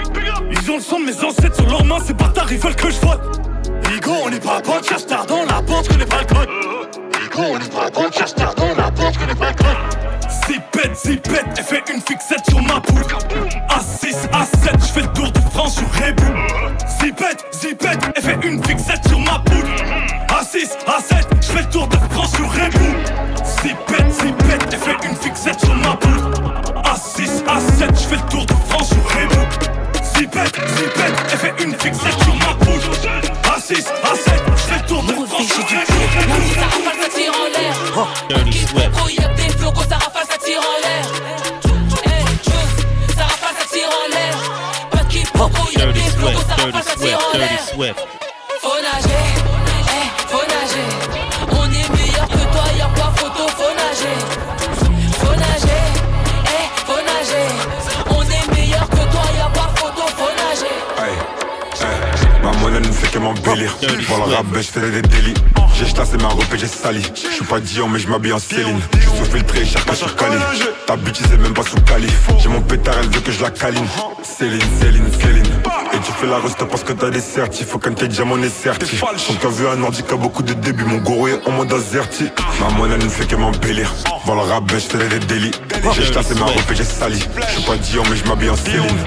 Ils 0.51 0.71
ont 0.71 0.75
le 0.75 0.81
sang 0.81 0.99
de 0.99 1.05
mes 1.05 1.23
ancêtres 1.23 1.55
sur 1.55 1.67
leurs 1.67 1.83
mains, 1.83 1.99
ces 1.99 2.13
bâtards 2.13 2.51
ils 2.51 2.59
veulent 2.59 2.75
que 2.75 2.91
je 2.91 2.99
vote. 2.99 3.21
Ligo, 3.89 4.11
on 4.23 4.29
n'est 4.29 4.39
pas 4.39 4.61
potes, 4.61 5.07
tard 5.07 5.25
dans 5.25 5.43
la 5.45 5.61
porte, 5.63 5.85
je 5.85 5.89
connais 5.89 6.05
pas 6.05 6.21
le 6.21 6.35
code. 6.35 6.49
Ligo, 7.21 7.41
on 7.41 7.57
n'est 7.57 7.65
pas 7.65 7.89
potes, 7.89 8.35
tard 8.35 8.55
dans 8.55 8.75
la 8.75 8.91
porte, 8.91 9.13
je 9.15 9.19
connais 9.19 9.35
pas 9.35 9.49
le 9.49 9.55
code. 9.55 10.02
Zipette, 10.73 10.97
zipette, 10.97 11.45
elle 11.55 11.63
fait 11.63 11.83
une 11.93 12.01
fixette 12.01 12.49
sur 12.49 12.59
ma 12.63 12.81
poule. 12.81 13.03
A6, 13.69 14.27
A7, 14.31 14.79
je 14.79 14.91
fais 14.91 15.01
le 15.01 15.13
tour 15.13 15.31
de 15.31 15.39
France 15.51 15.75
sur 15.75 15.87
Rebu. 15.91 16.23
Zipette, 16.99 17.45
zipette, 17.51 17.99
elle 18.15 18.23
fait 18.23 18.47
une 18.47 18.63
fixette 18.63 19.07
sur 19.07 19.19
ma 19.19 19.37
poule. 19.45 19.69
A6, 20.29 20.71
A7, 20.87 21.27
je 21.41 21.47
fais 21.47 21.61
le 21.61 21.69
tour 21.69 21.87
de 21.87 21.95
France 22.09 22.31
sur 22.35 22.49
Rebu. 22.51 22.95
Zipette, 23.45 24.11
zipette, 24.11 24.67
elle 24.71 24.79
fait 24.79 25.07
une 25.07 25.15
fixette 25.15 25.59
sur 25.59 25.75
ma 25.75 25.95
poule. 25.95 26.31
A6, 26.85 27.43
A7, 27.45 27.93
je 27.93 28.07
fais 28.07 28.15
le 28.15 28.29
tour 28.31 28.45
de 28.47 28.53
France 28.67 28.87
sur 28.87 29.07
Rebu. 29.09 29.41
Zipette, 30.17 30.55
zipette, 30.75 31.13
elle 31.31 31.37
fait 31.37 31.63
une 31.63 31.73
fixette 31.73 32.19
sur 32.23 32.35
ma 32.35 32.55
poule. 32.55 32.81
A6, 33.43 33.73
A7, 33.75 34.41
je 34.47 34.61
fais 34.61 34.79
le 34.81 34.87
tour 34.87 35.03
de 35.03 35.13
France 35.27 35.47
sur 35.47 35.63
Rebu. 35.63 35.85
Ça 36.55 36.65
rafale, 36.65 36.99
ça 36.99 37.09
tire 37.15 37.31
en 37.31 37.45
l'air. 37.45 37.63
Dirty 40.43 40.59
Swift. 40.59 41.63
Gros, 41.63 41.89
y'a 41.89 41.95
des 41.95 42.03
flocos, 42.03 42.03
ça 42.03 42.03
rafale, 42.03 42.03
ça 42.03 42.03
tire 42.03 42.03
en 42.03 42.05
l'air. 42.05 42.05
Hey, 42.05 42.25
Juice, 42.43 43.15
ça 43.15 43.23
rafale, 43.23 43.55
ça 43.59 43.65
tire 43.71 43.89
en 43.89 44.07
l'air. 44.13 44.35
Pas 44.91 45.03
de 45.03 45.09
quiproquo, 45.09 45.63
y'a 45.71 45.85
des 45.91 45.99
flocos, 45.99 46.45
ça 46.47 46.55
rafale, 46.55 46.83
ça 46.83 46.95
tire 46.95 47.19
en 47.19 47.37
l'air. 47.37 47.95
Faut 48.61 48.79
nager, 48.81 49.32
monnaie 62.73 62.87
ne 62.87 62.93
fait 62.93 63.11
que 63.11 63.19
m'embellir. 63.19 63.75
Pour 64.07 64.17
le 64.17 64.33
rap, 64.33 64.45
je 64.55 64.61
fais 64.61 64.79
des 64.91 65.01
délits. 65.01 65.33
J'ai 65.77 65.85
chassé 65.85 66.17
ma 66.17 66.29
robe 66.29 66.43
et 66.53 66.57
j'ai 66.57 66.67
sali. 66.67 67.03
Je 67.15 67.35
suis 67.35 67.45
pas 67.45 67.59
Dion, 67.59 67.87
mais 67.87 67.99
je 67.99 68.07
m'habille 68.07 68.33
en 68.33 68.39
Céline. 68.39 68.79
Je 68.93 68.99
suis 68.99 69.17
sous 69.17 69.25
filtré, 69.25 69.65
cher 69.65 69.83
pas 69.85 69.95
sur 69.95 70.15
Cali. 70.15 70.37
Ta 70.85 70.95
bitch, 70.95 71.19
c'est 71.29 71.39
même 71.39 71.53
pas 71.53 71.63
sous 71.63 71.79
Cali. 71.81 72.07
J'ai 72.39 72.49
mon 72.49 72.61
pétard, 72.61 72.95
elle 73.01 73.09
veut 73.09 73.21
que 73.21 73.31
je 73.31 73.41
la 73.41 73.51
câline. 73.51 73.85
Céline, 74.23 74.61
Céline, 74.79 75.11
Céline. 75.19 75.45
Et 75.93 75.97
tu 75.97 76.11
fais 76.19 76.27
la 76.27 76.37
reste 76.39 76.63
parce 76.65 76.83
que 76.83 76.93
t'as 76.93 77.09
des 77.09 77.21
certifs. 77.21 77.67
Faut 77.67 77.79
qu'un 77.79 77.93
tes 77.93 78.07
diamants 78.07 78.37
est 78.37 78.49
certif. 78.49 78.99
Quand 79.01 79.35
t'as 79.41 79.49
vu 79.49 79.67
un 79.67 79.81
ordi 79.83 80.03
qui 80.03 80.13
a 80.13 80.17
beaucoup 80.17 80.43
de 80.43 80.53
débuts, 80.53 80.85
mon 80.85 80.97
goro 80.97 81.27
est 81.27 81.39
en 81.47 81.51
mode 81.51 81.71
azerti. 81.73 82.29
Ma 82.59 82.69
monnaie 82.75 82.97
ne 82.97 83.09
fait 83.09 83.25
que 83.25 83.35
m'embellir. 83.35 83.93
Pour 84.25 84.35
le 84.35 84.41
rap, 84.41 84.63
je 84.69 84.79
fais 84.79 84.97
des 85.09 85.19
délits. 85.19 85.51
J'ai 85.95 86.11
chassé 86.11 86.33
ma 86.35 86.45
robe 86.45 86.71
et 86.71 86.75
j'ai 86.75 86.83
sali. 86.83 87.19
Je 87.19 87.53
suis 87.53 87.63
pas 87.63 87.77
Dion, 87.77 88.03
mais 88.09 88.15
je 88.15 88.25
m'habille 88.25 88.49
en 88.49 88.55
Céline. 88.55 89.05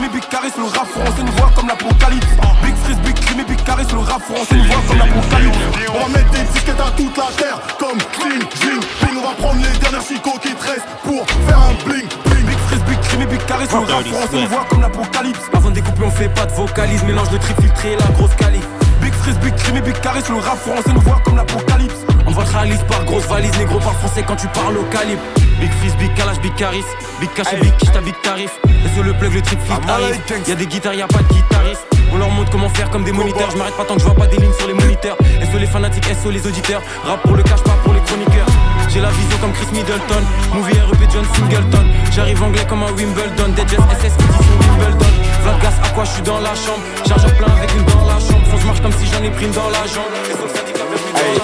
Big 0.00 0.08
Freeze, 0.08 0.20
Big 0.20 0.20
Crime 0.20 0.20
et 0.20 0.20
Big 0.20 0.28
Carré 0.30 0.50
sur 0.50 0.62
le 0.62 0.68
rap 0.68 0.88
français, 0.88 1.20
une 1.20 1.30
voix 1.30 1.50
comme 1.54 1.68
l'apocalypse. 1.68 2.26
Big 2.62 2.74
Freeze, 2.76 2.98
Big 3.00 3.14
Crime 3.20 3.40
et 3.40 3.44
Big 3.44 3.62
Carré 3.64 3.84
sur 3.84 3.96
le 3.96 4.02
rap 4.02 4.22
français, 4.22 4.54
une 4.54 4.66
voix 4.66 4.82
comme 4.88 4.98
l'apocalypse. 4.98 5.58
On 5.88 5.98
va 5.98 6.08
mettre 6.08 6.30
des 6.30 6.42
disquettes 6.52 6.80
à 6.80 6.90
toute 6.96 7.16
la 7.16 7.26
terre, 7.36 7.60
comme 7.78 7.98
Clean, 8.12 8.40
Jing, 8.60 8.80
Ping. 9.00 9.18
On 9.18 9.28
va 9.28 9.34
prendre 9.34 9.60
les 9.60 9.78
dernières 9.78 10.02
chicots 10.02 10.38
qui 10.40 10.54
te 10.54 10.62
restent 10.62 10.86
pour 11.04 11.26
faire 11.46 11.58
un 11.58 11.74
bling, 11.84 12.08
bling. 12.26 12.46
Big 12.46 12.58
Freeze, 12.68 12.82
Big 12.88 13.00
Crime 13.00 13.22
et 13.22 13.26
Big 13.26 13.44
Carré 13.46 13.66
sur 13.66 13.80
le 13.80 13.92
rap 13.92 14.06
français, 14.06 14.40
une 14.40 14.46
voix 14.46 14.64
comme 14.70 14.80
l'apocalypse. 14.80 15.40
Avant 15.52 15.68
de 15.68 15.74
découper, 15.74 16.04
on 16.04 16.10
fait 16.10 16.28
pas 16.28 16.46
de 16.46 16.52
vocalise, 16.52 17.02
mélange 17.04 17.30
de 17.30 17.38
trip 17.38 17.60
filtré 17.60 17.92
et 17.92 17.96
la 17.96 18.06
grosse 18.16 18.34
cali. 18.36 18.60
Big 19.20 19.34
Freeze, 19.34 19.38
Big 19.40 19.54
Crime 19.56 19.76
et 19.76 19.80
Big 19.82 20.00
Carré 20.00 20.22
sur 20.22 20.34
le 20.34 20.40
rap 20.40 20.58
français, 20.58 20.90
une 20.90 20.98
voix 20.98 21.20
comme 21.24 21.36
l'apocalypse. 21.36 22.06
On 22.26 22.32
te 22.32 22.40
réalise 22.40 22.82
par 22.88 23.04
grosse 23.04 23.26
valise, 23.26 23.56
négro 23.58 23.78
parle 23.78 23.96
français 23.96 24.24
quand 24.26 24.36
tu 24.36 24.46
parles 24.48 24.78
au 24.78 24.84
calibre. 24.84 25.20
Big 25.60 25.70
fils, 25.82 25.94
big 25.96 26.14
calage, 26.14 26.40
big 26.40 26.54
caris, 26.54 26.84
big 27.20 27.30
cash 27.34 27.52
et 27.52 27.60
big 27.60 27.76
quiche, 27.76 27.90
big 28.02 28.14
tarif. 28.22 28.50
Et 28.66 28.94
sur 28.94 29.02
le 29.02 29.12
plug, 29.12 29.34
le 29.34 29.42
trip 29.42 29.60
fit 29.60 29.72
arrive. 29.90 30.18
Y'a 30.48 30.54
des 30.54 30.66
guitares, 30.66 30.94
y'a 30.94 31.06
pas 31.06 31.18
de 31.18 31.34
guitariste. 31.34 31.86
On 32.12 32.16
leur 32.16 32.30
montre 32.30 32.50
comment 32.50 32.70
faire 32.70 32.88
comme 32.88 33.04
des 33.04 33.12
moniteurs. 33.12 33.50
Je 33.50 33.58
m'arrête 33.58 33.76
pas 33.76 33.84
tant 33.84 33.94
que 33.94 34.00
je 34.00 34.06
vois 34.06 34.14
pas 34.14 34.26
des 34.26 34.38
lignes 34.38 34.54
sur 34.58 34.66
les 34.66 34.74
moniteurs. 34.74 35.16
SO 35.52 35.58
les 35.58 35.66
fanatiques, 35.66 36.06
SO 36.22 36.30
les 36.30 36.46
auditeurs. 36.46 36.82
Rap 37.04 37.20
pour 37.22 37.36
le 37.36 37.42
cash, 37.42 37.62
pas 37.62 37.76
pour 37.84 37.92
les 37.92 38.00
chroniqueurs. 38.00 38.46
J'ai 38.92 39.00
la 39.00 39.10
vision 39.10 39.38
comme 39.40 39.52
Chris 39.52 39.68
Middleton. 39.72 40.22
Movie 40.52 40.78
REP 40.80 41.10
John 41.12 41.24
Singleton. 41.34 41.86
J'arrive 42.10 42.42
anglais 42.42 42.66
comme 42.68 42.82
un 42.82 42.92
Wimbledon. 42.92 43.48
Dead 43.54 43.68
SS 43.68 44.14
édition 44.14 44.54
Wimbledon. 44.60 45.06
Vlad 45.42 45.60
gas, 45.62 45.74
à 45.82 45.88
quoi 45.90 46.04
je 46.04 46.10
suis 46.10 46.22
dans 46.22 46.40
la 46.40 46.54
chambre? 46.54 46.80
Chargeur 47.06 47.32
plein 47.34 47.52
avec 47.56 47.72
une 47.74 47.84
dans 47.84 48.06
la 48.06 48.18
chambre. 48.18 48.44
Fonce 48.50 48.64
marche 48.64 48.82
comme 48.82 48.92
si 48.92 49.06
j'en 49.06 49.22
ai 49.22 49.30
pris 49.30 49.46
une 49.46 49.52
dans 49.52 49.68
la 49.68 49.86
jambe. 49.86 50.10
Le 50.28 50.48
syndicat, 50.48 50.84
hey, 51.16 51.38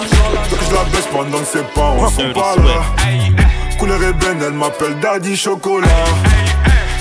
je 0.68 0.74
la 0.74 0.84
baisse 0.84 1.08
pendant 1.12 1.38
que 1.38 1.44
c'est 1.44 1.72
pas, 1.72 1.94
on 1.96 2.08
s'en 2.10 2.32
pas 2.32 2.56
là. 2.56 2.82
Couleur 3.78 4.02
ébène, 4.02 4.42
elle 4.42 4.54
m'appelle 4.54 4.98
Daddy 5.00 5.36
Chocolat. 5.36 5.86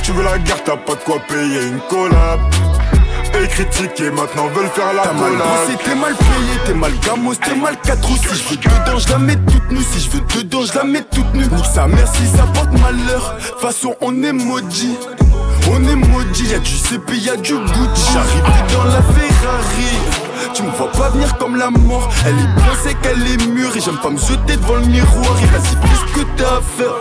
Tu 0.03 0.11
veux 0.11 0.23
la 0.23 0.37
guerre, 0.37 0.63
t'as 0.63 0.77
pas 0.77 0.93
de 0.93 0.99
quoi 0.99 1.19
payer 1.27 1.63
une 1.63 1.79
collab. 1.89 2.39
Et 3.45 3.47
critiquer, 3.47 4.09
maintenant 4.09 4.47
veulent 4.47 4.69
faire 4.69 4.91
la 4.93 5.03
collab. 5.03 5.77
T'es 5.83 5.93
mal 5.93 6.15
payé, 6.15 6.59
t'es 6.65 6.73
mal 6.73 6.91
gamos, 7.05 7.35
t'es 7.35 7.55
mal 7.55 7.77
4 7.83 8.09
ou 8.09 8.15
Si 8.15 8.41
je 8.41 8.49
veux 8.49 8.55
dedans, 8.55 8.97
je 8.97 9.09
la 9.09 9.19
mets 9.19 9.35
toute 9.35 9.71
nue. 9.71 9.83
Si 9.83 9.99
je 9.99 10.09
veux 10.09 10.21
dedans, 10.21 10.63
je 10.65 10.73
la 10.73 10.83
mets 10.83 11.03
toute 11.03 11.31
nue. 11.35 11.45
Nique 11.45 11.65
sa 11.71 11.85
mère 11.85 12.07
si 12.07 12.25
ça 12.35 12.43
porte 12.55 12.71
malheur. 12.71 13.37
Façon, 13.59 13.93
on 14.01 14.23
est 14.23 14.33
maudit. 14.33 14.97
On 15.69 15.83
est 15.87 15.95
maudit, 15.95 16.45
y'a 16.45 16.57
du 16.57 16.75
CP, 16.75 17.17
y'a 17.17 17.35
du 17.35 17.53
Gucci. 17.53 18.13
J'arrive 18.13 18.73
dans 18.73 18.85
la 18.85 19.03
Ferrari. 19.13 19.95
Tu 20.55 20.63
me 20.63 20.71
vois 20.71 20.91
pas 20.91 21.09
venir 21.09 21.37
comme 21.37 21.55
la 21.55 21.69
mort. 21.69 22.09
Elle 22.25 22.39
est 22.39 22.55
bien, 22.55 22.73
c'est 22.81 22.99
qu'elle 22.99 23.21
est 23.27 23.45
mûre. 23.45 23.77
Et 23.77 23.79
j'aime 23.79 23.97
pas 23.97 24.09
me 24.09 24.17
jeter 24.17 24.57
devant 24.57 24.75
le 24.77 24.87
miroir. 24.87 25.37
Et 25.43 25.45
vas-y, 25.45 25.87
fais 25.87 25.95
ce 25.95 26.19
que 26.19 26.25
t'as 26.35 26.57
à 26.57 26.61
faire. 26.61 26.95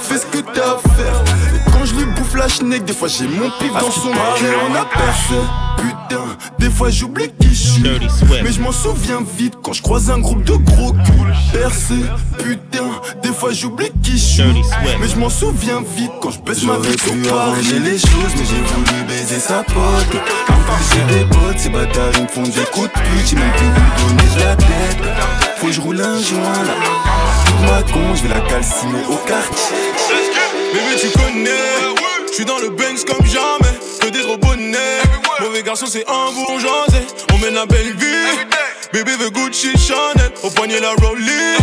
Fais 0.00 0.16
ce 0.16 0.26
que 0.26 0.38
t'as 0.38 0.62
à 0.62 0.78
faire. 0.96 1.24
Et 1.54 1.70
quand 1.70 1.84
je 1.84 1.94
lui 1.94 2.06
bouffe 2.06 2.34
la 2.36 2.48
schneck, 2.48 2.86
des 2.86 2.94
fois 2.94 3.08
j'ai 3.08 3.28
mon 3.28 3.50
pif 3.58 3.72
dans 3.74 3.90
son 3.90 4.12
cœur. 4.12 4.60
On 4.70 4.74
a 4.74 4.84
percé. 4.86 5.69
Putain, 5.80 6.36
des 6.58 6.70
fois 6.70 6.90
j'oublie 6.90 7.30
qui 7.40 7.48
je 7.48 7.54
suis. 7.54 7.82
Mais 8.42 8.52
je 8.52 8.60
m'en 8.60 8.72
souviens 8.72 9.20
vite 9.38 9.54
quand 9.62 9.72
je 9.72 9.82
croise 9.82 10.10
un 10.10 10.18
groupe 10.18 10.44
de 10.44 10.54
gros 10.54 10.92
culs. 10.92 11.34
Percé, 11.52 11.94
putain, 12.38 12.90
des 13.22 13.32
fois 13.32 13.52
j'oublie 13.52 13.90
qui 14.02 14.12
je 14.12 14.16
suis. 14.16 14.62
Mais 15.00 15.08
je 15.08 15.16
m'en 15.16 15.30
souviens 15.30 15.82
vite 15.96 16.12
quand 16.20 16.30
je 16.30 16.40
baisse 16.40 16.62
ma 16.64 16.76
vie 16.78 16.96
pu 16.96 17.28
arranger 17.28 17.78
les 17.78 17.98
choses, 17.98 18.32
mais 18.36 18.44
j'ai 18.44 18.60
voulu 18.60 19.04
baiser 19.08 19.40
sa 19.40 19.62
pote. 19.62 20.16
En 20.48 20.52
plus, 20.52 20.84
j'ai 20.94 21.18
des 21.18 21.24
potes, 21.24 21.58
ces 21.58 21.68
bâtards 21.70 22.12
ils 22.14 22.22
me 22.22 22.28
font 22.28 22.42
des 22.42 22.66
coups 22.72 22.88
de 22.88 22.92
pute. 22.92 23.26
J'ai 23.26 23.36
même 23.36 23.52
plus 23.52 23.66
lui 23.66 23.82
donner 23.98 24.44
la 24.44 24.56
tête. 24.56 24.98
Faut 25.56 25.66
que 25.66 25.72
je 25.72 25.80
roule 25.80 26.00
un 26.00 26.20
joint 26.20 26.62
là. 26.64 26.74
Pour 27.46 27.60
ma 27.60 27.82
con, 27.82 28.14
je 28.14 28.22
vais 28.22 28.34
la 28.34 28.40
calciner 28.40 29.04
au 29.08 29.16
quartier. 29.26 29.76
Bébé, 30.72 31.00
tu 31.00 31.08
connais, 31.18 31.50
je 32.28 32.34
suis 32.34 32.44
dans 32.44 32.58
le 32.58 32.70
Benz 32.70 33.04
comme 33.04 33.24
jamais. 33.26 33.78
Que 34.00 34.08
des 34.10 34.20
gros 34.20 34.38
bonnets. 34.38 35.19
Mauvais 35.42 35.62
garçon, 35.62 35.86
c'est 35.88 36.04
un 36.08 36.32
bourgeoisie. 36.32 37.06
On 37.32 37.38
mène 37.38 37.54
la 37.54 37.66
belle 37.66 37.94
vie. 37.96 38.46
Bébé 38.92 39.12
veut 39.18 39.30
Gucci, 39.30 39.72
Chanel. 39.78 40.32
Au 40.42 40.50
poignet, 40.50 40.80
la 40.80 40.90
Rollie. 40.90 41.56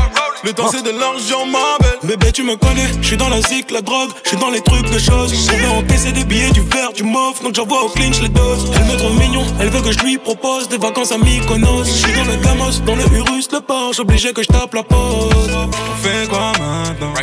Le 0.43 0.53
temps, 0.53 0.69
c'est 0.71 0.83
de 0.83 0.91
l'argent, 0.91 1.45
ma 1.45 1.77
belle. 1.79 1.99
Bébé, 2.03 2.31
tu 2.31 2.43
me 2.43 2.55
connais. 2.55 2.87
Je 3.01 3.07
suis 3.07 3.17
dans 3.17 3.29
la 3.29 3.41
zik, 3.41 3.69
la 3.71 3.81
drogue. 3.81 4.11
Je 4.23 4.29
suis 4.29 4.37
dans 4.37 4.49
les 4.49 4.61
trucs 4.61 4.89
de 4.89 4.97
choses. 4.97 5.33
On 5.51 5.57
veut 5.57 5.69
encaisser 5.79 6.11
des 6.11 6.23
billets, 6.23 6.51
du 6.51 6.61
verre, 6.61 6.93
du 6.93 7.03
mauve. 7.03 7.41
Donc 7.43 7.53
j'envoie 7.55 7.83
au 7.83 7.89
clinch 7.89 8.21
les 8.21 8.29
doses. 8.29 8.71
Elle 8.75 8.85
me 8.85 8.97
trouve 8.97 9.19
mignon. 9.19 9.45
Elle 9.59 9.69
veut 9.69 9.81
que 9.81 9.91
je 9.91 9.99
lui 9.99 10.17
propose 10.17 10.69
des 10.69 10.77
vacances 10.77 11.11
à 11.11 11.17
Mykonos. 11.17 11.85
Je 11.85 11.91
suis 11.91 12.13
dans 12.13 12.25
le 12.25 12.37
Gamos, 12.37 12.79
dans 12.85 12.95
le 12.95 13.03
Urus, 13.17 13.49
le 13.51 13.59
Porsche. 13.61 13.99
Obligé 13.99 14.33
que 14.33 14.41
je 14.41 14.47
tape 14.47 14.73
la 14.73 14.83
pause. 14.83 15.51
On 15.53 16.07
fait 16.07 16.27
quoi 16.29 16.53
maintenant? 16.59 17.13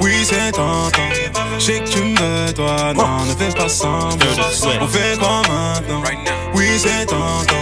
Oui, 0.00 0.12
c'est 0.24 0.52
tentant. 0.52 1.11
Je 1.62 1.66
sais 1.66 1.78
que 1.78 1.90
tu 1.90 2.02
me 2.02 2.52
toi. 2.54 2.92
Non, 2.92 3.24
ne 3.24 3.34
fais 3.34 3.56
pas 3.56 3.68
semblant. 3.68 4.16
On 4.80 4.88
fait 4.88 5.16
quoi 5.16 5.42
maintenant? 5.48 6.02
Oui, 6.56 6.66
c'est 6.76 7.06
tentant. 7.06 7.54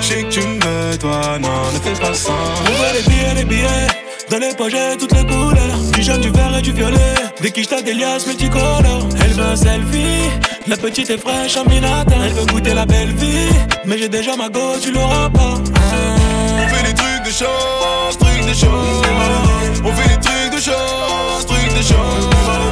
Je 0.00 0.06
sais 0.06 0.22
que 0.22 0.28
tu 0.30 0.40
me 0.40 0.96
toi. 0.96 1.38
Non, 1.38 1.50
ne 1.74 1.78
fais 1.80 2.00
pas 2.00 2.14
semblant. 2.14 2.38
On 2.66 2.70
veut 2.70 2.92
les 2.94 3.02
billets, 3.02 3.34
les 3.34 3.44
billets. 3.44 3.88
Dans 4.30 4.38
les 4.38 4.54
poches, 4.54 4.72
j'ai 4.72 4.96
toutes 4.96 5.12
les 5.12 5.26
couleurs. 5.26 5.76
Du 5.92 6.02
jaune, 6.02 6.22
du 6.22 6.30
vert 6.30 6.56
et 6.56 6.62
du 6.62 6.72
violet. 6.72 7.14
Des 7.42 7.50
quiches, 7.50 7.68
t'as 7.68 7.82
des 7.82 7.92
liasses 7.92 8.26
multicolores. 8.26 9.06
Elle 9.22 9.34
veut 9.34 9.44
un 9.44 9.56
selfie. 9.56 10.30
La 10.66 10.78
petite 10.78 11.10
est 11.10 11.18
fraîche 11.18 11.58
en 11.58 11.68
minata. 11.68 12.14
Elle 12.24 12.32
veut 12.32 12.46
goûter 12.46 12.72
la 12.72 12.86
belle 12.86 13.12
vie. 13.12 13.52
Mais 13.84 13.98
j'ai 13.98 14.08
déjà 14.08 14.34
ma 14.34 14.48
go, 14.48 14.78
tu 14.82 14.92
l'auras 14.92 15.28
pas. 15.28 15.56
On 15.60 16.68
fait 16.74 16.84
des 16.84 16.94
trucs 16.94 17.24
de 17.26 17.30
chance, 17.30 18.16
trucs 18.18 18.46
de 18.46 18.54
chance. 18.54 19.04
On 19.84 19.92
fait 19.92 20.08
des 20.08 20.20
trucs 20.22 20.54
de 20.56 20.58
chance, 20.58 21.46
trucs 21.46 21.76
de 21.76 21.82
chance. 21.82 22.71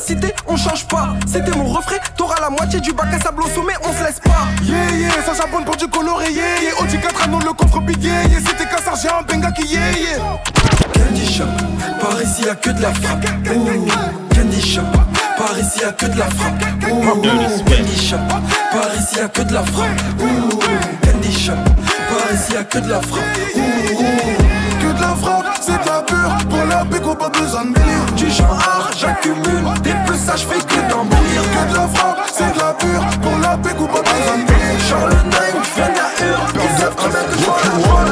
Cité, 0.00 0.34
on 0.46 0.56
change 0.56 0.86
pas. 0.86 1.10
C'était 1.26 1.56
mon 1.56 1.68
refrain, 1.68 1.96
t'auras 2.16 2.40
la 2.40 2.50
moitié 2.50 2.80
du 2.80 2.92
bac 2.92 3.12
à 3.12 3.20
sable 3.20 3.42
au 3.42 3.48
sommet, 3.48 3.74
on 3.84 3.92
se 3.92 4.04
laisse 4.04 4.20
pas. 4.20 4.48
Yeah 4.62 4.90
yeah, 4.98 5.10
ça 5.24 5.34
charbonne 5.34 5.64
pour 5.64 5.76
du 5.76 5.86
coloré, 5.88 6.32
yeah 6.32 6.62
yeah. 6.62 6.82
Audi 6.82 6.98
4 6.98 7.24
anneaux, 7.24 7.38
le 7.40 7.52
coffre 7.52 7.80
big 7.80 8.02
yeah. 8.02 8.22
C'était 8.44 8.68
cassard, 8.68 8.96
j'ai 9.00 9.08
un 9.08 9.22
benga 9.22 9.52
qui 9.52 9.66
yeah 9.66 9.90
yeah. 9.92 10.18
Candy 10.94 11.26
shop, 11.26 11.44
par 12.00 12.20
ici 12.22 12.42
y'a 12.44 12.54
que 12.54 12.70
de 12.70 12.82
la 12.82 12.92
frappe. 12.94 13.24
Ooh. 13.54 13.86
Candy 14.34 14.60
shop, 14.60 14.82
par 15.36 15.58
ici 15.58 15.80
y'a 15.80 15.92
que 15.92 16.06
de 16.06 16.18
la 16.18 16.26
frappe. 16.26 16.64
Ooh. 16.90 17.20
Candy 17.68 17.96
shop, 17.96 18.16
par 18.72 18.94
ici 18.98 19.16
y'a 19.16 19.28
que 19.28 19.42
de 19.42 19.52
la 19.52 19.62
frappe. 19.62 20.00
Ooh. 20.20 20.58
Candy 21.04 21.32
shop, 21.32 21.52
par 22.08 22.34
ici 22.34 22.52
y'a 22.54 22.64
que 22.64 22.78
de 22.78 22.90
la 22.90 23.00
frappe. 23.00 23.22
Ooh. 23.56 23.60
Que 24.80 24.96
de 24.96 25.00
la 25.00 25.14
frappe, 25.14 25.46
c'est 25.60 25.72
de 25.72 25.86
la 25.86 26.02
pure. 26.02 26.48
Pour 26.48 26.64
la 26.64 26.84
béco, 26.84 27.14
pas 27.14 27.28
besoin 27.28 27.64
de 27.66 27.74
délire. 27.74 28.09
Art, 28.40 28.90
j'accumule. 28.98 29.64
Des 29.82 29.94
plus 30.06 30.18
ça, 30.18 30.36
j'fais 30.36 30.58
que 30.58 30.90
d'embellir. 30.90 31.42
Que 31.52 31.70
de 31.70 31.76
la 31.76 31.88
frappe, 31.88 32.18
c'est 32.32 32.52
de 32.54 32.58
la 32.58 32.74
pure. 32.74 33.04
Pour 33.22 33.38
la 33.38 33.56
béco, 33.56 33.86
pas 33.86 34.02
besoin 34.02 34.38
de 34.38 34.50
le 35.06 35.30
9, 35.30 35.40
j'viens 35.74 35.88
de 35.88 35.94
la 35.94 36.10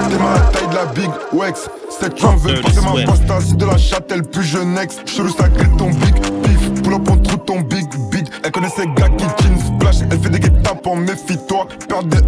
T'es 0.08 0.58
taille 0.58 0.68
de 0.68 0.74
la 0.74 0.86
big 0.86 1.10
Wex. 1.32 1.68
C'est 2.00 2.14
que 2.14 2.20
j'en 2.20 2.36
veux 2.36 2.60
passer 2.60 2.80
ma 2.80 3.04
pasta. 3.04 3.40
Si 3.40 3.54
de 3.54 3.66
la 3.66 3.76
châtelle, 3.76 4.22
plus 4.22 4.44
je 4.44 4.58
next. 4.58 5.08
Chelou, 5.08 5.30
ça 5.30 5.48
grille 5.48 5.76
ton 5.76 5.90
big 5.90 6.14
beef. 6.42 6.82
Pull 6.82 6.94
up, 6.94 7.08
on 7.10 7.16
trouve 7.16 7.44
ton 7.44 7.60
big 7.60 7.88
beat. 8.10 8.30
Elle 8.44 8.50
connaît 8.50 8.70
ses 8.70 8.86
gars 8.86 9.08
qui 9.16 9.24
jeans 9.42 9.58
splash. 9.58 9.96
Elle 10.10 10.18
fait 10.20 10.30
des 10.30 10.40
guet-tapes 10.40 10.86
en 10.86 10.96
méfie-toi. 10.96 11.66
Perdre 11.88 12.08
des 12.08 12.18
1, 12.18 12.20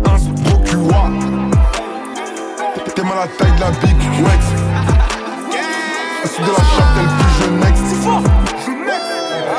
gros 0.43 0.59
QA. 0.65 1.11
T'es 2.95 3.03
mal 3.03 3.13
à 3.13 3.21
la 3.21 3.27
taille 3.29 3.53
de 3.57 3.61
la 3.61 3.71
big 3.71 3.97
Wex. 4.23 4.45
Si 6.25 6.41
de 6.43 6.47
la 6.47 6.63
châtelle, 6.77 7.09
plus 7.17 7.20
je 7.41 7.51
next. 7.51 7.83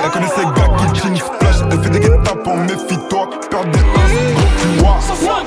Elle 0.04 0.12
connaît 0.12 0.28
ses 0.28 0.44
gars 0.44 0.70
qui 0.78 1.00
jeans 1.00 1.18
splash. 1.18 1.58
Elle 1.72 1.82
fait 1.84 1.90
des 1.90 2.00
guet-tapes 2.00 2.48
en 2.48 2.58
méfie-toi. 2.58 3.30
Perdre 3.50 3.72
des 3.72 3.80
1, 3.80 3.82
gros 3.84 4.98
QA. 5.18 5.44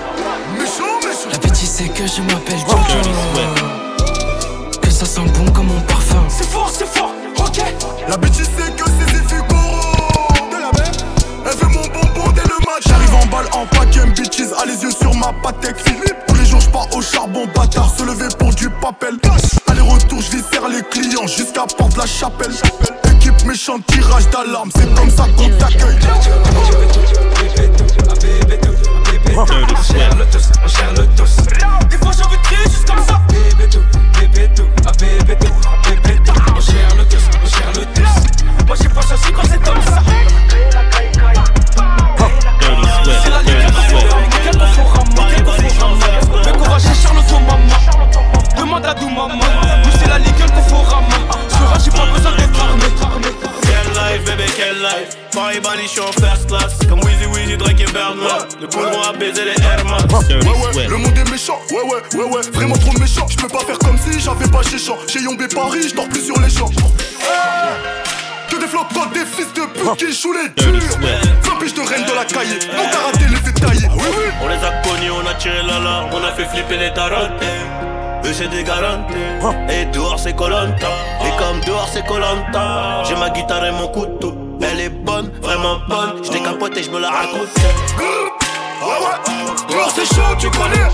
La 1.31 1.39
petite 1.39 1.67
sait 1.67 1.89
que 1.89 2.07
je 2.07 2.21
m'appelle 2.23 2.59
Jojo 2.59 3.01
Que 4.81 4.91
ça 4.91 5.07
sent 5.07 5.21
bon 5.39 5.51
comme 5.53 5.67
mon 5.67 5.81
parfum 5.83 6.23
C'est 6.29 6.47
fort, 6.47 6.71
c'est 6.73 6.87
fort, 6.87 7.13
ok 7.39 7.63
La 8.09 8.17
bitch 8.17 8.43
sait 8.43 8.73
que 8.77 8.85
c'est 8.85 9.17
Zifigoro 9.17 9.54
20 13.15 13.31
balles 13.31 13.49
en 13.53 13.67
pack, 13.67 13.97
bitches, 14.17 14.53
à 14.61 14.67
les 14.67 14.83
yeux 14.83 14.91
sur 14.91 15.15
ma 15.15 15.33
patek. 15.43 15.77
Tous 16.27 16.35
les 16.35 16.47
jours, 16.47 16.61
je 16.61 16.69
pars 16.71 16.89
au 16.95 17.01
charbon, 17.01 17.47
bâtard, 17.55 17.89
se 17.97 18.03
lever 18.03 18.29
pour 18.39 18.53
du 18.55 18.69
papel. 18.69 19.15
Aller-retour, 19.69 20.21
je 20.21 20.39
serre 20.39 20.69
les 20.69 20.83
clients 20.83 21.27
jusqu'à 21.27 21.65
porte 21.79 21.97
la 21.97 22.07
chapelle. 22.07 22.53
Équipe 23.13 23.45
méchante, 23.45 23.87
tirage 23.87 24.29
d'alarme, 24.31 24.71
c'est 24.75 24.93
comme 24.95 25.11
ça 25.11 25.27
qu'on 25.37 25.49
t'accueille. 25.59 25.99
On 29.37 29.83
gère 29.83 30.17
le 30.17 30.27
tous, 30.27 30.51
on 30.65 30.69
gère 30.69 30.93
le 30.93 31.07
tous. 31.17 31.37
Des 31.89 31.99
fois, 31.99 32.13
j'ai 32.17 32.25
envie 32.25 32.37
de 32.37 32.43
crier 32.43 32.65
juste 32.65 32.89
comme 32.89 33.05
ça. 33.07 33.21
Bébé 33.29 33.69
tout, 33.71 33.81
bébé 34.19 34.51
tout, 34.57 34.67
ah 34.87 34.93
bébé 34.99 35.37
tout, 35.39 35.49
bébé 35.89 36.21
tout. 36.25 36.33
Le 36.97 37.05
tous, 37.05 37.29
le 37.79 37.85
tous. 37.95 38.67
Moi, 38.67 38.77
j'ai 38.81 38.89
pas 38.89 39.03
choisi 39.03 39.33
quand 39.33 39.43
c'est 39.49 39.63
comme 39.63 39.83
ça. 39.83 40.24
Paris 55.33 55.61
Bani, 55.61 55.83
je 55.85 55.89
suis 55.89 56.01
en 56.01 56.13
first 56.13 56.47
class 56.49 56.79
Comme 56.89 57.01
Weezy 57.01 57.27
Weezy, 57.35 57.57
Drake 57.57 57.81
et 57.81 57.93
Birdman 57.93 58.27
Le 58.61 58.67
poudron 58.69 59.03
a 59.03 59.13
baisé 59.13 59.43
les 59.45 59.63
Air 59.63 59.85
Max 59.85 60.05
Ouais 60.31 60.77
ouais, 60.77 60.87
le 60.89 60.97
monde 60.97 61.17
est 61.17 61.31
méchant, 61.31 61.59
ouais 61.71 61.83
ouais, 61.83 62.19
ouais 62.19 62.31
ouais, 62.31 62.41
vraiment 62.53 62.77
trop 62.77 62.93
méchant. 62.99 63.27
Je 63.29 63.37
peux 63.37 63.49
pas 63.49 63.61
faire 63.61 63.79
comme 63.79 63.97
si 63.99 64.21
j'avais 64.21 64.49
pas 64.49 64.63
chez 64.63 64.79
champ. 64.79 64.97
J'ai 65.13 65.21
Yombé 65.21 65.47
Paris, 65.49 65.89
je 65.89 65.95
dors 65.95 66.09
plus 66.09 66.25
sur 66.25 66.39
les 66.41 66.49
champs. 66.51 66.71
Que 68.49 68.57
des 68.61 68.67
flottes, 68.67 68.87
des 69.13 69.25
fils 69.25 69.53
de 69.55 69.67
pute. 69.73 69.83
Tout 69.83 69.95
qui 69.97 70.13
sous 70.13 70.33
les 70.33 70.49
durs. 70.63 70.99
20 71.43 71.59
piges 71.61 71.75
de 71.75 71.81
reine 71.81 72.05
dans 72.07 72.15
la 72.15 72.25
cahier. 72.25 72.59
Mon 72.77 72.85
karaté 72.91 73.25
les 73.31 73.37
fait 73.37 73.53
tailler. 73.53 73.89
Oui, 73.95 74.05
oui. 74.09 74.25
On 74.43 74.49
les 74.49 74.57
a 74.57 74.83
connus, 74.83 75.11
on 75.11 75.27
a 75.29 75.35
tiré 75.35 75.63
la 75.67 75.79
larme, 75.79 76.11
on 76.13 76.25
a 76.25 76.33
fait 76.33 76.47
flipper 76.47 76.77
les 76.77 76.93
tarotes. 76.93 77.31
Eux 78.25 78.33
c'est 78.33 78.49
des 78.49 78.63
garanties. 78.65 79.15
Et 79.71 79.85
dehors 79.87 80.19
c'est 80.19 80.35
Colanta. 80.35 80.89
Et 81.25 81.37
comme 81.39 81.61
dehors 81.61 81.89
c'est 81.93 82.05
Colanta, 82.07 83.03
j'ai 83.05 83.17
ma 83.17 83.31
guitare 83.31 83.65
et 83.67 83.73
mon 83.73 83.89
couteau. 83.89 84.44
Elle 84.71 84.81
est 84.81 84.89
bonne, 84.89 85.31
vraiment 85.43 85.79
bonne. 85.89 86.25
J't'ai 86.25 86.41
capoté, 86.41 86.83
j'me 86.83 86.99
la 86.99 87.11
raconte. 87.11 87.49
Ah 88.83 88.87
ouais, 88.87 89.77
c'est 89.95 90.07
chaud, 90.15 90.35
tu 90.39 90.49
connais. 90.51 90.89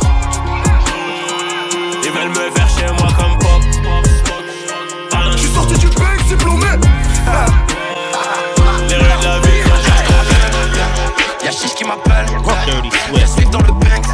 Ils 2.03 2.11
veulent 2.11 2.29
me 2.29 2.51
faire 2.51 2.69
chez 2.69 2.93
moi 2.93 3.09
comme 3.17 3.39
pop. 3.39 3.63
J'suis 5.37 5.53
sorti 5.55 5.79
du 5.79 5.87
bec, 5.87 6.27
diplômé. 6.29 6.67
Les 8.89 8.97
rues 8.97 9.03
de 9.03 9.25
la 9.25 9.39
ville, 9.41 9.65
Y'a 11.45 11.51
Chiche 11.53 11.75
qui 11.75 11.85
m'appelle. 11.85 12.27
Y'a 13.15 13.27
Swift 13.27 13.51
dans 13.51 13.61
le 13.61 13.73
bank. 13.73 14.05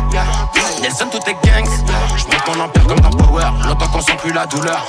Nelson, 0.82 1.06
tout 1.10 1.30
est 1.30 1.36
gangs. 1.46 1.70
J'monte 2.16 2.56
mon 2.56 2.64
empire 2.64 2.86
comme 2.86 3.00
dans 3.00 3.10
Power. 3.10 3.46
Longtemps 3.66 3.88
qu'on 3.88 4.00
sent 4.00 4.16
plus 4.18 4.32
la 4.32 4.46
douleur. 4.46 4.86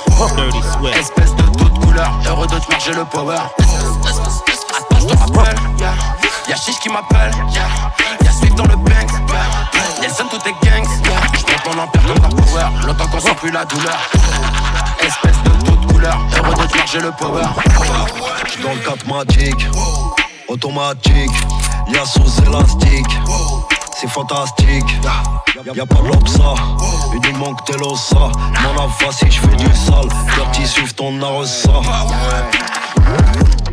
Espèce 0.94 1.34
de 1.34 1.42
toute 1.56 1.78
couleur. 1.80 2.12
Heureux 2.26 2.46
de 2.46 2.58
te 2.58 2.70
marcher 2.70 2.92
le 2.92 3.04
power. 3.06 3.38
Attends, 4.76 5.00
j'te 5.00 5.18
rappelle. 5.18 5.56
Y'a 6.48 6.56
Chiche 6.56 6.78
qui 6.80 6.88
m'appelle. 6.88 7.32
Y'a 7.52 8.32
Swift 8.32 8.54
dans 8.56 8.64
le 8.64 8.76
bank. 8.76 9.10
Nelson, 10.00 10.24
tout 10.30 10.40
est 10.48 10.66
gangs. 10.66 10.88
J'monte 11.34 11.76
mon 11.76 11.82
empire 11.82 12.02
comme 12.06 12.18
dans 12.18 12.42
Power. 12.42 12.68
Longtemps 12.86 13.06
qu'on 13.08 13.20
sent 13.20 13.34
plus 13.36 13.50
la 13.50 13.64
douleur. 13.64 13.98
Espèce 15.00 15.42
de 15.44 15.50
toute 15.64 15.92
couleur. 15.92 16.18
Heureux 16.36 16.54
de 16.54 16.66
te 16.66 16.76
marcher 16.76 17.00
le 17.00 17.12
power. 17.12 17.42
J'suis 18.46 18.62
dans 18.62 18.72
le 18.72 18.78
4 18.78 19.06
magique, 19.06 19.66
automatique, 20.48 21.30
y'a 21.88 22.04
sous 22.04 22.42
élastique, 22.42 23.18
c'est 23.96 24.08
fantastique. 24.08 24.96
Y'a 25.74 25.86
pas 25.86 25.96
de 25.96 26.08
l'obsa, 26.08 26.54
il 27.12 27.32
nous 27.32 27.38
manque 27.38 27.64
tel 27.64 27.82
ossa. 27.82 28.30
Mon 28.62 28.82
avance 28.82 29.16
si 29.18 29.30
j'fais 29.30 29.56
du 29.56 29.66
sale, 29.74 30.08
Dirty 30.34 30.66
suivent 30.66 30.94
ton 30.94 31.20
arrosa. 31.22 31.80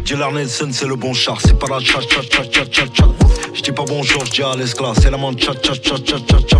Dealer 0.06 0.32
Nelson, 0.34 0.70
c'est 0.72 0.86
le 0.86 0.96
bon 0.96 1.14
char, 1.14 1.42
c'est 1.42 1.58
pas 1.58 1.66
la 1.68 1.80
chat 1.80 2.00
chat 2.02 2.22
chat 2.30 2.44
chat 2.52 2.72
chat 2.72 2.86
chat. 2.94 3.08
J'dis 3.56 3.72
pas 3.72 3.86
bonjour, 3.88 4.24
j'dis 4.24 4.44
à 4.44 4.56
l'esclave, 4.56 4.96
c'est 5.02 5.10
la 5.10 5.18
main 5.18 5.32
chat 5.36 5.54
chat 5.64 5.74
chat 5.74 5.96
chat 6.06 6.18
chat 6.30 6.48
chat. 6.48 6.60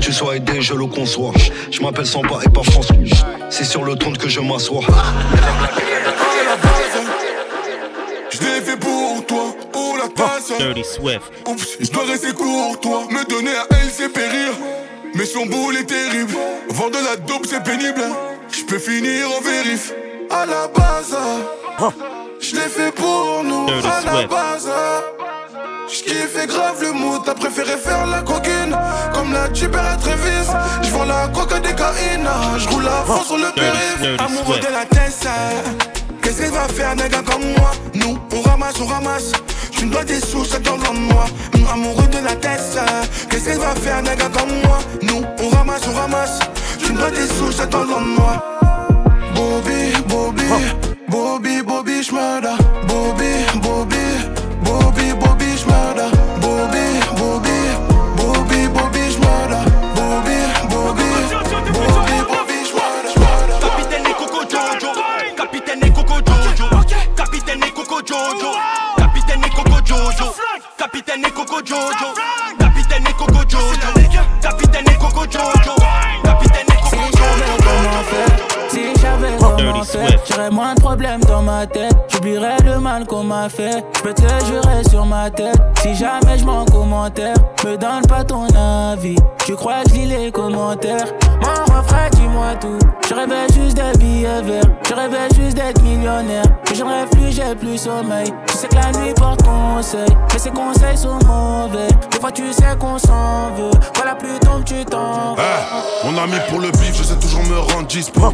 Tu 0.00 0.12
sois 0.12 0.34
aidé, 0.34 0.60
je 0.60 0.74
le 0.74 0.86
conçois. 0.86 1.30
J'm'appelle 1.70 2.06
Samba 2.06 2.40
et 2.44 2.48
pas 2.48 2.64
François. 2.64 2.96
C'est 3.48 3.64
sur 3.64 3.84
le 3.84 3.94
trône 3.94 4.18
que 4.18 4.28
je 4.28 4.40
m'assois. 4.40 4.80
Je 8.32 8.38
l'ai 8.40 8.60
fait 8.60 8.76
pour 8.76 9.24
toi, 9.24 9.54
pour 9.72 9.96
la 9.96 10.08
tasse. 10.08 10.52
Dirty 10.58 10.82
Swift. 10.82 11.30
Je 11.80 11.90
dois 11.92 12.06
rester 12.06 12.32
courtois. 12.32 13.06
Me 13.08 13.24
donner 13.30 13.52
à 13.52 13.66
elle, 13.70 13.90
c'est 13.92 14.12
périr. 14.12 14.50
Mais 15.14 15.26
son 15.26 15.46
boule 15.46 15.76
est 15.76 15.84
terrible. 15.84 16.34
Vendre 16.70 16.98
de 16.98 17.04
la 17.04 17.16
dope, 17.16 17.46
c'est 17.48 17.62
pénible. 17.62 18.02
Je 18.50 18.64
peux 18.64 18.80
finir 18.80 19.28
en 19.30 19.40
vérif. 19.40 19.92
À 20.28 20.44
la 20.44 20.66
base, 20.68 21.16
je 22.50 22.56
l'ai 22.56 22.68
fait 22.68 22.92
pour 22.92 23.42
nous. 23.44 23.66
À 23.68 24.00
la 24.04 24.26
base, 24.26 24.68
je 25.88 26.46
grave 26.46 26.82
le 26.82 26.92
mood. 26.92 27.22
T'as 27.24 27.34
préféré 27.34 27.76
faire 27.76 28.06
la 28.06 28.22
coquine. 28.22 28.76
Comme 29.14 29.32
la 29.32 29.48
Tuber 29.48 29.78
à 29.78 29.96
Trévis. 29.96 30.50
Je 30.82 30.90
vends 30.90 31.04
la 31.04 31.28
coca 31.28 31.60
des 31.60 31.74
caïna. 31.74 32.58
Je 32.58 32.68
roule 32.68 32.86
à 32.86 33.04
fond 33.06 33.22
sur 33.22 33.36
le 33.36 33.52
périph'. 33.54 34.20
Amoureux 34.20 34.58
de 34.58 34.72
la 34.72 34.84
Tessa. 34.86 35.30
Qu'est-ce 36.22 36.42
qu'elle 36.42 36.50
va 36.50 36.68
faire, 36.68 36.94
nègre 36.96 37.22
comme 37.24 37.42
moi? 37.56 37.72
Nous, 37.94 38.18
on 38.32 38.40
ramasse, 38.42 38.80
on 38.80 38.86
ramasse. 38.86 39.32
Tu 39.70 39.86
me 39.86 39.92
dois 39.92 40.04
des 40.04 40.20
sous, 40.20 40.44
ça 40.44 40.58
dans 40.58 40.76
de 40.76 40.98
moi. 40.98 41.24
Hum, 41.54 41.66
amoureux 41.72 42.08
de 42.08 42.18
la 42.18 42.34
tête, 42.34 42.60
ça. 42.60 42.84
Qu'est-ce 43.30 43.46
qu'elle 43.46 43.58
va 43.58 43.74
faire, 43.74 44.02
nègre 44.02 44.30
comme 44.30 44.60
moi? 44.64 44.78
Nous, 45.02 45.24
on 45.42 45.48
ramasse, 45.48 45.82
on 45.88 45.98
ramasse. 45.98 46.38
Tu 46.78 46.92
me 46.92 46.98
dois 46.98 47.10
des 47.10 47.26
sous, 47.26 47.52
ça 47.52 47.66
dans 47.66 47.84
de 47.84 48.16
moi. 48.16 48.58
Bobby, 49.34 49.92
Bobby, 50.08 50.44
Bobby, 51.10 51.62
Bobby, 51.62 52.02
j'murda. 52.04 52.56
Bobby, 52.86 53.44
Bobby, 53.62 53.96
Bobby, 54.62 55.12
Bobby, 55.20 55.56
j'murda. 55.58 56.06
Bobby, 56.40 56.84
Bobby, 57.18 57.58
Bobby, 58.16 58.68
Bobby, 58.68 59.10
j'murda. 59.10 59.58
Bobby, 59.96 60.36
Bobby, 60.70 61.08
Bobby, 61.72 62.16
Bobby, 62.30 62.58
j'murda. 62.68 63.58
Capitaine 63.60 64.14
Coco 64.18 64.42
Jojo. 64.48 64.92
Capitaine 65.36 65.92
Coco 65.92 66.20
Jojo. 66.22 66.68
Capitaine 67.16 67.72
Coco 67.74 68.00
Jojo. 68.06 68.52
Capitaine 68.96 69.50
Coco 69.50 69.80
Jojo. 69.84 70.34
Capitaine 70.78 71.30
Coco 71.32 71.60
Jojo. 71.64 72.14
Capitaine 72.58 73.12
Coco 73.18 73.44
Jojo. 73.48 73.99
Faire, 79.84 80.20
j'aurais 80.28 80.50
moins 80.50 80.74
de 80.74 80.80
problèmes 80.80 81.20
dans 81.22 81.42
ma 81.42 81.66
tête. 81.66 81.94
J'oublierais 82.08 82.58
le 82.64 82.78
mal 82.78 83.06
qu'on 83.06 83.24
m'a 83.24 83.48
fait. 83.48 83.84
J'peux 83.96 84.14
te 84.14 84.22
le 84.22 84.44
jurer 84.46 84.84
sur 84.88 85.04
ma 85.06 85.30
tête. 85.30 85.58
Si 85.82 85.94
jamais 85.94 86.38
je 86.38 86.44
m'en 86.44 86.64
commentaire, 86.64 87.34
me 87.64 87.76
donne 87.76 88.02
pas 88.08 88.24
ton 88.24 88.46
avis. 88.54 89.16
Tu 89.44 89.54
crois 89.54 89.82
que 89.84 89.90
je 89.90 89.94
lis 89.94 90.06
les 90.06 90.30
commentaires? 90.30 91.06
Mon 91.40 91.74
refrain, 91.74 92.08
dis-moi 92.12 92.54
tout. 92.60 92.78
Je 93.08 93.14
rêvais 93.14 93.46
juste 93.54 93.76
d'être 93.76 93.98
billets 93.98 94.42
verts. 94.42 94.64
Je 94.88 94.94
rêvais 94.94 95.28
juste 95.34 95.56
d'être 95.56 95.82
millionnaire. 95.82 96.44
Mais 96.68 96.74
je 96.74 96.84
rêve 96.84 97.08
plus, 97.10 97.32
j'ai 97.32 97.54
plus 97.54 97.78
sommeil. 97.78 98.32
Tu 98.46 98.54
sais 98.54 98.68
que 98.68 98.74
la 98.74 98.92
nuit 98.92 99.14
porte 99.14 99.42
conseil. 99.42 100.08
Mais 100.32 100.38
ces 100.38 100.50
conseils 100.50 100.96
sont 100.96 101.18
mauvais. 101.26 101.88
Des 102.10 102.20
fois, 102.20 102.30
tu 102.30 102.52
sais 102.52 102.76
qu'on 102.78 102.98
s'en 102.98 103.50
veut. 103.56 103.70
Voilà, 103.94 104.14
plus 104.14 104.38
tombe, 104.40 104.64
tu 104.64 104.84
t'en 104.84 105.34
vas. 105.34 105.42
Eh, 105.42 106.06
mon 106.06 106.18
ami 106.18 106.36
pour 106.48 106.60
le 106.60 106.70
bif, 106.70 106.96
je 106.96 107.02
sais 107.02 107.16
toujours 107.16 107.42
me 107.44 107.58
rendre 107.58 107.86
dispo. 107.86 108.32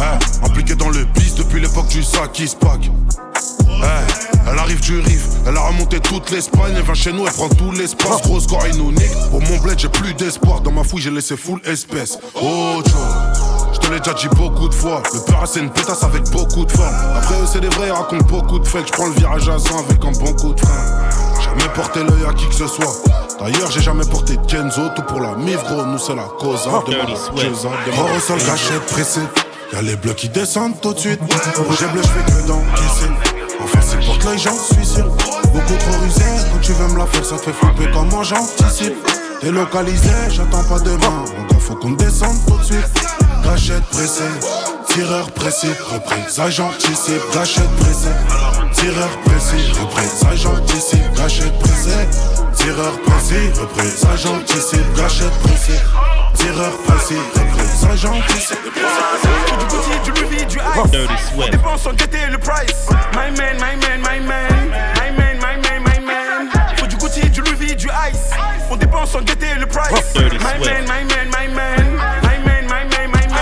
Eh, 0.00 0.46
impliqué 0.46 0.74
dans 0.74 0.88
le 0.88 1.04
bis 1.04 1.34
depuis 1.34 1.60
l'époque 1.60 1.88
du 1.88 2.02
sac 2.02 2.32
qui 2.32 2.48
se 2.48 2.56
pack. 2.56 2.90
Eh, 3.68 4.50
elle 4.50 4.58
arrive 4.58 4.80
du 4.80 4.98
riff, 5.00 5.26
elle 5.46 5.56
a 5.56 5.60
remonté 5.60 6.00
toute 6.00 6.30
l'Espagne, 6.30 6.74
elle 6.76 6.82
vient 6.82 6.94
chez 6.94 7.12
nous, 7.12 7.26
elle 7.26 7.32
prend 7.32 7.48
tout 7.48 7.70
l'espace. 7.72 8.22
Gros 8.22 8.40
score, 8.40 8.64
il 8.70 8.76
nous 8.78 8.92
nique. 8.92 9.12
Pour 9.30 9.40
mon 9.42 9.58
bled, 9.58 9.78
j'ai 9.78 9.88
plus 9.88 10.14
d'espoir. 10.14 10.60
Dans 10.60 10.72
ma 10.72 10.84
fouille, 10.84 11.00
j'ai 11.02 11.10
laissé 11.10 11.36
full 11.36 11.60
espèce. 11.64 12.18
Oh, 12.34 12.82
Joe, 12.84 12.94
je 13.74 13.78
te 13.78 13.92
l'ai 13.92 13.98
déjà 14.00 14.14
dit 14.14 14.28
beaucoup 14.28 14.68
de 14.68 14.74
fois. 14.74 15.02
Le 15.14 15.20
peur, 15.20 15.42
c'est 15.46 15.60
une 15.60 15.70
pétasse 15.70 16.02
avec 16.02 16.28
beaucoup 16.30 16.64
de 16.64 16.72
forme. 16.72 16.94
Après 17.16 17.34
eux, 17.36 17.46
c'est 17.50 17.60
des 17.60 17.68
vrais, 17.68 17.88
ils 17.88 17.92
racontent 17.92 18.24
beaucoup 18.26 18.58
de 18.58 18.66
fakes. 18.66 18.86
Je 18.88 18.92
prends 18.92 19.06
le 19.06 19.14
virage 19.14 19.48
à 19.48 19.58
100 19.58 19.78
avec 19.88 20.04
un 20.04 20.12
bon 20.12 20.32
coup 20.34 20.52
de 20.54 20.60
frein. 20.60 21.10
Jamais 21.42 21.68
porté 21.74 22.00
l'œil 22.00 22.24
à 22.28 22.32
qui 22.32 22.46
que 22.48 22.54
ce 22.54 22.66
soit. 22.66 22.92
D'ailleurs, 23.38 23.70
j'ai 23.70 23.80
jamais 23.80 24.04
porté 24.04 24.36
de 24.36 24.46
Kenzo, 24.46 24.82
tout 24.94 25.02
pour 25.02 25.20
la 25.20 25.34
mif, 25.36 25.58
gros. 25.64 25.84
Nous, 25.86 25.98
c'est 25.98 26.14
la 26.14 26.24
cause. 26.38 26.68
Hein, 26.68 26.82
de 26.86 26.92
Dirty 26.92 27.12
la 27.12 27.16
Swift. 27.18 27.54
Jeza, 27.54 27.68
de 27.86 27.90
la- 28.10 28.16
au 28.16 28.20
sol, 28.20 28.38
cachette 28.38 28.84
pressée. 28.86 29.20
Y'a 29.72 29.82
les 29.82 29.96
bleus 29.96 30.14
qui 30.14 30.28
descendent 30.28 30.80
tout 30.80 30.92
de 30.92 30.98
suite. 30.98 31.20
Rouge 31.56 31.82
et 31.82 31.92
bleu, 31.92 32.02
j'fais 32.02 32.32
que 32.32 32.46
d'encaisser. 32.46 33.10
Enfin, 33.62 33.78
c'est 33.80 34.04
porte 34.04 34.24
l'œil, 34.24 34.38
j'en 34.38 34.54
suis 34.54 34.84
sûr. 34.84 35.04
Beaucoup 35.04 35.76
trop 35.78 36.00
rusé. 36.02 36.24
Quand 36.52 36.60
tu 36.60 36.72
veux 36.72 36.88
me 36.88 36.98
la 36.98 37.06
faire, 37.06 37.24
ça 37.24 37.36
te 37.36 37.42
fait 37.42 37.52
flipper 37.52 37.90
comment 37.92 38.22
j'anticipe. 38.22 38.94
T'es 39.40 39.50
localisé, 39.50 40.10
j'attends 40.30 40.64
pas 40.64 40.80
demain. 40.80 41.24
Donc, 41.48 41.60
faut 41.60 41.76
qu'on 41.76 41.92
descende 41.92 42.36
tout 42.46 42.58
de 42.58 42.64
suite. 42.64 42.90
Gâchette 43.44 43.84
pressée. 43.84 44.24
Tireur 44.88 45.30
précis, 45.32 45.68
reprise, 45.88 46.40
j'anticipe. 46.48 47.22
Gâchette 47.32 47.70
pressée. 47.76 48.08
Tireur 48.72 49.08
précis, 49.24 49.72
reprise, 49.80 50.42
j'anticipe. 50.42 51.14
Gâchette 51.16 51.58
pressée. 51.60 52.08
Tireur 52.56 52.92
précis, 53.02 53.60
reprise, 53.60 54.04
j'anticipe. 54.16 54.96
Gâchette 54.96 55.38
pressée. 55.42 55.80
Tireur 56.34 56.72
précis, 56.86 57.20
reprise, 57.80 58.00
j'anticipe. 58.00 58.58
Du 58.64 59.66
Gucci, 59.66 59.90
du 60.04 60.10
Louis 60.20 60.46
du 60.46 60.58
Ice. 60.58 60.90
Dirty 60.90 61.14
On 61.36 61.48
dépense 61.48 61.82
sans 61.82 61.92
guetter 61.92 62.26
le 62.30 62.38
price. 62.38 62.88
My 63.12 63.30
man, 63.36 63.56
my 63.56 63.76
man, 63.76 64.00
my 64.00 64.20
man. 64.20 64.70
My 64.96 65.10
man, 65.16 65.36
my 65.38 65.56
man, 65.56 65.82
my 65.82 66.00
man. 66.04 66.48
Faut 66.76 66.86
du 66.86 66.96
Gucci, 66.96 67.28
du 67.30 67.40
Louis 67.40 67.74
du 67.76 67.88
Ice. 67.88 68.30
On 68.70 68.76
dépense 68.76 69.10
sans 69.10 69.22
guetter 69.22 69.54
le 69.58 69.66
price. 69.66 70.12
Dirty 70.14 70.38
My 70.38 70.58
man, 70.64 70.84
my 70.84 71.04
man, 71.04 71.28
my 71.30 71.48
man. 71.54 71.96
My 72.22 72.38
man, 72.44 72.64
my 72.64 72.84
man, 72.84 73.10
my 73.12 73.26
man. 73.28 73.38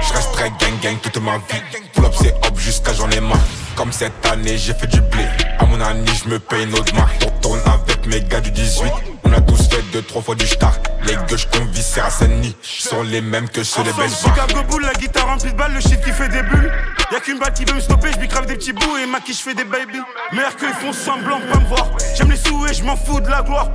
Je 0.00 0.12
resterai 0.12 0.50
gang 0.60 0.78
gang 0.82 0.96
toute 1.02 1.20
ma 1.22 1.38
vie. 1.38 1.62
Pull 1.94 2.04
up 2.04 2.14
c'est 2.20 2.34
hop 2.46 2.58
jusqu'à 2.58 2.92
j'en 2.94 3.10
ai 3.10 3.20
marre. 3.20 3.38
Comme 3.76 3.92
cette 3.92 4.24
année 4.26 4.56
j'ai 4.56 4.74
fait 4.74 4.86
du 4.86 5.00
blé. 5.00 5.24
À 5.58 5.66
mon 5.66 5.80
année 5.80 6.10
je 6.24 6.28
me 6.28 6.38
paye 6.38 6.64
une 6.64 6.74
autre 6.74 6.94
marque. 6.94 7.22
On 7.26 7.30
tourne 7.40 7.60
avec 7.66 7.87
mes 8.08 8.20
gars 8.22 8.40
du 8.40 8.50
18. 8.50 8.90
On 9.24 9.32
a 9.32 9.40
tous 9.40 9.68
fait 9.68 9.82
deux 9.92 10.02
trois 10.02 10.22
fois 10.22 10.34
du 10.34 10.46
star. 10.46 10.72
Les 11.04 11.14
gueules 11.14 11.46
qu'on 11.52 11.64
viscère 11.66 12.06
à 12.06 12.10
Saint-Denis 12.10 12.56
sont 12.62 13.02
les 13.02 13.20
mêmes 13.20 13.48
que 13.48 13.62
ceux 13.62 13.82
des 13.82 13.92
belles. 13.92 14.10
Chicago 14.10 14.62
Bull, 14.68 14.82
la 14.82 14.94
guitare 14.94 15.26
remplie 15.26 15.52
de 15.52 15.56
balles, 15.56 15.74
le 15.74 15.80
shit 15.80 16.00
qui 16.02 16.10
fait 16.10 16.28
des 16.28 16.42
bulles. 16.42 16.72
Y'a 17.12 17.20
qu'une 17.20 17.38
balle 17.38 17.52
qui 17.52 17.64
veut 17.64 17.74
me 17.74 17.80
stopper, 17.80 18.08
je 18.20 18.26
crave 18.26 18.46
des 18.46 18.54
petits 18.54 18.72
bouts 18.72 18.96
et 19.02 19.06
ma 19.06 19.20
qui 19.20 19.32
je 19.32 19.42
fais 19.42 19.54
des 19.54 19.64
baby. 19.64 19.98
Meilleur 20.32 20.56
qu'ils 20.56 20.68
font 20.68 20.92
semblant 20.92 21.40
pas 21.40 21.58
me 21.58 21.66
voir. 21.66 21.90
J'aime 22.16 22.30
les 22.30 22.36
sous 22.36 22.66
et 22.66 22.74
je 22.74 22.82
m'en 22.82 22.96
fous 22.96 23.20
de 23.20 23.28
la 23.28 23.42
gloire. 23.42 23.70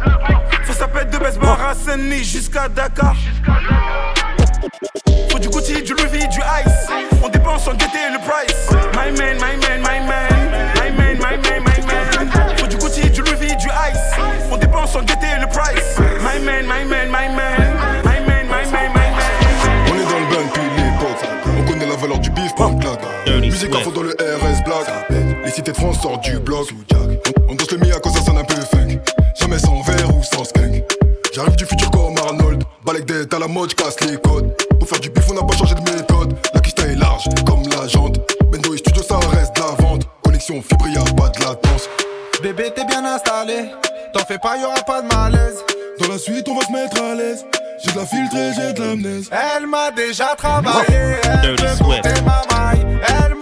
Faut 0.65 0.73
sa 0.73 0.87
pète 0.87 1.11
de 1.11 1.17
baisse 1.17 1.37
Saint-Denis 1.85 2.23
jusqu'à 2.23 2.67
Dakar. 2.67 3.15
Faut 5.31 5.39
du 5.39 5.49
Gucci, 5.49 5.81
du 5.83 5.93
Louis 5.93 6.27
du 6.27 6.39
Ice. 6.39 6.89
On 7.23 7.29
dépense 7.29 7.65
sans 7.65 7.73
guetter 7.73 8.09
le 8.11 8.19
price. 8.19 8.69
My 8.93 9.11
man, 9.17 9.37
my 9.37 9.57
man, 9.57 9.81
my 9.81 9.99
man. 9.99 10.02
man, 16.43 16.67
my 16.67 16.83
man, 16.83 17.09
my 17.09 17.27
man. 17.29 17.79
On 19.87 19.95
est 19.95 20.05
dans 20.05 20.19
le 20.19 20.27
bain 20.29 20.43
depuis 20.47 20.67
l'époque. 20.77 21.23
On 21.57 21.71
connaît 21.71 21.85
la 21.85 21.95
valeur 21.95 22.19
du 22.19 22.29
bif, 22.31 22.53
claque. 22.55 23.01
Musique 23.41 23.75
à 23.75 23.79
fond 23.79 23.91
dans 23.91 24.03
le 24.03 24.11
RS 24.11 24.63
Black. 24.65 24.87
Les 25.45 25.51
cités 25.51 25.71
de 25.71 25.77
France 25.77 26.01
sortent 26.01 26.23
du 26.23 26.39
bloc. 26.39 26.69
On 27.49 27.55
danse 27.55 27.71
le 27.71 27.77
mia 27.77 27.99
quand 28.01 28.11
ça 28.11 28.21
sonne 28.21 28.37
un 28.37 28.43
peu 28.43 28.55
funk. 28.55 28.99
Jamais 29.39 29.59
sans 29.59 29.81
verre 29.81 30.15
ou 30.15 30.23
sans 30.23 30.43
skunk. 30.43 30.83
J'arrive 31.33 31.55
du 31.55 31.65
futur 31.65 31.89
comme 31.91 32.17
Arnold. 32.17 32.63
Balek 32.85 33.05
d'être 33.05 33.33
à 33.33 33.39
la 33.39 33.47
mode, 33.47 33.73
casse 33.73 33.99
les 34.01 34.17
codes. 34.17 34.53
Pour 34.79 34.87
faire 34.87 34.99
du 34.99 35.09
bif, 35.09 35.23
on 35.31 35.35
n'a 35.35 35.43
pas 35.43 35.55
changé 35.55 35.75
de 35.75 35.81
méthode. 35.81 36.35
La 36.53 36.59
kista 36.59 36.85
est 36.85 36.95
large, 36.95 37.23
comme 37.45 37.63
la 37.69 37.87
jante. 37.87 38.19
Bendo 38.51 38.73
et 38.73 38.77
studio, 38.77 39.01
ça 39.01 39.17
reste 39.17 39.57
la 39.57 39.83
vente. 39.83 40.03
Connexion 40.23 40.61
fibre, 40.61 40.85
pas 41.15 41.29
de 41.29 41.39
latence. 41.39 41.89
Bébé, 42.41 42.71
t'es 42.75 42.85
bien 42.85 43.05
installé. 43.05 43.71
T'en 44.13 44.19
fais 44.25 44.37
pas, 44.37 44.57
y'aura 44.57 44.81
pas 44.85 45.01
de 45.01 45.07
malaise. 45.07 45.63
La 46.13 46.19
suite, 46.19 46.47
on 46.47 46.53
va 46.53 46.61
se 46.61 46.71
mettre 46.71 47.01
à 47.01 47.15
l'aise. 47.15 47.43
J'ai 47.83 47.91
de 47.91 47.97
la 47.97 48.05
filtrée, 48.05 48.51
j'ai 48.55 48.73
de 48.73 48.79
l'amnèse. 48.79 49.31
Elle 49.31 49.65
m'a 49.65 49.89
déjà 49.89 50.35
travaillé. 50.37 51.17
Elle 51.43 52.23
ma 52.23 52.43
maille. 52.53 52.85
Elle 53.07 53.32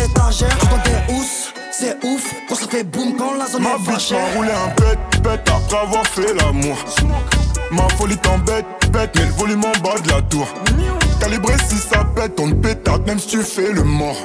je 0.00 0.06
la 0.06 0.14
prends 0.14 0.30
sur 0.30 0.46
l'étagère. 0.46 0.58
Je 0.60 0.66
dans 0.68 0.82
des 0.82 1.14
housses, 1.14 1.52
c'est 1.72 2.04
ouf, 2.04 2.34
quand 2.48 2.54
ça 2.54 2.66
fait 2.68 2.84
boum 2.84 3.16
quand 3.16 3.34
la 3.34 3.46
zone 3.46 3.62
Ma 3.62 3.70
est 3.70 3.78
bitch 3.78 3.90
fâchée. 3.90 4.14
m'a 4.14 4.34
roulé 4.34 4.50
un 4.50 4.68
bête, 4.80 5.22
bête 5.22 5.48
après 5.48 5.78
avoir 5.78 6.06
fait 6.06 6.34
l'amour. 6.34 6.76
Ma 7.70 7.88
folie 7.96 8.16
t'embête, 8.18 8.66
bête, 8.90 9.10
mais 9.14 9.24
le 9.24 9.32
volume 9.32 9.64
en 9.64 9.80
bas 9.80 9.98
de 10.00 10.08
la 10.08 10.22
tour. 10.22 10.46
Calibré 11.20 11.54
si 11.68 11.76
ça 11.76 12.04
pète, 12.16 12.38
on 12.40 12.48
te 12.50 12.54
pétate 12.54 13.06
même 13.06 13.18
si 13.18 13.28
tu 13.28 13.42
fais 13.42 13.72
le 13.72 13.84
mort. 13.84 14.16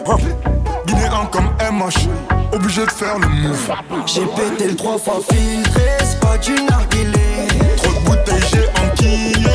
Guinéen 0.87 1.29
comme 1.31 1.49
MH, 1.59 2.07
obligé 2.53 2.85
de 2.85 2.91
faire 2.91 3.19
le 3.19 3.27
move. 3.27 3.71
J'ai 4.05 4.25
pété 4.25 4.69
le 4.69 4.75
trois 4.75 4.97
fois 4.97 5.19
filtré, 5.29 5.81
c'est 5.99 6.19
pas 6.19 6.37
du 6.37 6.53
narguilé. 6.53 7.47
Trop 7.77 7.91
de 7.91 8.05
bouteilles, 8.05 8.49
j'ai 8.51 8.67
enquillé, 8.83 9.49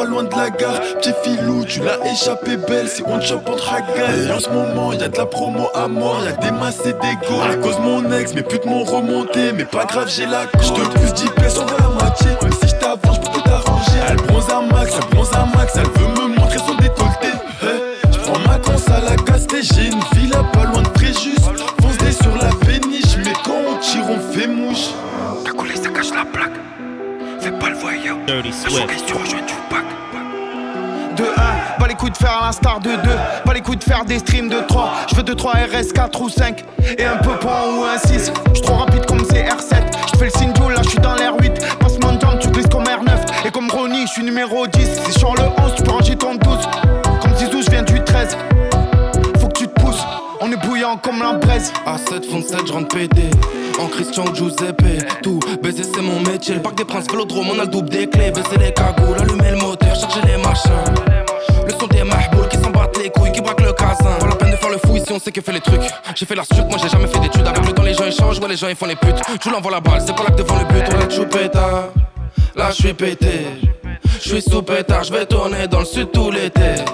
pas 0.00 0.06
loin 0.06 0.24
de 0.24 0.34
la 0.34 0.50
gare. 0.50 0.80
Petit 0.98 1.12
filou, 1.22 1.64
tu 1.64 1.80
l'as 1.80 1.98
échappé 2.10 2.56
belle, 2.56 2.88
si 2.88 3.02
on 3.06 3.18
te 3.18 3.24
chope, 3.24 3.48
ragaille. 3.48 4.28
Et 4.28 4.32
en 4.32 4.40
ce 4.40 4.48
moment, 4.48 4.92
y'a 4.92 5.08
de 5.08 5.16
la 5.16 5.26
promo 5.26 5.68
à 5.74 5.88
mort, 5.88 6.22
y'a 6.24 6.32
des 6.32 6.50
masses 6.52 6.80
et 6.86 6.92
des 6.92 7.16
go. 7.28 7.34
À 7.42 7.56
cause 7.56 7.78
mon 7.80 8.10
ex, 8.12 8.34
mes 8.34 8.42
putes 8.42 8.64
m'ont 8.64 8.84
remonté, 8.84 9.52
mais 9.52 9.64
pas 9.64 9.84
grave, 9.84 10.08
j'ai 10.08 10.26
la 10.26 10.42
Je 10.60 10.72
te 10.72 10.80
pousse 10.80 11.12
10 11.14 11.30
pièces, 11.30 11.58
on 11.58 11.66
va 11.66 11.76
la 11.78 11.88
moitié. 11.88 12.28
Si 12.62 12.68
je 12.68 12.76
t'avance, 12.76 13.16
je 13.16 13.20
peux 13.20 13.40
tout 13.40 13.50
arranger. 13.50 13.98
Elle 14.08 14.16
bronze 14.26 14.48
à 14.50 14.60
max, 14.62 14.92
elle 14.94 15.16
bronze 15.16 15.32
à 15.34 15.46
max, 15.56 15.72
elle 15.76 15.82
veut 15.82 16.08
me 16.08 16.36
montrer 16.36 16.58
son 16.58 16.74
décolleté. 16.76 17.32
Je 18.10 18.18
prends 18.20 18.38
ma 18.48 18.58
cons 18.58 18.92
à 18.92 19.00
la 19.00 19.16
casse, 19.16 19.46
j'ai 19.60 19.86
une 19.88 20.02
villa 20.14 20.42
pas 20.52 20.64
loin 20.64 20.82
de 20.82 20.88
Fréjus. 20.98 21.36
Fonce 21.82 22.16
sur 22.22 22.36
la 22.36 22.50
péniche, 22.64 23.16
mais 23.18 23.32
quand 23.44 23.60
on 23.68 23.76
tire, 23.78 24.04
on 24.08 24.32
fait 24.32 24.46
mouche. 24.46 24.90
Ta 25.44 25.52
collé, 25.52 25.76
ça 25.76 25.90
cache 25.90 26.10
la 26.14 26.24
plaque. 26.24 26.69
Fais 27.40 27.52
pas 27.52 27.70
le 27.70 27.76
voyeur. 27.76 28.16
Dirty 28.26 28.52
Swift. 28.52 29.06
tu 29.06 29.14
rejoins. 29.14 29.40
De 31.16 31.24
1, 31.24 31.78
pas 31.78 31.88
les 31.88 31.94
coups 31.94 32.12
de 32.12 32.16
faire 32.16 32.42
à 32.42 32.46
l'instar 32.46 32.80
de 32.80 32.90
2, 32.90 32.96
pas 33.44 33.52
les 33.52 33.60
coups 33.60 33.78
de 33.78 33.84
faire 33.84 34.04
des 34.04 34.18
streams 34.18 34.48
de 34.48 34.60
3. 34.60 34.92
Je 35.10 35.16
veux 35.16 35.22
2, 35.22 35.34
3 35.34 35.52
RS, 35.52 35.92
4 35.92 36.20
ou 36.20 36.28
5, 36.28 36.64
et 36.98 37.04
un 37.04 37.16
peu 37.16 37.36
point 37.38 37.62
ou 37.76 37.84
un 37.84 37.98
6. 37.98 38.32
J'suis 38.52 38.62
trop 38.62 38.76
rapide 38.76 39.04
comme 39.06 39.18
CR7, 39.22 39.82
j'fais 40.14 40.24
le 40.26 40.30
signe 40.30 40.52
là 40.68 40.82
j'suis 40.82 40.98
dans 40.98 41.14
l'air 41.14 41.34
8. 41.40 41.78
Passe 41.78 41.98
mon 42.02 42.18
jump, 42.20 42.38
tu 42.40 42.48
glisses 42.48 42.68
comme 42.68 42.84
R9, 42.84 43.46
et 43.46 43.50
comme 43.50 43.70
Ronnie, 43.70 44.06
j'suis 44.06 44.22
numéro 44.22 44.66
10. 44.66 45.00
Si 45.06 45.18
sur 45.18 45.34
le 45.34 45.42
11, 45.62 45.74
tu 45.76 45.82
peux 45.82 45.90
ranger 45.90 46.16
ton 46.16 46.34
12. 46.36 46.58
Comme 47.20 47.34
Zizou, 47.36 47.62
j'viens 47.62 47.82
du 47.82 48.02
13. 48.04 48.36
On 50.40 50.50
est 50.50 50.56
bouillant 50.56 50.96
comme 50.96 51.20
la 51.20 51.34
braise. 51.34 51.72
A7, 51.86 52.28
fond 52.30 52.42
7, 52.42 52.66
je 52.66 52.72
rentre 52.72 52.96
pété. 52.96 53.30
En 53.78 53.86
Christian 53.86 54.24
Giuseppe, 54.34 55.22
tout 55.22 55.40
baiser 55.62 55.82
c'est 55.82 56.02
mon 56.02 56.20
métier. 56.20 56.54
Le 56.54 56.62
parc 56.62 56.76
des 56.76 56.84
princes, 56.84 57.06
vélodrome, 57.10 57.48
on 57.50 57.58
a 57.58 57.64
le 57.64 57.70
double 57.70 57.88
des 57.88 58.08
clés. 58.08 58.30
Baisser 58.30 58.56
les 58.58 58.72
cagoules, 58.72 59.18
allumer 59.18 59.50
le 59.50 59.56
moteur, 59.56 59.94
charger 59.94 60.20
les 60.26 60.36
machins. 60.36 60.70
Le 61.66 61.72
son 61.72 61.86
des 61.86 62.02
mahbouls 62.02 62.48
qui 62.48 62.56
s'en 62.58 62.70
battent 62.70 62.98
les 62.98 63.10
couilles, 63.10 63.32
qui 63.32 63.40
braquent 63.40 63.60
le 63.60 63.72
casin. 63.72 64.16
Pas 64.18 64.26
la 64.26 64.36
peine 64.36 64.50
de 64.50 64.56
faire 64.56 64.70
le 64.70 64.78
fou 64.78 64.96
ici, 64.96 65.12
on 65.12 65.18
sait 65.18 65.32
que 65.32 65.40
fait 65.40 65.52
les 65.52 65.60
trucs. 65.60 65.82
J'ai 66.14 66.26
fait 66.26 66.34
la 66.34 66.44
suite, 66.44 66.66
moi 66.68 66.78
j'ai 66.82 66.88
jamais 66.88 67.06
fait 67.06 67.20
d'études. 67.20 67.46
Avec 67.46 67.66
le 67.66 67.72
temps, 67.72 67.82
les 67.82 67.94
gens 67.94 68.04
ils 68.06 68.12
changent, 68.12 68.38
ouais, 68.38 68.48
les 68.48 68.56
gens 68.56 68.68
ils 68.68 68.76
font 68.76 68.86
les 68.86 68.96
putes. 68.96 69.20
Je 69.42 69.48
vous 69.48 69.54
l'envoie 69.54 69.70
la 69.70 69.80
balle, 69.80 70.02
c'est 70.04 70.16
pas 70.16 70.24
là 70.24 70.30
que 70.30 70.36
devant 70.36 70.58
le 70.58 70.64
but. 70.64 70.84
On 70.92 70.98
la 70.98 71.08
choupeta, 71.08 71.90
là 72.56 72.70
je 72.70 72.76
suis 72.76 72.94
pété. 72.94 73.46
Je 74.22 74.28
suis 74.28 74.42
sous 74.42 74.62
pétard, 74.62 75.04
je 75.04 75.12
vais 75.12 75.24
tourner 75.24 75.66
dans 75.66 75.80
le 75.80 75.86
sud 75.86 76.10
tout 76.12 76.30
l'été. 76.30 76.84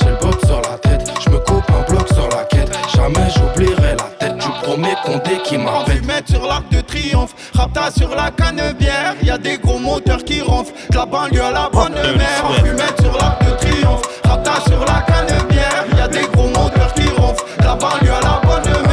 J'ai 0.00 0.10
le 0.10 0.16
bob 0.16 0.38
sur 0.44 0.60
la 0.60 0.78
tête. 0.78 1.10
Je 1.24 1.30
me 1.30 1.38
coupe 1.38 1.64
un 1.70 1.82
bloc 1.90 2.06
sur 2.08 2.28
la 2.28 2.44
quête. 2.44 2.70
Jamais 2.94 3.28
j'oublierai 3.34 3.96
la 3.96 4.04
tête 4.18 4.36
du 4.36 4.48
premier 4.62 4.94
condé 5.04 5.38
qui 5.44 5.56
m'appelle. 5.58 5.98
Fumette 5.98 6.28
sur 6.28 6.46
l'arc 6.46 6.68
de 6.70 6.80
triomphe, 6.80 7.34
rapta 7.54 7.90
sur 7.90 8.14
la 8.14 8.30
canebière. 8.30 9.14
Y 9.22 9.30
a 9.30 9.38
des 9.38 9.58
gros 9.58 9.78
moteurs 9.78 10.24
qui 10.24 10.40
ronflent, 10.40 10.72
de 10.90 10.96
la 10.96 11.06
banlieue 11.06 11.42
à 11.42 11.50
la 11.50 11.68
bonne 11.70 11.94
mère. 11.94 12.50
Fumette 12.64 13.00
sur 13.00 13.16
l'arc 13.18 13.44
de 13.44 13.50
triomphe, 13.56 14.02
rapta 14.24 14.52
sur 14.66 14.80
la 14.80 15.02
canebière. 15.02 15.84
Y 15.96 16.00
a 16.00 16.08
des 16.08 16.26
gros 16.32 16.48
moteurs 16.48 16.92
qui 16.94 17.08
ronflent, 17.08 17.44
de 17.58 17.64
la 17.64 17.74
banlieue 17.76 18.12
à 18.12 18.20
la 18.20 18.40
bonne 18.44 18.64
mère. 18.64 18.84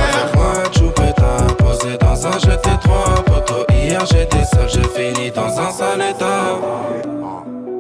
Posé 1.57 1.97
dans 1.97 2.27
un 2.27 2.37
GT3. 2.37 3.23
Poto, 3.25 3.65
hier 3.73 4.05
j'étais 4.05 4.43
seul, 4.45 4.69
j'ai 4.69 4.83
fini 4.83 5.31
dans 5.31 5.59
un 5.59 5.71
sale 5.71 6.01
état. 6.09 6.57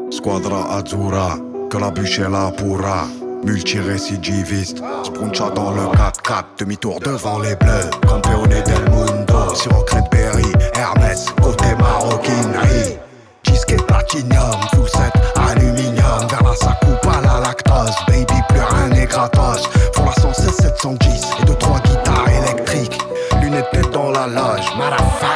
Squadra 0.09 0.77
Azzurra, 0.77 1.35
que 1.71 1.77
la 1.77 1.89
bûche 1.89 2.19
est 2.19 2.29
là 2.29 2.51
pourra. 2.51 3.07
Multirécidiviste, 3.45 4.83
Spruncha 5.03 5.49
dans 5.51 5.71
le 5.71 5.83
4-4, 5.83 6.43
demi-tour 6.59 6.99
devant 6.99 7.39
les 7.39 7.55
bleus. 7.55 7.89
Campeone 8.07 8.61
del 8.63 8.89
mundo, 8.91 9.55
sur 9.55 9.85
Berry, 10.11 10.51
Hermès, 10.75 11.27
côté 11.41 11.73
maroquinerie. 11.79 12.97
Disque 13.45 13.75
full 13.87 14.89
set, 14.89 15.13
aluminium. 15.35 16.27
Vers 16.29 16.43
la 16.43 16.55
sa 16.55 16.77
coupe 16.85 17.07
à 17.07 17.21
la 17.21 17.39
lactose, 17.39 17.95
baby, 18.07 18.41
plus 18.49 18.59
rien 18.59 18.87
n'est 18.89 19.05
gratos. 19.05 19.63
Pour 19.93 20.05
la 20.05 20.13
116 20.13 20.51
710 20.57 21.31
et 21.41 21.45
deux 21.45 21.55
trois 21.55 21.79
guitares 21.79 22.27
électriques. 22.29 22.99
Lunettes 23.41 23.71
tête 23.71 23.91
dans 23.91 24.11
la 24.11 24.27
loge. 24.27 24.65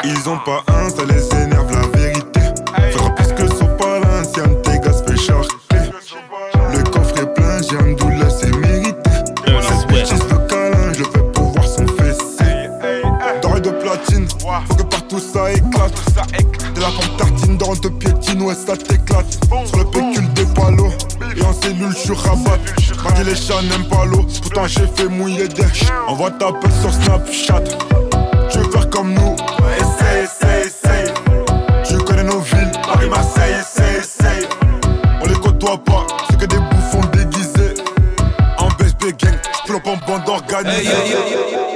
Ils 0.04 0.28
ont 0.28 0.38
pas 0.44 0.62
un, 0.68 0.88
ça 0.90 1.02
les 1.08 1.42
énerve 1.42 1.72
la 1.72 1.95
Ouais, 18.38 18.54
ça 18.54 18.76
t'éclate. 18.76 19.38
Sur 19.66 19.78
le 19.78 19.84
pécule 19.86 20.32
des 20.34 20.44
palos, 20.54 20.92
et 21.36 21.42
en 21.42 21.74
nul, 21.74 21.90
je 21.90 21.98
suis 21.98 22.14
rabat. 22.14 22.58
Malgré 23.02 23.24
les 23.24 23.34
chats 23.34 23.62
n'aiment 23.62 23.88
pas 23.88 24.04
l'eau, 24.04 24.26
pourtant 24.42 24.66
j'ai 24.66 24.86
fait 24.94 25.08
mouiller 25.08 25.48
des 25.48 25.64
Envoie 26.06 26.30
ta 26.32 26.52
pelle 26.52 26.70
sur 26.80 26.92
Snapchat. 26.92 27.64
Tu 28.50 28.58
veux 28.58 28.70
faire 28.70 28.90
comme 28.90 29.14
nous, 29.14 29.36
essaye, 29.76 30.24
essaye, 30.24 30.66
essaye. 30.66 31.14
Tu 31.88 31.96
connais 32.04 32.24
nos 32.24 32.40
villes, 32.40 32.72
Paris, 32.84 33.08
Marseille, 33.08 33.54
essaye, 33.60 33.96
essaye. 33.98 34.48
On 35.22 35.26
les 35.26 35.34
côtoie 35.34 35.78
pas, 35.82 36.06
c'est 36.28 36.38
que 36.38 36.46
des 36.46 36.58
bouffons 36.58 37.08
déguisés. 37.12 37.74
En 38.58 38.68
BSB 38.68 39.16
gang, 39.18 39.38
j'pull 39.64 39.76
en 39.76 39.96
bande 40.06 40.28
organisée. 40.28 41.75